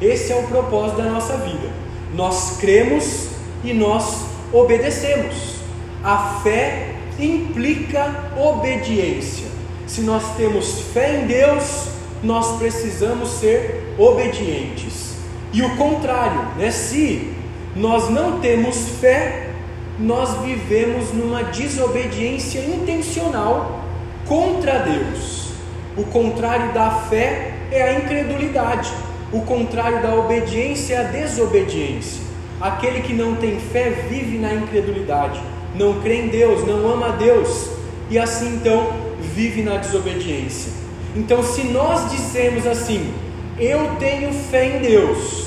Esse 0.00 0.32
é 0.32 0.36
o 0.36 0.44
propósito 0.44 1.02
da 1.02 1.10
nossa 1.10 1.36
vida. 1.36 1.68
Nós 2.14 2.56
cremos 2.58 3.28
e 3.62 3.74
nós 3.74 4.24
obedecemos. 4.52 5.56
A 6.02 6.40
fé 6.42 6.95
implica 7.18 8.30
obediência. 8.36 9.46
Se 9.86 10.00
nós 10.00 10.36
temos 10.36 10.80
fé 10.92 11.20
em 11.20 11.26
Deus, 11.26 11.88
nós 12.22 12.58
precisamos 12.58 13.30
ser 13.30 13.94
obedientes. 13.98 15.16
E 15.52 15.62
o 15.62 15.76
contrário, 15.76 16.40
né? 16.56 16.70
Se 16.70 17.32
nós 17.74 18.10
não 18.10 18.40
temos 18.40 18.88
fé, 19.00 19.50
nós 19.98 20.40
vivemos 20.40 21.12
numa 21.12 21.44
desobediência 21.44 22.60
intencional 22.60 23.84
contra 24.26 24.80
Deus. 24.80 25.52
O 25.96 26.04
contrário 26.04 26.72
da 26.74 26.90
fé 26.90 27.54
é 27.70 27.82
a 27.82 27.98
incredulidade. 27.98 28.92
O 29.32 29.40
contrário 29.42 30.02
da 30.02 30.14
obediência 30.14 30.94
é 30.94 30.98
a 30.98 31.02
desobediência. 31.04 32.22
Aquele 32.60 33.00
que 33.00 33.12
não 33.12 33.36
tem 33.36 33.58
fé 33.58 33.90
vive 34.08 34.38
na 34.38 34.52
incredulidade, 34.52 35.40
não 35.74 36.00
crê 36.00 36.22
em 36.22 36.28
Deus, 36.28 36.66
não 36.66 36.90
ama 36.90 37.08
a 37.08 37.12
Deus, 37.12 37.70
e 38.08 38.18
assim 38.18 38.54
então 38.54 38.92
vive 39.34 39.62
na 39.62 39.76
desobediência. 39.76 40.72
Então, 41.14 41.42
se 41.42 41.64
nós 41.64 42.10
dissemos 42.10 42.66
assim, 42.66 43.12
eu 43.58 43.96
tenho 43.98 44.32
fé 44.32 44.76
em 44.76 44.80
Deus, 44.80 45.46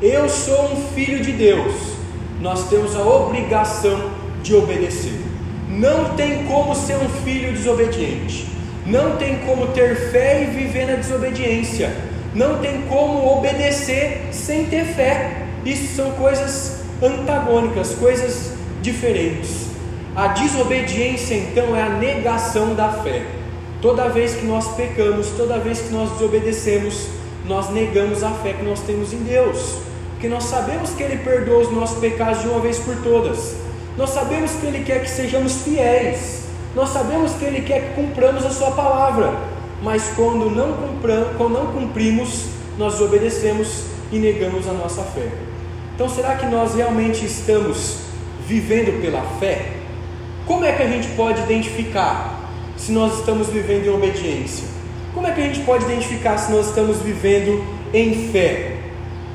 eu 0.00 0.28
sou 0.28 0.72
um 0.72 0.76
filho 0.94 1.20
de 1.20 1.32
Deus, 1.32 1.74
nós 2.40 2.68
temos 2.70 2.96
a 2.96 3.02
obrigação 3.02 4.10
de 4.42 4.54
obedecer. 4.54 5.20
Não 5.68 6.14
tem 6.16 6.44
como 6.46 6.74
ser 6.74 6.96
um 6.96 7.08
filho 7.22 7.52
desobediente, 7.52 8.46
não 8.86 9.16
tem 9.16 9.38
como 9.40 9.68
ter 9.68 10.10
fé 10.10 10.42
e 10.42 10.46
viver 10.46 10.86
na 10.86 10.96
desobediência, 10.96 11.94
não 12.34 12.58
tem 12.58 12.82
como 12.82 13.38
obedecer 13.38 14.28
sem 14.32 14.64
ter 14.64 14.84
fé. 14.84 15.46
Isso 15.64 15.94
são 15.96 16.12
coisas 16.12 16.80
antagônicas, 17.02 17.94
coisas 17.94 18.52
diferentes. 18.82 19.68
A 20.14 20.28
desobediência, 20.28 21.34
então, 21.34 21.76
é 21.76 21.82
a 21.82 21.88
negação 21.88 22.74
da 22.74 22.88
fé. 22.88 23.24
Toda 23.80 24.08
vez 24.08 24.34
que 24.34 24.44
nós 24.44 24.74
pecamos, 24.74 25.28
toda 25.36 25.58
vez 25.58 25.80
que 25.80 25.92
nós 25.92 26.10
desobedecemos, 26.10 27.06
nós 27.46 27.70
negamos 27.70 28.22
a 28.22 28.30
fé 28.30 28.52
que 28.52 28.62
nós 28.62 28.80
temos 28.80 29.12
em 29.12 29.22
Deus, 29.22 29.76
porque 30.12 30.28
nós 30.28 30.44
sabemos 30.44 30.90
que 30.90 31.02
Ele 31.02 31.16
perdoa 31.18 31.62
os 31.62 31.72
nossos 31.72 31.98
pecados 31.98 32.42
de 32.42 32.48
uma 32.48 32.60
vez 32.60 32.78
por 32.78 32.96
todas, 32.96 33.56
nós 33.96 34.10
sabemos 34.10 34.52
que 34.52 34.66
Ele 34.66 34.84
quer 34.84 35.02
que 35.02 35.08
sejamos 35.08 35.62
fiéis, 35.62 36.44
nós 36.74 36.90
sabemos 36.90 37.32
que 37.32 37.44
Ele 37.44 37.62
quer 37.62 37.88
que 37.88 37.94
cumpramos 37.94 38.44
a 38.44 38.50
Sua 38.50 38.72
palavra, 38.72 39.34
mas 39.82 40.12
quando 40.14 40.50
não, 40.50 40.74
cumpram, 40.74 41.24
quando 41.38 41.52
não 41.54 41.66
cumprimos, 41.68 42.46
nós 42.76 42.94
desobedecemos 42.94 43.84
e 44.12 44.18
negamos 44.18 44.68
a 44.68 44.72
nossa 44.72 45.02
fé. 45.02 45.28
Então, 45.94 46.08
será 46.08 46.36
que 46.36 46.46
nós 46.46 46.74
realmente 46.74 47.24
estamos 47.24 48.09
vivendo 48.50 49.00
pela 49.00 49.22
fé? 49.38 49.74
Como 50.44 50.64
é 50.64 50.72
que 50.72 50.82
a 50.82 50.88
gente 50.88 51.06
pode 51.10 51.40
identificar 51.42 52.50
se 52.76 52.90
nós 52.90 53.20
estamos 53.20 53.46
vivendo 53.46 53.86
em 53.86 53.90
obediência? 53.90 54.66
Como 55.14 55.24
é 55.24 55.30
que 55.30 55.40
a 55.40 55.44
gente 55.44 55.60
pode 55.60 55.84
identificar 55.84 56.36
se 56.36 56.50
nós 56.50 56.66
estamos 56.66 56.98
vivendo 56.98 57.64
em 57.94 58.28
fé? 58.32 58.76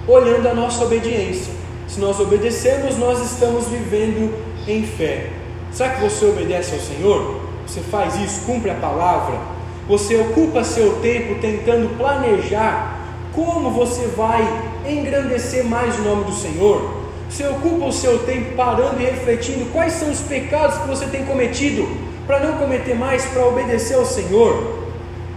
Olhando 0.06 0.48
a 0.50 0.54
nossa 0.54 0.84
obediência. 0.84 1.54
Se 1.88 2.00
nós 2.02 2.20
obedecemos, 2.20 2.98
nós 2.98 3.22
estamos 3.32 3.68
vivendo 3.68 4.34
em 4.68 4.84
fé. 4.86 5.30
Será 5.72 5.92
que 5.92 6.02
você 6.02 6.26
obedece 6.26 6.74
ao 6.74 6.82
Senhor? 6.82 7.42
Você 7.66 7.80
faz 7.80 8.20
isso, 8.20 8.46
cumpre 8.46 8.72
a 8.72 8.76
palavra? 8.76 9.40
Você 9.88 10.18
ocupa 10.18 10.64
seu 10.64 10.98
tempo 10.98 11.36
tentando 11.40 11.98
planejar 11.98 13.00
como 13.34 13.70
você 13.70 14.08
vai 14.08 14.44
engrandecer 14.86 15.64
mais 15.64 15.98
o 16.00 16.02
nome 16.02 16.26
do 16.26 16.34
Senhor? 16.34 17.05
Você 17.30 17.48
ocupa 17.48 17.86
o 17.86 17.92
seu 17.92 18.20
tempo 18.20 18.56
parando 18.56 19.02
e 19.02 19.06
refletindo 19.06 19.66
quais 19.72 19.94
são 19.94 20.10
os 20.10 20.22
pecados 20.22 20.78
que 20.78 20.88
você 20.88 21.06
tem 21.08 21.26
cometido 21.26 21.88
para 22.26 22.40
não 22.40 22.58
cometer 22.58 22.96
mais, 22.96 23.26
para 23.26 23.46
obedecer 23.46 23.96
ao 23.96 24.06
Senhor? 24.06 24.86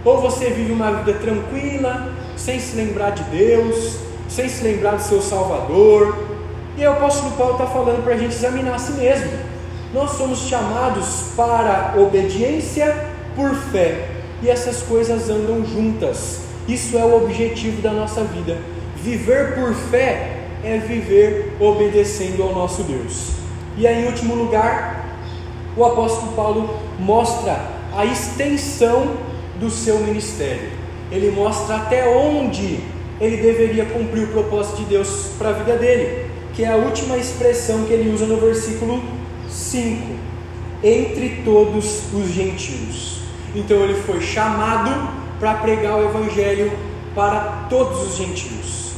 Ou 0.05 0.21
você 0.21 0.49
vive 0.49 0.71
uma 0.71 0.91
vida 0.91 1.19
tranquila, 1.19 2.13
sem 2.37 2.59
se 2.59 2.75
lembrar 2.75 3.11
de 3.11 3.23
Deus, 3.23 3.97
sem 4.29 4.47
se 4.47 4.63
lembrar 4.63 4.95
do 4.95 5.03
seu 5.03 5.21
Salvador? 5.21 6.17
E 6.77 6.81
aí 6.81 6.87
o 6.87 6.93
apóstolo 6.93 7.35
Paulo 7.35 7.53
está 7.53 7.67
falando 7.67 8.03
para 8.03 8.13
a 8.13 8.17
gente 8.17 8.33
examinar 8.33 8.75
a 8.75 8.79
si 8.79 8.93
mesmo. 8.93 9.31
Nós 9.93 10.11
somos 10.11 10.47
chamados 10.47 11.33
para 11.35 11.95
obediência 11.97 12.95
por 13.35 13.53
fé, 13.55 14.09
e 14.41 14.49
essas 14.49 14.81
coisas 14.83 15.29
andam 15.29 15.65
juntas. 15.65 16.41
Isso 16.67 16.97
é 16.97 17.03
o 17.03 17.17
objetivo 17.17 17.81
da 17.81 17.91
nossa 17.91 18.23
vida. 18.23 18.57
Viver 18.95 19.55
por 19.55 19.73
fé 19.73 20.38
é 20.63 20.77
viver 20.77 21.55
obedecendo 21.59 22.43
ao 22.43 22.53
nosso 22.53 22.83
Deus. 22.83 23.31
E 23.77 23.87
aí, 23.87 24.03
em 24.03 24.07
último 24.07 24.35
lugar, 24.35 25.17
o 25.75 25.85
apóstolo 25.85 26.33
Paulo 26.33 26.79
mostra 26.99 27.59
a 27.95 28.05
extensão 28.05 29.17
do 29.59 29.69
seu 29.69 29.99
ministério. 29.99 30.69
Ele 31.11 31.31
mostra 31.31 31.77
até 31.77 32.07
onde 32.07 32.79
ele 33.19 33.37
deveria 33.37 33.85
cumprir 33.85 34.23
o 34.23 34.27
propósito 34.27 34.77
de 34.77 34.85
Deus 34.85 35.31
para 35.37 35.49
a 35.49 35.53
vida 35.53 35.77
dele, 35.77 36.29
que 36.53 36.63
é 36.63 36.69
a 36.69 36.75
última 36.75 37.17
expressão 37.17 37.85
que 37.85 37.93
ele 37.93 38.13
usa 38.13 38.25
no 38.25 38.37
versículo 38.37 39.01
5: 39.49 40.07
entre 40.83 41.41
todos 41.43 42.13
os 42.13 42.29
gentios. 42.29 43.21
Então 43.55 43.77
ele 43.77 43.95
foi 43.95 44.21
chamado 44.21 45.09
para 45.39 45.55
pregar 45.55 45.97
o 45.97 46.09
evangelho 46.09 46.71
para 47.15 47.67
todos 47.69 48.07
os 48.07 48.17
gentios. 48.17 48.88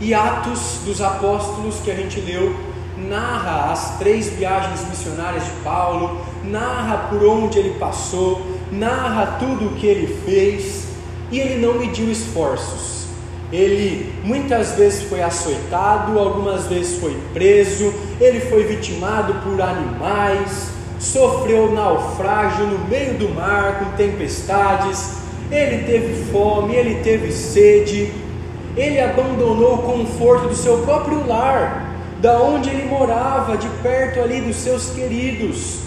E 0.00 0.14
Atos 0.14 0.80
dos 0.84 1.00
Apóstolos 1.00 1.76
que 1.84 1.90
a 1.90 1.94
gente 1.94 2.20
leu 2.20 2.70
narra 3.08 3.72
as 3.72 3.98
três 3.98 4.28
viagens 4.28 4.86
missionárias 4.88 5.44
de 5.44 5.50
Paulo, 5.62 6.20
narra 6.44 7.08
por 7.08 7.24
onde 7.24 7.58
ele 7.58 7.78
passou, 7.78 8.40
narra 8.70 9.38
tudo 9.38 9.66
o 9.66 9.74
que 9.74 9.86
ele 9.86 10.20
fez, 10.24 10.86
e 11.30 11.38
ele 11.38 11.64
não 11.64 11.74
mediu 11.74 12.10
esforços. 12.10 13.06
Ele 13.52 14.12
muitas 14.22 14.72
vezes 14.72 15.02
foi 15.02 15.22
açoitado, 15.22 16.18
algumas 16.18 16.66
vezes 16.66 17.00
foi 17.00 17.16
preso, 17.32 17.92
ele 18.20 18.40
foi 18.40 18.64
vitimado 18.64 19.34
por 19.42 19.60
animais, 19.60 20.68
sofreu 21.00 21.72
naufrágio 21.72 22.66
no 22.66 22.86
meio 22.86 23.14
do 23.14 23.28
mar 23.30 23.80
com 23.80 23.96
tempestades, 23.96 25.14
ele 25.50 25.84
teve 25.84 26.30
fome, 26.30 26.76
ele 26.76 27.02
teve 27.02 27.32
sede, 27.32 28.12
ele 28.76 29.00
abandonou 29.00 29.74
o 29.74 29.82
conforto 29.82 30.48
do 30.48 30.54
seu 30.54 30.78
próprio 30.78 31.26
lar, 31.26 31.90
da 32.20 32.40
onde 32.40 32.68
ele 32.68 32.88
morava, 32.88 33.56
de 33.56 33.68
perto 33.82 34.20
ali 34.20 34.40
dos 34.40 34.56
seus 34.56 34.90
queridos, 34.90 35.80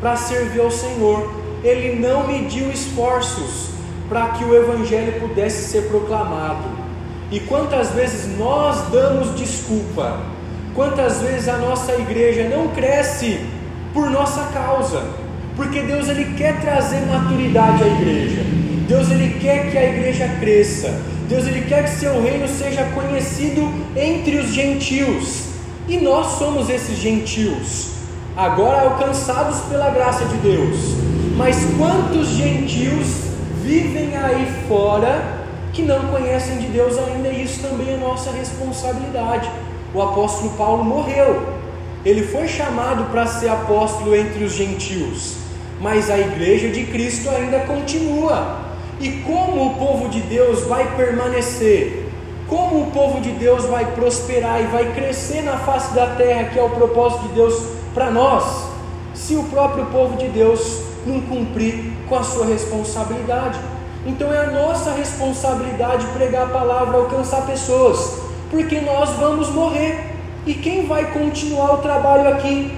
para 0.00 0.16
servir 0.16 0.60
ao 0.60 0.70
Senhor. 0.70 1.32
Ele 1.64 1.98
não 1.98 2.26
mediu 2.26 2.70
esforços 2.70 3.70
para 4.08 4.28
que 4.28 4.44
o 4.44 4.54
evangelho 4.54 5.20
pudesse 5.20 5.68
ser 5.68 5.88
proclamado. 5.88 6.68
E 7.30 7.40
quantas 7.40 7.90
vezes 7.90 8.38
nós 8.38 8.88
damos 8.90 9.36
desculpa? 9.36 10.20
Quantas 10.74 11.20
vezes 11.20 11.48
a 11.48 11.58
nossa 11.58 11.92
igreja 11.94 12.48
não 12.48 12.68
cresce 12.68 13.40
por 13.92 14.08
nossa 14.10 14.44
causa? 14.52 15.02
Porque 15.56 15.80
Deus 15.82 16.08
ele 16.08 16.36
quer 16.36 16.60
trazer 16.60 17.00
maturidade 17.06 17.82
à 17.82 17.86
igreja. 17.86 18.42
Deus 18.86 19.10
ele 19.10 19.38
quer 19.40 19.70
que 19.70 19.76
a 19.76 19.84
igreja 19.84 20.28
cresça. 20.38 21.02
Deus 21.28 21.46
ele 21.46 21.66
quer 21.68 21.84
que 21.84 21.90
seu 21.90 22.22
reino 22.22 22.48
seja 22.48 22.84
conhecido 22.94 23.70
entre 23.94 24.38
os 24.38 24.48
gentios. 24.48 25.48
E 25.86 25.98
nós 25.98 26.38
somos 26.38 26.70
esses 26.70 26.98
gentios, 26.98 27.90
agora 28.36 28.82
alcançados 28.82 29.60
pela 29.70 29.90
graça 29.90 30.24
de 30.24 30.36
Deus. 30.38 30.76
Mas 31.36 31.56
quantos 31.78 32.28
gentios 32.28 33.06
vivem 33.62 34.16
aí 34.16 34.52
fora 34.66 35.44
que 35.72 35.82
não 35.82 36.08
conhecem 36.08 36.58
de 36.58 36.66
Deus 36.66 36.96
ainda? 36.98 37.28
E 37.28 37.44
isso 37.44 37.60
também 37.60 37.94
é 37.94 37.96
nossa 37.96 38.30
responsabilidade. 38.30 39.50
O 39.94 40.02
apóstolo 40.02 40.50
Paulo 40.56 40.84
morreu. 40.84 41.58
Ele 42.04 42.22
foi 42.22 42.48
chamado 42.48 43.10
para 43.10 43.26
ser 43.26 43.48
apóstolo 43.48 44.14
entre 44.14 44.44
os 44.44 44.52
gentios, 44.52 45.36
mas 45.80 46.10
a 46.10 46.18
igreja 46.18 46.68
de 46.68 46.84
Cristo 46.84 47.28
ainda 47.28 47.60
continua. 47.60 48.67
E 49.00 49.10
como 49.22 49.66
o 49.66 49.74
povo 49.74 50.08
de 50.08 50.20
Deus 50.22 50.62
vai 50.62 50.96
permanecer? 50.96 52.08
Como 52.48 52.82
o 52.82 52.90
povo 52.90 53.20
de 53.20 53.30
Deus 53.32 53.64
vai 53.66 53.84
prosperar 53.92 54.60
e 54.60 54.66
vai 54.66 54.92
crescer 54.92 55.42
na 55.42 55.58
face 55.58 55.94
da 55.94 56.16
terra, 56.16 56.44
que 56.44 56.58
é 56.58 56.62
o 56.62 56.70
propósito 56.70 57.28
de 57.28 57.34
Deus 57.34 57.54
para 57.94 58.10
nós, 58.10 58.68
se 59.14 59.36
o 59.36 59.44
próprio 59.44 59.86
povo 59.86 60.16
de 60.16 60.28
Deus 60.28 60.80
não 61.06 61.20
cumprir 61.20 61.92
com 62.08 62.16
a 62.16 62.24
sua 62.24 62.46
responsabilidade? 62.46 63.60
Então 64.04 64.32
é 64.32 64.38
a 64.38 64.50
nossa 64.50 64.92
responsabilidade 64.92 66.06
pregar 66.06 66.46
a 66.46 66.50
palavra, 66.50 66.96
alcançar 66.98 67.46
pessoas, 67.46 68.20
porque 68.50 68.80
nós 68.80 69.10
vamos 69.10 69.48
morrer. 69.50 70.14
E 70.46 70.54
quem 70.54 70.86
vai 70.86 71.12
continuar 71.12 71.74
o 71.74 71.78
trabalho 71.78 72.30
aqui? 72.30 72.72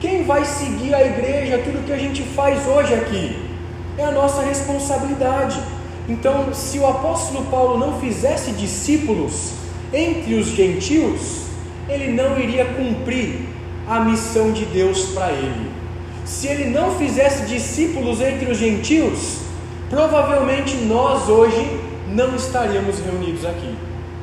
Quem 0.00 0.24
vai 0.24 0.44
seguir 0.44 0.94
a 0.94 1.04
igreja, 1.04 1.58
tudo 1.58 1.84
que 1.84 1.92
a 1.92 1.98
gente 1.98 2.22
faz 2.22 2.66
hoje 2.66 2.94
aqui? 2.94 3.55
É 3.98 4.04
a 4.04 4.10
nossa 4.10 4.42
responsabilidade. 4.42 5.60
Então, 6.08 6.52
se 6.54 6.78
o 6.78 6.86
apóstolo 6.86 7.46
Paulo 7.46 7.78
não 7.78 8.00
fizesse 8.00 8.52
discípulos 8.52 9.52
entre 9.92 10.34
os 10.34 10.46
gentios, 10.48 11.46
ele 11.88 12.12
não 12.12 12.38
iria 12.38 12.64
cumprir 12.64 13.48
a 13.88 14.00
missão 14.00 14.52
de 14.52 14.64
Deus 14.66 15.06
para 15.06 15.32
ele. 15.32 15.70
Se 16.24 16.48
ele 16.48 16.70
não 16.70 16.96
fizesse 16.96 17.46
discípulos 17.46 18.20
entre 18.20 18.50
os 18.50 18.58
gentios, 18.58 19.38
provavelmente 19.88 20.76
nós 20.76 21.28
hoje 21.28 21.80
não 22.08 22.34
estaríamos 22.34 22.98
reunidos 22.98 23.44
aqui, 23.44 23.76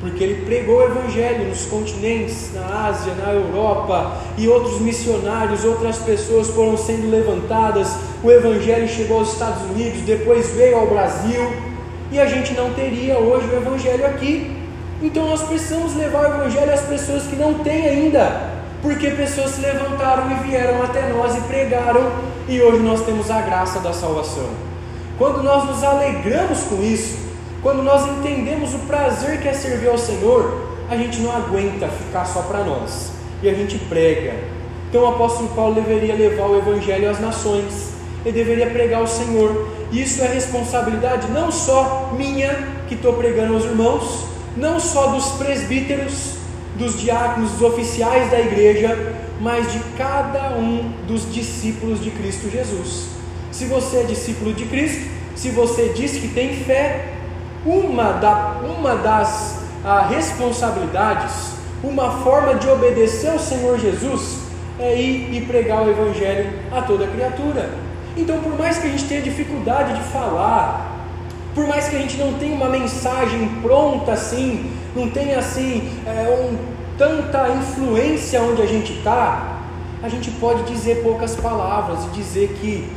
porque 0.04 0.22
ele 0.22 0.44
pregou 0.44 0.80
o 0.80 0.82
Evangelho 0.82 1.48
nos 1.48 1.64
continentes, 1.64 2.50
na 2.52 2.88
Ásia, 2.88 3.14
na 3.14 3.32
Europa, 3.32 4.18
e 4.36 4.46
outros 4.46 4.78
missionários, 4.78 5.64
outras 5.64 5.96
pessoas 5.96 6.48
foram 6.50 6.76
sendo 6.76 7.10
levantadas. 7.10 7.96
O 8.22 8.30
Evangelho 8.30 8.86
chegou 8.86 9.20
aos 9.20 9.32
Estados 9.32 9.62
Unidos, 9.62 10.02
depois 10.02 10.50
veio 10.50 10.76
ao 10.76 10.88
Brasil, 10.88 11.50
e 12.12 12.20
a 12.20 12.26
gente 12.26 12.52
não 12.52 12.74
teria 12.74 13.16
hoje 13.18 13.48
o 13.48 13.56
Evangelho 13.56 14.04
aqui. 14.04 14.54
Então 15.00 15.26
nós 15.26 15.42
precisamos 15.42 15.96
levar 15.96 16.20
o 16.20 16.34
Evangelho 16.34 16.74
às 16.74 16.82
pessoas 16.82 17.22
que 17.22 17.36
não 17.36 17.54
têm 17.60 17.86
ainda, 17.88 18.50
porque 18.82 19.08
pessoas 19.08 19.52
se 19.52 19.62
levantaram 19.62 20.30
e 20.32 20.34
vieram 20.46 20.82
até 20.82 21.08
nós 21.14 21.34
e 21.34 21.40
pregaram, 21.48 22.12
e 22.46 22.60
hoje 22.60 22.82
nós 22.82 23.00
temos 23.06 23.30
a 23.30 23.40
graça 23.40 23.80
da 23.80 23.94
salvação. 23.94 24.50
Quando 25.16 25.42
nós 25.42 25.64
nos 25.64 25.82
alegramos 25.82 26.62
com 26.64 26.82
isso, 26.82 27.23
quando 27.64 27.82
nós 27.82 28.06
entendemos 28.06 28.74
o 28.74 28.80
prazer 28.80 29.40
que 29.40 29.48
é 29.48 29.54
servir 29.54 29.88
ao 29.88 29.96
Senhor, 29.96 30.68
a 30.90 30.96
gente 30.98 31.22
não 31.22 31.34
aguenta 31.34 31.88
ficar 31.88 32.26
só 32.26 32.42
para 32.42 32.62
nós 32.62 33.12
e 33.42 33.48
a 33.48 33.54
gente 33.54 33.78
prega. 33.78 34.34
Então 34.90 35.02
o 35.02 35.06
apóstolo 35.06 35.48
Paulo 35.56 35.74
deveria 35.74 36.14
levar 36.14 36.46
o 36.46 36.58
evangelho 36.58 37.10
às 37.10 37.18
nações, 37.18 37.94
ele 38.22 38.36
deveria 38.36 38.66
pregar 38.66 39.02
o 39.02 39.06
Senhor. 39.06 39.66
Isso 39.90 40.22
é 40.22 40.26
responsabilidade 40.26 41.26
não 41.30 41.50
só 41.50 42.12
minha, 42.14 42.54
que 42.86 42.96
estou 42.96 43.14
pregando 43.14 43.54
aos 43.54 43.64
irmãos, 43.64 44.26
não 44.54 44.78
só 44.78 45.06
dos 45.06 45.28
presbíteros, 45.38 46.34
dos 46.76 47.00
diáconos, 47.00 47.52
dos 47.52 47.62
oficiais 47.62 48.30
da 48.30 48.40
igreja, 48.40 49.14
mas 49.40 49.72
de 49.72 49.78
cada 49.96 50.50
um 50.58 50.92
dos 51.06 51.32
discípulos 51.32 52.04
de 52.04 52.10
Cristo 52.10 52.50
Jesus. 52.50 53.06
Se 53.50 53.64
você 53.64 54.00
é 54.00 54.02
discípulo 54.02 54.52
de 54.52 54.66
Cristo, 54.66 55.10
se 55.34 55.48
você 55.48 55.94
diz 55.96 56.12
que 56.18 56.28
tem 56.28 56.54
fé, 56.56 57.13
uma, 57.64 58.12
da, 58.12 58.56
uma 58.62 58.96
das 58.96 59.62
ah, 59.84 60.06
responsabilidades, 60.08 61.54
uma 61.82 62.22
forma 62.22 62.54
de 62.54 62.68
obedecer 62.68 63.30
ao 63.30 63.38
Senhor 63.38 63.78
Jesus 63.78 64.38
é 64.78 64.98
ir 64.98 65.34
e 65.34 65.40
pregar 65.46 65.82
o 65.82 65.90
Evangelho 65.90 66.50
a 66.72 66.82
toda 66.82 67.06
criatura. 67.06 67.70
Então, 68.16 68.40
por 68.40 68.58
mais 68.58 68.78
que 68.78 68.86
a 68.86 68.90
gente 68.90 69.04
tenha 69.04 69.22
dificuldade 69.22 69.94
de 69.94 70.02
falar, 70.10 71.08
por 71.54 71.66
mais 71.66 71.88
que 71.88 71.96
a 71.96 71.98
gente 71.98 72.16
não 72.16 72.34
tenha 72.34 72.54
uma 72.54 72.68
mensagem 72.68 73.48
pronta 73.62 74.12
assim, 74.12 74.72
não 74.94 75.10
tenha 75.10 75.38
assim 75.38 75.90
é, 76.06 76.28
um, 76.28 76.56
tanta 76.98 77.48
influência 77.50 78.40
onde 78.42 78.62
a 78.62 78.66
gente 78.66 78.92
está, 78.92 79.58
a 80.02 80.08
gente 80.08 80.30
pode 80.32 80.64
dizer 80.64 81.02
poucas 81.02 81.34
palavras 81.36 82.04
e 82.06 82.08
dizer 82.08 82.56
que 82.60 82.88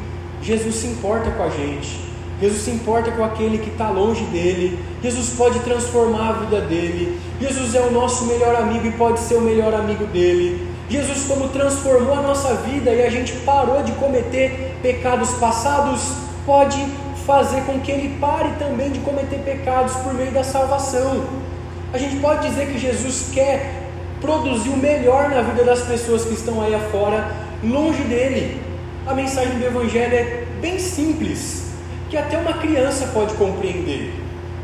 Jesus 0.41 0.75
se 0.75 0.87
importa 0.87 1.31
com 1.31 1.43
a 1.43 1.49
gente. 1.49 2.06
Jesus 2.39 2.61
se 2.61 2.71
importa 2.71 3.11
com 3.11 3.23
aquele 3.23 3.57
que 3.57 3.69
está 3.69 3.89
longe 3.89 4.23
dele. 4.25 4.77
Jesus 5.01 5.31
pode 5.31 5.59
transformar 5.61 6.29
a 6.29 6.33
vida 6.33 6.61
dele. 6.61 7.19
Jesus 7.41 7.73
é 7.73 7.81
o 7.81 7.91
nosso 7.91 8.25
melhor 8.25 8.55
amigo 8.55 8.85
e 8.85 8.91
pode 8.91 9.19
ser 9.19 9.35
o 9.35 9.41
melhor 9.41 9.73
amigo 9.73 10.05
dele. 10.05 10.67
Jesus, 10.87 11.25
como 11.27 11.49
transformou 11.49 12.13
a 12.13 12.21
nossa 12.21 12.53
vida 12.55 12.91
e 12.91 13.03
a 13.03 13.09
gente 13.09 13.33
parou 13.37 13.81
de 13.81 13.91
cometer 13.93 14.77
pecados 14.83 15.31
passados, 15.31 16.13
pode 16.45 16.77
fazer 17.25 17.61
com 17.61 17.79
que 17.79 17.91
ele 17.91 18.17
pare 18.19 18.49
também 18.59 18.91
de 18.91 18.99
cometer 18.99 19.39
pecados 19.39 19.93
por 19.95 20.13
meio 20.13 20.31
da 20.31 20.43
salvação. 20.43 21.25
A 21.91 21.97
gente 21.97 22.17
pode 22.17 22.47
dizer 22.47 22.67
que 22.67 22.77
Jesus 22.77 23.31
quer 23.33 23.89
produzir 24.21 24.69
o 24.69 24.77
melhor 24.77 25.29
na 25.29 25.41
vida 25.41 25.63
das 25.63 25.81
pessoas 25.81 26.23
que 26.23 26.35
estão 26.35 26.61
aí 26.61 26.75
afora, 26.75 27.31
longe 27.63 28.03
dele. 28.03 28.61
A 29.07 29.13
mensagem 29.13 29.57
do 29.57 29.65
Evangelho 29.65 30.13
é 30.13 30.43
bem 30.61 30.77
simples 30.77 31.66
que 32.09 32.17
até 32.17 32.37
uma 32.37 32.53
criança 32.53 33.07
pode 33.13 33.33
compreender, 33.35 34.13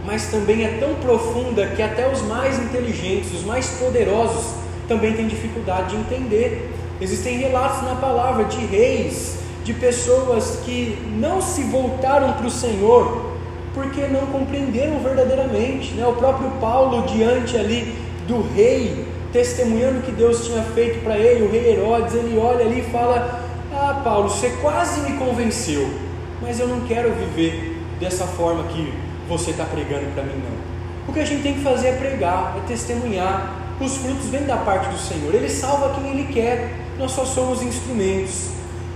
mas 0.06 0.28
também 0.28 0.64
é 0.64 0.78
tão 0.80 0.96
profunda 0.96 1.68
que 1.68 1.82
até 1.82 2.10
os 2.10 2.22
mais 2.22 2.58
inteligentes, 2.60 3.34
os 3.34 3.44
mais 3.44 3.68
poderosos, 3.72 4.54
também 4.88 5.14
têm 5.14 5.28
dificuldade 5.28 5.96
de 5.96 6.02
entender. 6.02 6.72
Existem 7.02 7.38
relatos 7.38 7.82
na 7.84 7.96
palavra 7.96 8.46
de 8.46 8.66
reis, 8.66 9.38
de 9.64 9.74
pessoas 9.74 10.60
que 10.66 10.98
não 11.18 11.42
se 11.42 11.64
voltaram 11.64 12.34
para 12.34 12.48
o 12.48 12.52
Senhor 12.52 13.34
porque 13.74 14.02
não 14.08 14.28
compreenderam 14.28 15.00
verdadeiramente. 15.00 15.94
Né? 15.94 16.06
O 16.06 16.14
próprio 16.14 16.50
Paulo, 16.62 17.08
diante 17.08 17.58
ali 17.58 17.96
do 18.28 18.42
rei, 18.54 19.06
testemunhando 19.32 20.02
que 20.02 20.12
Deus 20.12 20.46
tinha 20.46 20.62
feito 20.62 21.04
para 21.04 21.18
ele, 21.18 21.46
o 21.46 21.52
rei 21.52 21.72
Herodes, 21.72 22.14
ele 22.14 22.38
olha 22.38 22.66
ali 22.66 22.82
e 22.82 22.92
fala: 22.92 23.42
Ah, 23.74 24.02
Paulo, 24.04 24.30
você 24.30 24.50
quase 24.62 25.02
me 25.10 25.18
convenceu 25.18 26.03
mas 26.44 26.60
eu 26.60 26.68
não 26.68 26.82
quero 26.82 27.12
viver 27.14 27.82
dessa 28.00 28.26
forma 28.28 28.64
que 28.66 28.94
você 29.28 29.52
está 29.52 29.64
pregando 29.64 30.14
para 30.14 30.24
mim, 30.24 30.44
não. 30.44 30.74
O 31.08 31.14
que 31.14 31.20
a 31.20 31.26
gente 31.26 31.42
tem 31.42 31.54
que 31.54 31.62
fazer 31.62 31.88
é 31.88 31.92
pregar, 31.94 32.56
é 32.58 32.68
testemunhar. 32.68 33.60
Os 33.80 33.98
frutos 33.98 34.28
vêm 34.28 34.44
da 34.44 34.58
parte 34.58 34.90
do 34.90 34.98
Senhor, 34.98 35.34
Ele 35.34 35.50
salva 35.50 35.96
quem 35.96 36.12
Ele 36.12 36.32
quer, 36.32 36.72
nós 37.00 37.12
só 37.12 37.26
somos 37.26 37.64
instrumentos. 37.64 38.50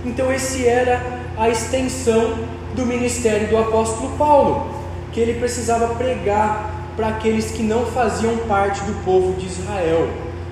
Então, 0.04 0.32
esse 0.32 0.66
era 0.66 1.02
a 1.36 1.48
extensão 1.48 2.38
do 2.74 2.86
ministério 2.86 3.48
do 3.48 3.56
apóstolo 3.56 4.16
Paulo, 4.16 4.70
que 5.12 5.20
ele 5.20 5.40
precisava 5.40 5.94
pregar 5.94 6.72
para 6.96 7.08
aqueles 7.08 7.50
que 7.50 7.62
não 7.62 7.86
faziam 7.86 8.36
parte 8.48 8.80
do 8.82 9.04
povo 9.04 9.32
de 9.34 9.46
Israel, 9.46 10.08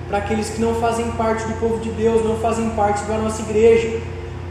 para 0.07 0.19
aqueles 0.19 0.49
que 0.49 0.61
não 0.61 0.75
fazem 0.75 1.09
parte 1.11 1.45
do 1.45 1.53
povo 1.59 1.79
de 1.79 1.89
Deus, 1.91 2.23
não 2.23 2.37
fazem 2.37 2.69
parte 2.71 3.03
da 3.05 3.17
nossa 3.17 3.41
igreja, 3.41 4.01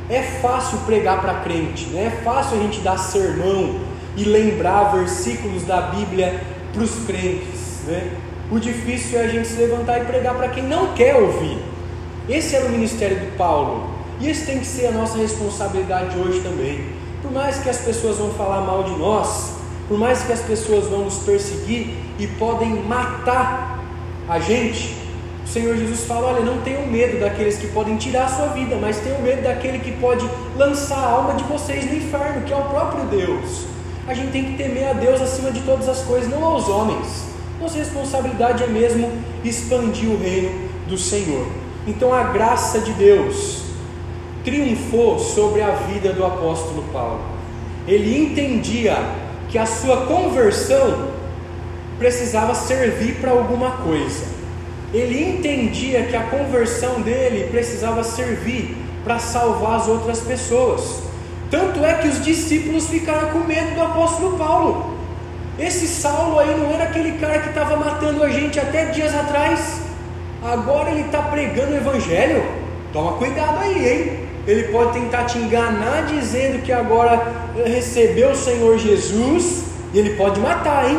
é 0.09 0.23
fácil 0.23 0.79
pregar 0.87 1.21
para 1.21 1.35
crente, 1.41 1.87
né? 1.87 2.07
é 2.07 2.23
fácil 2.23 2.59
a 2.59 2.61
gente 2.61 2.81
dar 2.81 2.97
sermão 2.99 3.81
e 4.17 4.25
lembrar 4.25 4.95
versículos 4.95 5.65
da 5.65 5.81
Bíblia 5.83 6.41
para 6.73 6.83
os 6.83 7.05
crentes. 7.07 7.81
Né? 7.87 8.13
O 8.51 8.59
difícil 8.59 9.19
é 9.19 9.25
a 9.25 9.29
gente 9.29 9.49
se 9.49 9.57
levantar 9.57 10.01
e 10.01 10.05
pregar 10.05 10.35
para 10.35 10.49
quem 10.49 10.63
não 10.63 10.95
quer 10.95 11.17
ouvir. 11.17 11.59
Esse 12.29 12.55
era 12.55 12.67
o 12.67 12.71
ministério 12.71 13.19
de 13.19 13.27
Paulo. 13.37 13.91
E 14.21 14.29
esse 14.29 14.47
tem 14.47 14.59
que 14.59 14.67
ser 14.67 14.87
a 14.87 14.93
nossa 14.93 15.19
responsabilidade 15.19 16.17
hoje 16.19 16.41
também. 16.41 16.87
Por 17.21 17.31
mais 17.33 17.59
que 17.59 17.69
as 17.69 17.79
pessoas 17.79 18.17
vão 18.17 18.31
falar 18.31 18.61
mal 18.63 18.85
de 18.85 18.97
nós, 18.97 19.57
por 19.89 19.99
mais 19.99 20.23
que 20.23 20.33
as 20.33 20.41
pessoas 20.41 20.87
vão 20.87 21.05
nos 21.05 21.19
perseguir 21.19 21.95
e 22.19 22.27
podem 22.27 22.83
matar 22.85 23.81
a 24.29 24.39
gente, 24.39 24.95
o 25.47 25.49
Senhor 25.49 25.77
Jesus 25.77 26.05
fala: 26.05 26.33
olha, 26.33 26.45
não 26.45 26.61
tenham 26.63 26.85
medo 26.87 27.21
daqueles 27.21 27.57
que 27.57 27.69
podem 27.69 27.97
tirar 27.97 28.25
a 28.25 28.29
sua 28.29 28.47
vida, 28.49 28.77
mas 28.77 28.99
tenham 28.99 29.23
medo 29.23 29.43
daquele 29.43 29.79
que 29.79 29.93
pode 29.93 30.29
lançar 30.57 30.99
a 30.99 31.09
alma 31.09 31.35
de 31.35 31.45
vocês 31.45 31.89
no 31.89 31.97
inferno, 31.97 32.43
que 32.45 32.53
é 32.53 32.57
o 32.57 32.65
próprio 32.65 33.05
Deus. 33.05 33.65
A 34.09 34.13
gente 34.13 34.33
tem 34.33 34.45
que 34.45 34.57
temer 34.57 34.89
a 34.89 34.93
Deus 34.93 35.21
acima 35.21 35.53
de 35.53 35.61
todas 35.61 35.89
as 35.89 36.03
coisas, 36.03 36.29
não 36.29 36.45
aos 36.45 36.69
homens. 36.69 37.27
Nossa 37.61 37.79
responsabilidade 37.79 38.65
é 38.65 38.67
mesmo 38.67 39.11
expandir 39.45 40.11
o 40.11 40.19
reino 40.19 40.69
do 40.89 40.99
Senhor. 40.99 41.47
Então 41.87 42.13
a 42.13 42.25
graça 42.25 42.81
de 42.81 42.93
Deus 42.93 43.63
triunfou 44.45 45.19
sobre 45.19 45.63
a 45.63 45.71
vida 45.71 46.13
do 46.13 46.25
apóstolo 46.25 46.85
Paulo. 46.93 47.21
Ele 47.87 48.19
entendia 48.19 48.97
que 49.49 49.59
a 49.59 49.67
sua 49.67 50.07
conversão 50.07 51.11
precisava 51.99 52.53
servir 52.55 53.21
para 53.21 53.31
alguma 53.31 53.71
coisa 53.79 54.36
ele 54.97 55.23
entendia 55.23 56.05
que 56.05 56.17
a 56.17 56.23
conversão 56.23 57.03
dele 57.03 57.49
precisava 57.51 58.03
servir 58.03 58.77
para 59.05 59.19
salvar 59.19 59.77
as 59.77 59.89
outras 59.89 60.21
pessoas. 60.21 61.03
Tanto 61.51 61.85
é 61.85 61.95
que 61.95 62.09
os 62.09 62.25
discípulos 62.25 62.89
ficaram 62.89 63.29
com 63.29 63.41
medo 63.41 63.75
do 63.75 63.83
apóstolo 63.83 64.39
Paulo. 64.39 64.97
Esse 65.59 65.87
Saulo 65.87 66.39
aí 66.39 66.59
não 66.59 66.71
era 66.73 66.85
aquele 66.85 67.13
cara 67.19 67.39
que 67.41 67.49
estava 67.49 67.77
matando 67.77 68.23
a 68.23 68.29
gente 68.29 68.59
até 68.59 68.87
dias 68.87 69.15
atrás. 69.15 69.81
Agora 70.43 70.91
ele 70.91 71.03
está 71.03 71.23
pregando 71.23 71.73
o 71.73 71.77
evangelho. 71.77 72.45
Toma 72.93 73.13
cuidado 73.13 73.59
aí, 73.61 73.89
hein? 73.89 74.19
Ele 74.47 74.65
pode 74.65 74.99
tentar 74.99 75.25
te 75.25 75.39
enganar 75.39 76.07
dizendo 76.07 76.63
que 76.63 76.73
agora 76.73 77.51
recebeu 77.65 78.31
o 78.31 78.37
Senhor 78.37 78.79
Jesus 78.79 79.65
e 79.93 79.99
ele 79.99 80.11
pode 80.11 80.41
matar, 80.41 80.91
hein? 80.91 80.99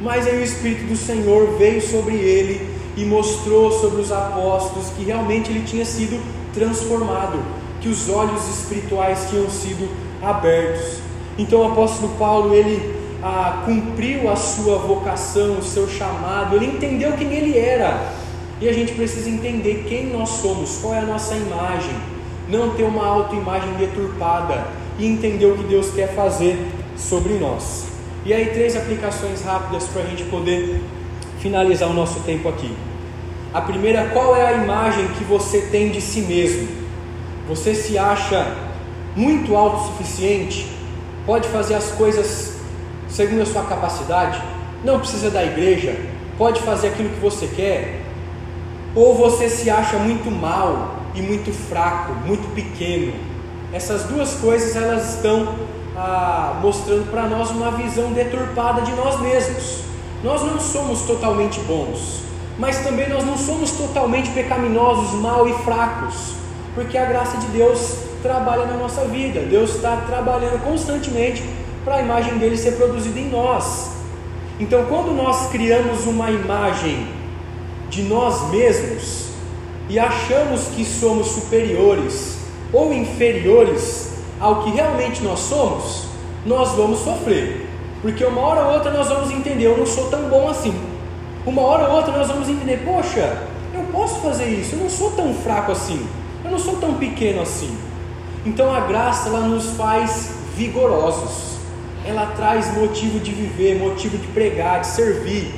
Mas 0.00 0.26
aí 0.26 0.40
o 0.40 0.42
Espírito 0.42 0.84
do 0.84 0.96
Senhor 0.96 1.58
veio 1.58 1.80
sobre 1.80 2.14
ele 2.16 2.69
e 2.96 3.04
mostrou 3.04 3.70
sobre 3.70 4.00
os 4.00 4.12
apóstolos 4.12 4.90
que 4.96 5.04
realmente 5.04 5.50
ele 5.50 5.64
tinha 5.64 5.84
sido 5.84 6.20
transformado, 6.52 7.38
que 7.80 7.88
os 7.88 8.08
olhos 8.08 8.48
espirituais 8.48 9.28
tinham 9.30 9.48
sido 9.48 9.88
abertos. 10.22 10.98
Então 11.38 11.60
o 11.60 11.72
apóstolo 11.72 12.14
Paulo 12.18 12.54
ele 12.54 12.94
ah, 13.22 13.62
cumpriu 13.64 14.30
a 14.30 14.36
sua 14.36 14.78
vocação, 14.78 15.58
o 15.58 15.62
seu 15.62 15.88
chamado, 15.88 16.56
ele 16.56 16.66
entendeu 16.66 17.12
quem 17.12 17.32
ele 17.32 17.58
era. 17.58 18.12
E 18.60 18.68
a 18.68 18.72
gente 18.72 18.92
precisa 18.92 19.30
entender 19.30 19.86
quem 19.88 20.06
nós 20.06 20.28
somos, 20.28 20.78
qual 20.78 20.94
é 20.94 20.98
a 20.98 21.06
nossa 21.06 21.34
imagem, 21.34 21.94
não 22.48 22.70
ter 22.74 22.82
uma 22.82 23.06
autoimagem 23.06 23.72
deturpada 23.74 24.66
e 24.98 25.06
entender 25.06 25.46
o 25.46 25.56
que 25.56 25.64
Deus 25.64 25.90
quer 25.94 26.14
fazer 26.14 26.58
sobre 26.94 27.34
nós. 27.34 27.86
E 28.24 28.34
aí, 28.34 28.50
três 28.52 28.76
aplicações 28.76 29.42
rápidas 29.42 29.84
para 29.84 30.02
a 30.02 30.04
gente 30.04 30.24
poder 30.24 30.82
finalizar 31.40 31.88
o 31.88 31.92
nosso 31.92 32.20
tempo 32.20 32.48
aqui. 32.48 32.72
A 33.52 33.60
primeira, 33.60 34.10
qual 34.12 34.36
é 34.36 34.46
a 34.46 34.52
imagem 34.52 35.08
que 35.18 35.24
você 35.24 35.62
tem 35.62 35.90
de 35.90 36.00
si 36.00 36.20
mesmo? 36.20 36.68
Você 37.48 37.74
se 37.74 37.98
acha 37.98 38.54
muito 39.16 39.56
autossuficiente? 39.56 40.66
Pode 41.26 41.48
fazer 41.48 41.74
as 41.74 41.90
coisas 41.90 42.60
segundo 43.08 43.42
a 43.42 43.46
sua 43.46 43.64
capacidade? 43.64 44.40
Não 44.84 45.00
precisa 45.00 45.30
da 45.30 45.44
igreja? 45.44 45.96
pode 46.40 46.62
fazer 46.62 46.88
aquilo 46.88 47.10
que 47.10 47.20
você 47.20 47.46
quer, 47.48 48.00
ou 48.94 49.14
você 49.14 49.50
se 49.50 49.68
acha 49.68 49.98
muito 49.98 50.30
mal 50.30 50.94
e 51.14 51.20
muito 51.20 51.52
fraco, 51.52 52.14
muito 52.26 52.54
pequeno. 52.54 53.12
Essas 53.74 54.04
duas 54.04 54.32
coisas 54.36 54.74
elas 54.74 55.16
estão 55.16 55.54
ah, 55.94 56.58
mostrando 56.62 57.10
para 57.10 57.26
nós 57.26 57.50
uma 57.50 57.72
visão 57.72 58.10
deturpada 58.12 58.80
de 58.80 58.92
nós 58.92 59.20
mesmos. 59.20 59.82
Nós 60.22 60.42
não 60.42 60.60
somos 60.60 61.02
totalmente 61.02 61.60
bons, 61.60 62.22
mas 62.58 62.78
também 62.80 63.08
nós 63.08 63.24
não 63.24 63.38
somos 63.38 63.70
totalmente 63.70 64.30
pecaminosos, 64.30 65.18
mal 65.18 65.48
e 65.48 65.52
fracos, 65.64 66.34
porque 66.74 66.98
a 66.98 67.06
graça 67.06 67.38
de 67.38 67.46
Deus 67.46 67.94
trabalha 68.22 68.66
na 68.66 68.76
nossa 68.76 69.06
vida. 69.06 69.40
Deus 69.40 69.76
está 69.76 69.96
trabalhando 70.06 70.62
constantemente 70.62 71.42
para 71.84 71.96
a 71.96 72.02
imagem 72.02 72.36
dele 72.36 72.56
ser 72.56 72.72
produzida 72.72 73.18
em 73.18 73.30
nós. 73.30 73.92
Então, 74.58 74.84
quando 74.86 75.12
nós 75.12 75.48
criamos 75.50 76.04
uma 76.04 76.30
imagem 76.30 77.08
de 77.88 78.02
nós 78.02 78.50
mesmos 78.50 79.28
e 79.88 79.98
achamos 79.98 80.66
que 80.76 80.84
somos 80.84 81.28
superiores 81.28 82.36
ou 82.70 82.92
inferiores 82.92 84.10
ao 84.38 84.62
que 84.62 84.70
realmente 84.70 85.22
nós 85.22 85.40
somos, 85.40 86.04
nós 86.44 86.72
vamos 86.72 87.00
sofrer, 87.00 87.69
porque 88.02 88.24
uma 88.24 88.40
hora 88.40 88.66
ou 88.66 88.74
outra 88.74 88.90
nós 88.90 89.08
vamos 89.08 89.30
entender: 89.30 89.64
eu 89.64 89.78
não 89.78 89.86
sou 89.86 90.08
tão 90.08 90.28
bom 90.28 90.48
assim. 90.48 90.74
Uma 91.46 91.62
hora 91.62 91.88
ou 91.88 91.96
outra 91.96 92.16
nós 92.16 92.28
vamos 92.28 92.48
entender: 92.48 92.82
poxa, 92.84 93.46
eu 93.74 93.82
posso 93.92 94.20
fazer 94.20 94.48
isso, 94.48 94.74
eu 94.74 94.80
não 94.80 94.90
sou 94.90 95.12
tão 95.12 95.34
fraco 95.34 95.72
assim, 95.72 96.06
eu 96.44 96.50
não 96.50 96.58
sou 96.58 96.76
tão 96.76 96.94
pequeno 96.94 97.42
assim. 97.42 97.76
Então 98.44 98.74
a 98.74 98.80
graça 98.80 99.28
ela 99.28 99.40
nos 99.40 99.70
faz 99.76 100.34
vigorosos 100.56 101.50
ela 102.04 102.26
traz 102.34 102.74
motivo 102.76 103.20
de 103.20 103.32
viver, 103.32 103.78
motivo 103.78 104.16
de 104.16 104.26
pregar, 104.28 104.80
de 104.80 104.86
servir. 104.86 105.54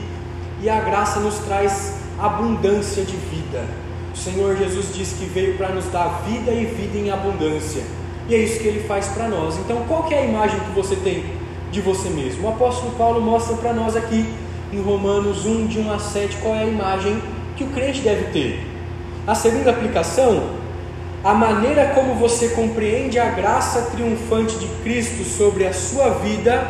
E 0.60 0.68
a 0.68 0.80
graça 0.80 1.20
nos 1.20 1.38
traz 1.38 1.94
abundância 2.18 3.04
de 3.04 3.16
vida. 3.16 3.64
O 4.12 4.16
Senhor 4.16 4.56
Jesus 4.56 4.94
disse 4.94 5.14
que 5.14 5.24
veio 5.24 5.56
para 5.56 5.70
nos 5.70 5.86
dar 5.86 6.22
vida 6.26 6.52
e 6.52 6.66
vida 6.66 6.98
em 6.98 7.10
abundância. 7.10 7.82
E 8.28 8.34
é 8.34 8.38
isso 8.38 8.60
que 8.60 8.68
ele 8.68 8.80
faz 8.86 9.08
para 9.08 9.28
nós. 9.28 9.56
Então, 9.58 9.84
qual 9.88 10.06
é 10.10 10.18
a 10.18 10.24
imagem 10.24 10.60
que 10.60 10.70
você 10.70 10.94
tem 10.96 11.24
de 11.72 11.80
você 11.80 12.08
mesmo? 12.08 12.46
O 12.46 12.50
apóstolo 12.50 12.92
Paulo 12.92 13.20
mostra 13.20 13.56
para 13.56 13.72
nós 13.72 13.96
aqui 13.96 14.32
em 14.72 14.80
Romanos 14.80 15.44
1, 15.44 15.66
de 15.66 15.80
1 15.80 15.92
a 15.92 15.98
7, 15.98 16.36
qual 16.36 16.54
é 16.54 16.60
a 16.60 16.66
imagem 16.66 17.20
que 17.56 17.64
o 17.64 17.68
crente 17.68 18.00
deve 18.00 18.26
ter. 18.30 18.64
A 19.26 19.34
segunda 19.34 19.70
aplicação 19.70 20.62
a 21.24 21.34
maneira 21.34 21.92
como 21.94 22.16
você 22.16 22.48
compreende 22.48 23.16
a 23.16 23.26
graça 23.26 23.90
triunfante 23.92 24.58
de 24.58 24.66
Cristo 24.82 25.22
sobre 25.22 25.64
a 25.64 25.72
sua 25.72 26.10
vida 26.14 26.68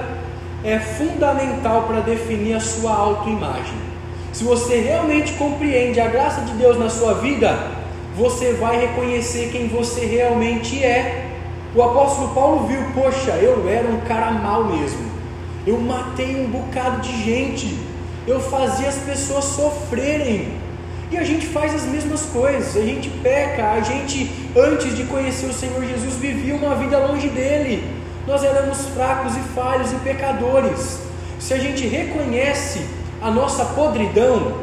é 0.62 0.78
fundamental 0.78 1.84
para 1.84 2.00
definir 2.00 2.52
a 2.52 2.60
sua 2.60 2.92
autoimagem. 2.92 3.74
Se 4.30 4.44
você 4.44 4.78
realmente 4.78 5.32
compreende 5.34 5.98
a 6.00 6.06
graça 6.06 6.42
de 6.42 6.52
Deus 6.52 6.78
na 6.78 6.90
sua 6.90 7.14
vida, 7.14 7.70
você 8.14 8.52
vai 8.52 8.78
reconhecer 8.78 9.48
quem 9.50 9.68
você 9.68 10.04
realmente 10.04 10.84
é. 10.84 11.21
O 11.74 11.82
apóstolo 11.82 12.34
Paulo 12.34 12.66
viu, 12.66 12.82
poxa, 12.94 13.30
eu 13.32 13.66
era 13.66 13.88
um 13.88 14.00
cara 14.00 14.30
mau 14.30 14.64
mesmo. 14.64 15.10
Eu 15.66 15.80
matei 15.80 16.36
um 16.36 16.50
bocado 16.50 17.00
de 17.00 17.24
gente. 17.24 17.78
Eu 18.26 18.40
fazia 18.40 18.88
as 18.88 18.96
pessoas 18.96 19.44
sofrerem. 19.44 20.52
E 21.10 21.16
a 21.16 21.24
gente 21.24 21.46
faz 21.46 21.74
as 21.74 21.84
mesmas 21.84 22.22
coisas, 22.22 22.74
a 22.76 22.80
gente 22.80 23.10
peca, 23.22 23.72
a 23.72 23.80
gente, 23.80 24.30
antes 24.56 24.96
de 24.96 25.04
conhecer 25.04 25.46
o 25.46 25.52
Senhor 25.52 25.82
Jesus, 25.84 26.14
vivia 26.16 26.54
uma 26.54 26.74
vida 26.74 26.98
longe 26.98 27.28
dele. 27.28 27.86
Nós 28.26 28.42
éramos 28.42 28.86
fracos 28.88 29.36
e 29.36 29.40
falhos 29.54 29.92
e 29.92 29.96
pecadores. 29.96 31.00
Se 31.38 31.52
a 31.52 31.58
gente 31.58 31.86
reconhece 31.86 32.86
a 33.20 33.30
nossa 33.30 33.64
podridão, 33.64 34.54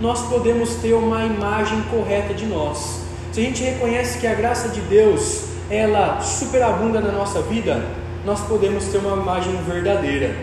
nós 0.00 0.22
podemos 0.28 0.74
ter 0.76 0.92
uma 0.94 1.24
imagem 1.24 1.80
correta 1.90 2.34
de 2.34 2.46
nós. 2.46 3.00
Se 3.32 3.40
a 3.40 3.44
gente 3.44 3.62
reconhece 3.62 4.18
que 4.18 4.26
a 4.26 4.34
graça 4.34 4.68
de 4.68 4.80
Deus, 4.82 5.53
ela 5.70 6.20
superabunda 6.20 7.00
na 7.00 7.12
nossa 7.12 7.40
vida, 7.42 7.84
nós 8.24 8.40
podemos 8.40 8.84
ter 8.86 8.98
uma 8.98 9.16
imagem 9.16 9.56
verdadeira. 9.66 10.34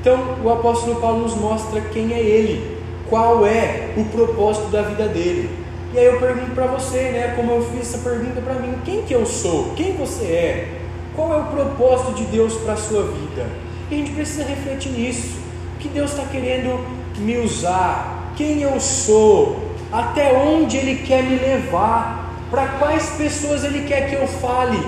Então, 0.00 0.36
o 0.42 0.50
apóstolo 0.50 1.00
Paulo 1.00 1.22
nos 1.22 1.34
mostra 1.34 1.80
quem 1.80 2.12
é 2.12 2.20
ele 2.20 2.78
qual 3.08 3.46
é 3.46 3.94
o 3.96 4.04
propósito 4.04 4.68
da 4.68 4.82
vida 4.82 5.08
dele. 5.08 5.50
E 5.92 5.98
aí 5.98 6.04
eu 6.04 6.18
pergunto 6.18 6.50
para 6.52 6.66
você, 6.66 7.10
né, 7.10 7.32
como 7.34 7.52
eu 7.52 7.70
fiz 7.70 7.94
essa 7.94 8.08
pergunta 8.08 8.40
para 8.40 8.54
mim, 8.54 8.74
quem 8.84 9.02
que 9.02 9.14
eu 9.14 9.24
sou? 9.24 9.72
Quem 9.74 9.96
você 9.96 10.24
é? 10.24 10.68
Qual 11.16 11.32
é 11.32 11.36
o 11.36 11.44
propósito 11.44 12.12
de 12.14 12.24
Deus 12.24 12.54
para 12.54 12.74
a 12.74 12.76
sua 12.76 13.04
vida? 13.04 13.46
E 13.90 13.94
a 13.94 13.98
gente 13.98 14.12
precisa 14.12 14.44
refletir 14.44 14.92
nisso. 14.92 15.38
O 15.76 15.78
que 15.78 15.88
Deus 15.88 16.10
está 16.10 16.24
querendo 16.24 16.78
me 17.18 17.38
usar? 17.38 18.32
Quem 18.36 18.62
eu 18.62 18.78
sou? 18.78 19.74
Até 19.90 20.34
onde 20.34 20.76
Ele 20.76 21.06
quer 21.06 21.22
me 21.22 21.36
levar? 21.36 22.27
Para 22.50 22.66
quais 22.78 23.10
pessoas 23.10 23.64
Ele 23.64 23.86
quer 23.86 24.08
que 24.08 24.14
eu 24.14 24.26
fale? 24.26 24.78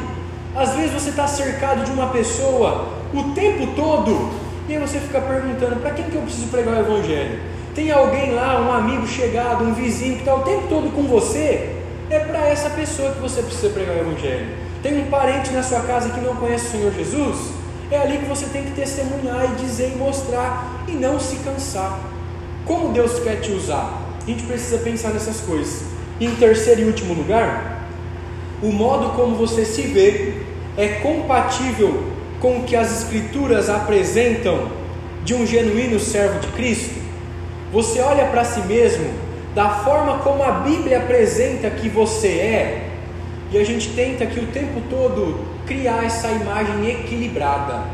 Às 0.55 0.75
vezes 0.75 0.93
você 0.93 1.11
está 1.11 1.27
cercado 1.27 1.85
de 1.85 1.91
uma 1.93 2.09
pessoa 2.09 2.89
o 3.13 3.35
tempo 3.35 3.69
todo 3.75 4.31
e 4.69 4.75
aí 4.77 4.81
você 4.81 5.01
fica 5.01 5.21
perguntando: 5.21 5.81
para 5.81 5.91
quem 5.91 6.05
que 6.05 6.15
eu 6.15 6.23
preciso 6.23 6.47
pregar 6.49 6.75
o 6.75 6.81
Evangelho? 6.81 7.41
Tem 7.75 7.91
alguém 7.91 8.33
lá, 8.33 8.61
um 8.61 8.73
amigo 8.73 9.07
chegado, 9.07 9.65
um 9.65 9.75
vizinho 9.75 10.15
que 10.15 10.21
está 10.21 10.35
o 10.35 10.43
tempo 10.43 10.69
todo 10.69 10.95
com 10.95 11.03
você, 11.05 11.77
é 12.09 12.21
para 12.21 12.49
essa 12.49 12.71
pessoa 12.71 13.13
que 13.13 13.21
você 13.21 13.43
precisa 13.43 13.71
pregar 13.71 13.97
o 13.97 14.01
Evangelho. 14.01 14.49
Tem 14.83 15.01
um 15.03 15.11
parente 15.11 15.51
na 15.53 15.63
sua 15.63 15.81
casa 15.81 16.11
que 16.11 16.21
não 16.21 16.37
conhece 16.37 16.69
o 16.69 16.71
Senhor 16.71 16.93
Jesus, 16.93 17.53
é 17.91 17.99
ali 17.99 18.19
que 18.19 18.27
você 18.27 18.47
tem 18.47 18.63
que 18.63 18.71
testemunhar 18.71 19.45
e 19.53 19.61
dizer 19.61 19.93
e 19.95 19.99
mostrar 19.99 20.85
e 20.87 20.93
não 20.93 21.19
se 21.19 21.37
cansar. 21.37 21.99
Como 22.65 22.93
Deus 22.93 23.19
quer 23.21 23.41
te 23.41 23.53
usar? 23.53 23.93
A 24.23 24.27
gente 24.27 24.45
precisa 24.45 24.79
pensar 24.79 25.11
nessas 25.11 25.41
coisas. 25.41 25.83
Em 26.21 26.35
terceiro 26.35 26.83
e 26.83 26.85
último 26.85 27.15
lugar, 27.15 27.89
o 28.63 28.71
modo 28.71 29.17
como 29.17 29.37
você 29.37 29.65
se 29.65 29.83
vê 29.83 30.35
é 30.77 30.89
compatível 31.03 32.05
com 32.39 32.59
o 32.59 32.65
que 32.65 32.77
as 32.77 32.93
Escrituras 33.03 33.71
apresentam 33.71 34.71
de 35.25 35.33
um 35.33 35.47
genuíno 35.47 35.99
servo 35.99 36.39
de 36.41 36.49
Cristo? 36.49 37.01
Você 37.73 38.01
olha 38.01 38.27
para 38.27 38.45
si 38.45 38.61
mesmo 38.61 39.11
da 39.55 39.71
forma 39.71 40.19
como 40.19 40.43
a 40.43 40.51
Bíblia 40.51 40.99
apresenta 40.99 41.71
que 41.71 41.89
você 41.89 42.29
é, 42.29 42.89
e 43.51 43.57
a 43.57 43.65
gente 43.65 43.89
tenta 43.95 44.25
aqui 44.25 44.41
o 44.41 44.47
tempo 44.49 44.81
todo 44.91 45.41
criar 45.67 46.05
essa 46.05 46.29
imagem 46.29 46.87
equilibrada, 46.87 47.85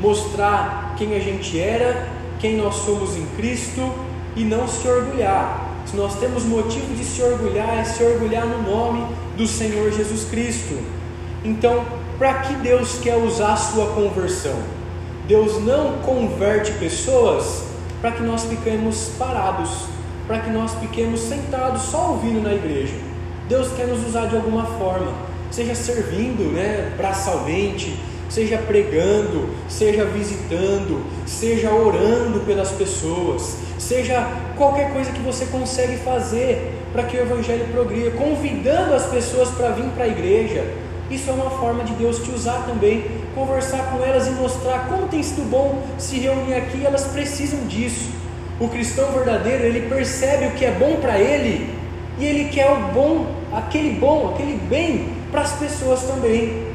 mostrar 0.00 0.94
quem 0.98 1.14
a 1.14 1.20
gente 1.20 1.58
era, 1.60 2.08
quem 2.40 2.56
nós 2.56 2.74
somos 2.74 3.16
em 3.16 3.24
Cristo 3.36 3.94
e 4.34 4.42
não 4.42 4.66
se 4.66 4.86
orgulhar. 4.88 5.67
Se 5.90 5.96
nós 5.96 6.16
temos 6.18 6.44
motivo 6.44 6.94
de 6.94 7.02
se 7.02 7.22
orgulhar, 7.22 7.78
é 7.78 7.84
se 7.84 8.02
orgulhar 8.02 8.44
no 8.44 8.62
nome 8.62 9.06
do 9.38 9.46
Senhor 9.46 9.90
Jesus 9.90 10.28
Cristo. 10.28 10.78
Então, 11.42 11.82
para 12.18 12.34
que 12.40 12.54
Deus 12.56 12.98
quer 13.02 13.16
usar 13.16 13.54
a 13.54 13.56
sua 13.56 13.86
conversão? 13.94 14.58
Deus 15.26 15.64
não 15.64 15.98
converte 16.00 16.72
pessoas 16.72 17.62
para 18.02 18.12
que 18.12 18.22
nós 18.22 18.44
fiquemos 18.44 19.12
parados, 19.18 19.86
para 20.26 20.40
que 20.40 20.50
nós 20.50 20.74
fiquemos 20.74 21.20
sentados 21.20 21.80
só 21.84 22.10
ouvindo 22.10 22.42
na 22.42 22.52
igreja. 22.52 22.94
Deus 23.48 23.68
quer 23.72 23.86
nos 23.86 24.06
usar 24.06 24.26
de 24.26 24.36
alguma 24.36 24.66
forma, 24.66 25.10
seja 25.50 25.74
servindo, 25.74 26.52
né, 26.52 26.92
braçalmente, 26.98 27.98
seja 28.28 28.58
pregando, 28.58 29.48
seja 29.68 30.04
visitando, 30.04 31.04
seja 31.26 31.72
orando 31.72 32.40
pelas 32.40 32.70
pessoas, 32.72 33.56
seja 33.78 34.26
qualquer 34.56 34.92
coisa 34.92 35.10
que 35.12 35.20
você 35.20 35.46
consegue 35.46 35.96
fazer 35.98 36.74
para 36.92 37.04
que 37.04 37.16
o 37.16 37.20
evangelho 37.20 37.66
progrida, 37.72 38.10
convidando 38.12 38.94
as 38.94 39.06
pessoas 39.06 39.48
para 39.50 39.70
vir 39.70 39.90
para 39.90 40.04
a 40.04 40.08
igreja. 40.08 40.64
Isso 41.10 41.30
é 41.30 41.32
uma 41.32 41.50
forma 41.50 41.84
de 41.84 41.94
Deus 41.94 42.18
te 42.18 42.30
usar 42.30 42.66
também 42.66 43.18
conversar 43.38 43.90
com 43.92 44.04
elas 44.04 44.26
e 44.26 44.30
mostrar 44.32 44.88
como 44.88 45.06
tem 45.06 45.22
sido 45.22 45.48
bom 45.48 45.82
se 45.96 46.18
reunir 46.18 46.54
aqui, 46.54 46.84
elas 46.84 47.04
precisam 47.04 47.60
disso. 47.66 48.10
O 48.58 48.68
cristão 48.68 49.12
verdadeiro, 49.12 49.64
ele 49.64 49.88
percebe 49.88 50.46
o 50.46 50.50
que 50.52 50.64
é 50.64 50.72
bom 50.72 50.96
para 50.96 51.18
ele 51.18 51.72
e 52.18 52.24
ele 52.24 52.48
quer 52.48 52.66
o 52.66 52.92
bom, 52.92 53.26
aquele 53.52 53.90
bom, 53.94 54.32
aquele 54.34 54.58
bem 54.68 55.12
para 55.30 55.42
as 55.42 55.52
pessoas 55.52 56.02
também. 56.02 56.67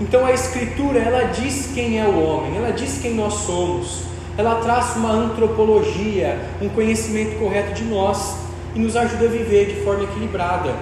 Então 0.00 0.24
a 0.24 0.32
escritura, 0.32 0.98
ela 0.98 1.24
diz 1.24 1.72
quem 1.74 2.00
é 2.00 2.04
o 2.06 2.24
homem, 2.24 2.56
ela 2.56 2.72
diz 2.72 3.00
quem 3.02 3.14
nós 3.14 3.34
somos. 3.34 4.04
Ela 4.38 4.54
traz 4.56 4.96
uma 4.96 5.12
antropologia, 5.12 6.40
um 6.62 6.70
conhecimento 6.70 7.38
correto 7.38 7.74
de 7.74 7.84
nós 7.84 8.36
e 8.74 8.78
nos 8.78 8.96
ajuda 8.96 9.26
a 9.26 9.28
viver 9.28 9.66
de 9.66 9.84
forma 9.84 10.04
equilibrada. 10.04 10.74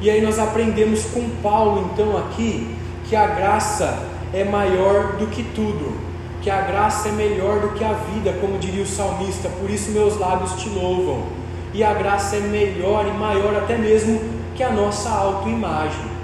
E 0.00 0.08
aí 0.08 0.22
nós 0.22 0.38
aprendemos 0.38 1.04
com 1.04 1.28
Paulo 1.42 1.90
então 1.92 2.16
aqui 2.16 2.74
que 3.06 3.14
a 3.14 3.26
graça 3.26 3.98
é 4.32 4.44
maior 4.44 5.16
do 5.18 5.26
que 5.26 5.42
tudo, 5.54 5.98
que 6.40 6.48
a 6.48 6.62
graça 6.62 7.10
é 7.10 7.12
melhor 7.12 7.60
do 7.60 7.68
que 7.70 7.84
a 7.84 7.92
vida, 7.92 8.32
como 8.40 8.58
diria 8.58 8.82
o 8.82 8.86
salmista, 8.86 9.50
por 9.60 9.68
isso 9.68 9.90
meus 9.90 10.18
lábios 10.18 10.52
te 10.54 10.70
louvam. 10.70 11.24
E 11.74 11.84
a 11.84 11.92
graça 11.92 12.36
é 12.36 12.40
melhor 12.40 13.06
e 13.06 13.10
maior 13.10 13.56
até 13.56 13.76
mesmo 13.76 14.20
que 14.54 14.62
a 14.62 14.70
nossa 14.70 15.10
autoimagem. 15.10 16.14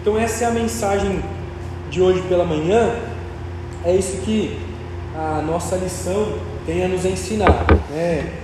Então 0.00 0.18
essa 0.18 0.44
é 0.44 0.46
a 0.48 0.50
mensagem 0.50 1.22
de 1.94 2.02
hoje 2.02 2.20
pela 2.22 2.44
manhã. 2.44 2.96
É 3.84 3.94
isso 3.94 4.16
que 4.22 4.58
a 5.16 5.40
nossa 5.46 5.76
lição 5.76 6.34
tem 6.66 6.84
a 6.84 6.88
nos 6.88 7.04
ensinar. 7.04 7.64
Né? 7.88 8.40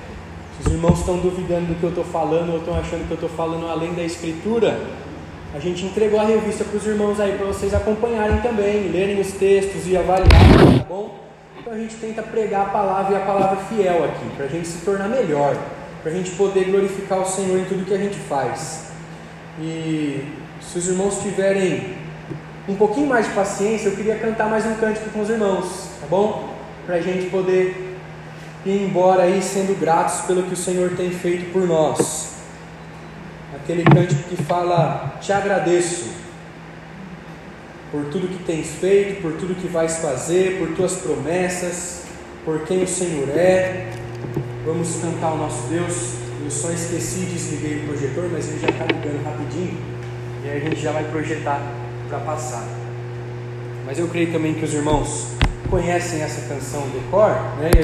os 0.60 0.70
irmãos 0.70 0.98
estão 0.98 1.16
duvidando 1.16 1.68
do 1.68 1.74
que 1.74 1.82
eu 1.82 1.88
estou 1.88 2.04
falando 2.04 2.50
ou 2.50 2.58
estão 2.58 2.78
achando 2.78 3.06
que 3.06 3.10
eu 3.10 3.14
estou 3.14 3.30
falando 3.30 3.66
além 3.66 3.94
da 3.94 4.02
Escritura, 4.02 4.78
a 5.54 5.58
gente 5.58 5.86
entregou 5.86 6.20
a 6.20 6.24
revista 6.24 6.64
para 6.64 6.76
os 6.76 6.86
irmãos 6.86 7.18
aí 7.18 7.32
para 7.32 7.46
vocês 7.46 7.72
acompanharem 7.72 8.42
também, 8.42 8.88
lerem 8.88 9.18
os 9.18 9.32
textos 9.32 9.88
e 9.88 9.96
avaliarem, 9.96 10.78
tá 10.78 10.84
bom? 10.86 11.18
Então 11.58 11.72
a 11.72 11.78
gente 11.78 11.94
tenta 11.96 12.22
pregar 12.22 12.66
a 12.66 12.68
palavra 12.68 13.14
e 13.14 13.16
a 13.16 13.24
palavra 13.24 13.56
fiel 13.64 14.04
aqui, 14.04 14.36
para 14.36 14.44
a 14.44 14.48
gente 14.48 14.68
se 14.68 14.84
tornar 14.84 15.08
melhor, 15.08 15.56
para 16.02 16.12
a 16.12 16.14
gente 16.14 16.30
poder 16.32 16.64
glorificar 16.64 17.20
o 17.20 17.24
Senhor 17.24 17.58
em 17.58 17.64
tudo 17.64 17.86
que 17.86 17.94
a 17.94 17.98
gente 17.98 18.16
faz. 18.16 18.92
E 19.58 20.26
se 20.60 20.78
os 20.78 20.88
irmãos 20.88 21.22
tiverem 21.22 21.99
um 22.70 22.76
pouquinho 22.76 23.08
mais 23.08 23.26
de 23.26 23.32
paciência, 23.32 23.88
eu 23.88 23.96
queria 23.96 24.14
cantar 24.16 24.48
mais 24.48 24.64
um 24.64 24.74
cântico 24.74 25.10
com 25.10 25.22
os 25.22 25.28
irmãos, 25.28 25.88
tá 26.00 26.06
bom? 26.08 26.54
Para 26.86 26.96
a 26.96 27.00
gente 27.00 27.28
poder 27.28 27.96
ir 28.64 28.84
embora 28.84 29.24
aí 29.24 29.42
sendo 29.42 29.78
gratos 29.78 30.20
pelo 30.20 30.44
que 30.44 30.54
o 30.54 30.56
Senhor 30.56 30.90
tem 30.90 31.10
feito 31.10 31.52
por 31.52 31.66
nós. 31.66 32.34
Aquele 33.56 33.82
cântico 33.82 34.22
que 34.22 34.36
fala: 34.44 35.16
Te 35.20 35.32
agradeço 35.32 36.10
por 37.90 38.04
tudo 38.04 38.28
que 38.28 38.44
tens 38.44 38.68
feito, 38.68 39.20
por 39.20 39.32
tudo 39.32 39.56
que 39.56 39.66
vais 39.66 39.96
fazer, 39.98 40.58
por 40.60 40.68
tuas 40.76 40.94
promessas, 40.94 42.04
por 42.44 42.60
quem 42.60 42.84
o 42.84 42.88
Senhor 42.88 43.30
é. 43.30 43.90
Vamos 44.64 44.94
cantar 45.02 45.32
o 45.32 45.38
nosso 45.38 45.66
Deus. 45.66 46.20
Eu 46.44 46.50
só 46.50 46.70
esqueci 46.70 47.20
de 47.20 47.32
desligar 47.32 47.84
o 47.84 47.88
projetor, 47.88 48.28
mas 48.30 48.48
ele 48.48 48.60
já 48.60 48.68
está 48.68 48.84
ligando 48.84 49.24
rapidinho. 49.24 49.76
E 50.44 50.48
aí 50.48 50.56
a 50.58 50.60
gente 50.60 50.80
já 50.80 50.92
vai 50.92 51.04
projetar 51.04 51.79
para 52.10 52.18
passar. 52.18 52.64
Mas 53.86 53.98
eu 53.98 54.08
creio 54.08 54.32
também 54.32 54.52
que 54.54 54.64
os 54.64 54.74
irmãos 54.74 55.28
conhecem 55.70 56.20
essa 56.20 56.48
canção 56.48 56.82
de 56.90 56.98
cor, 57.10 57.30
né? 57.58 57.70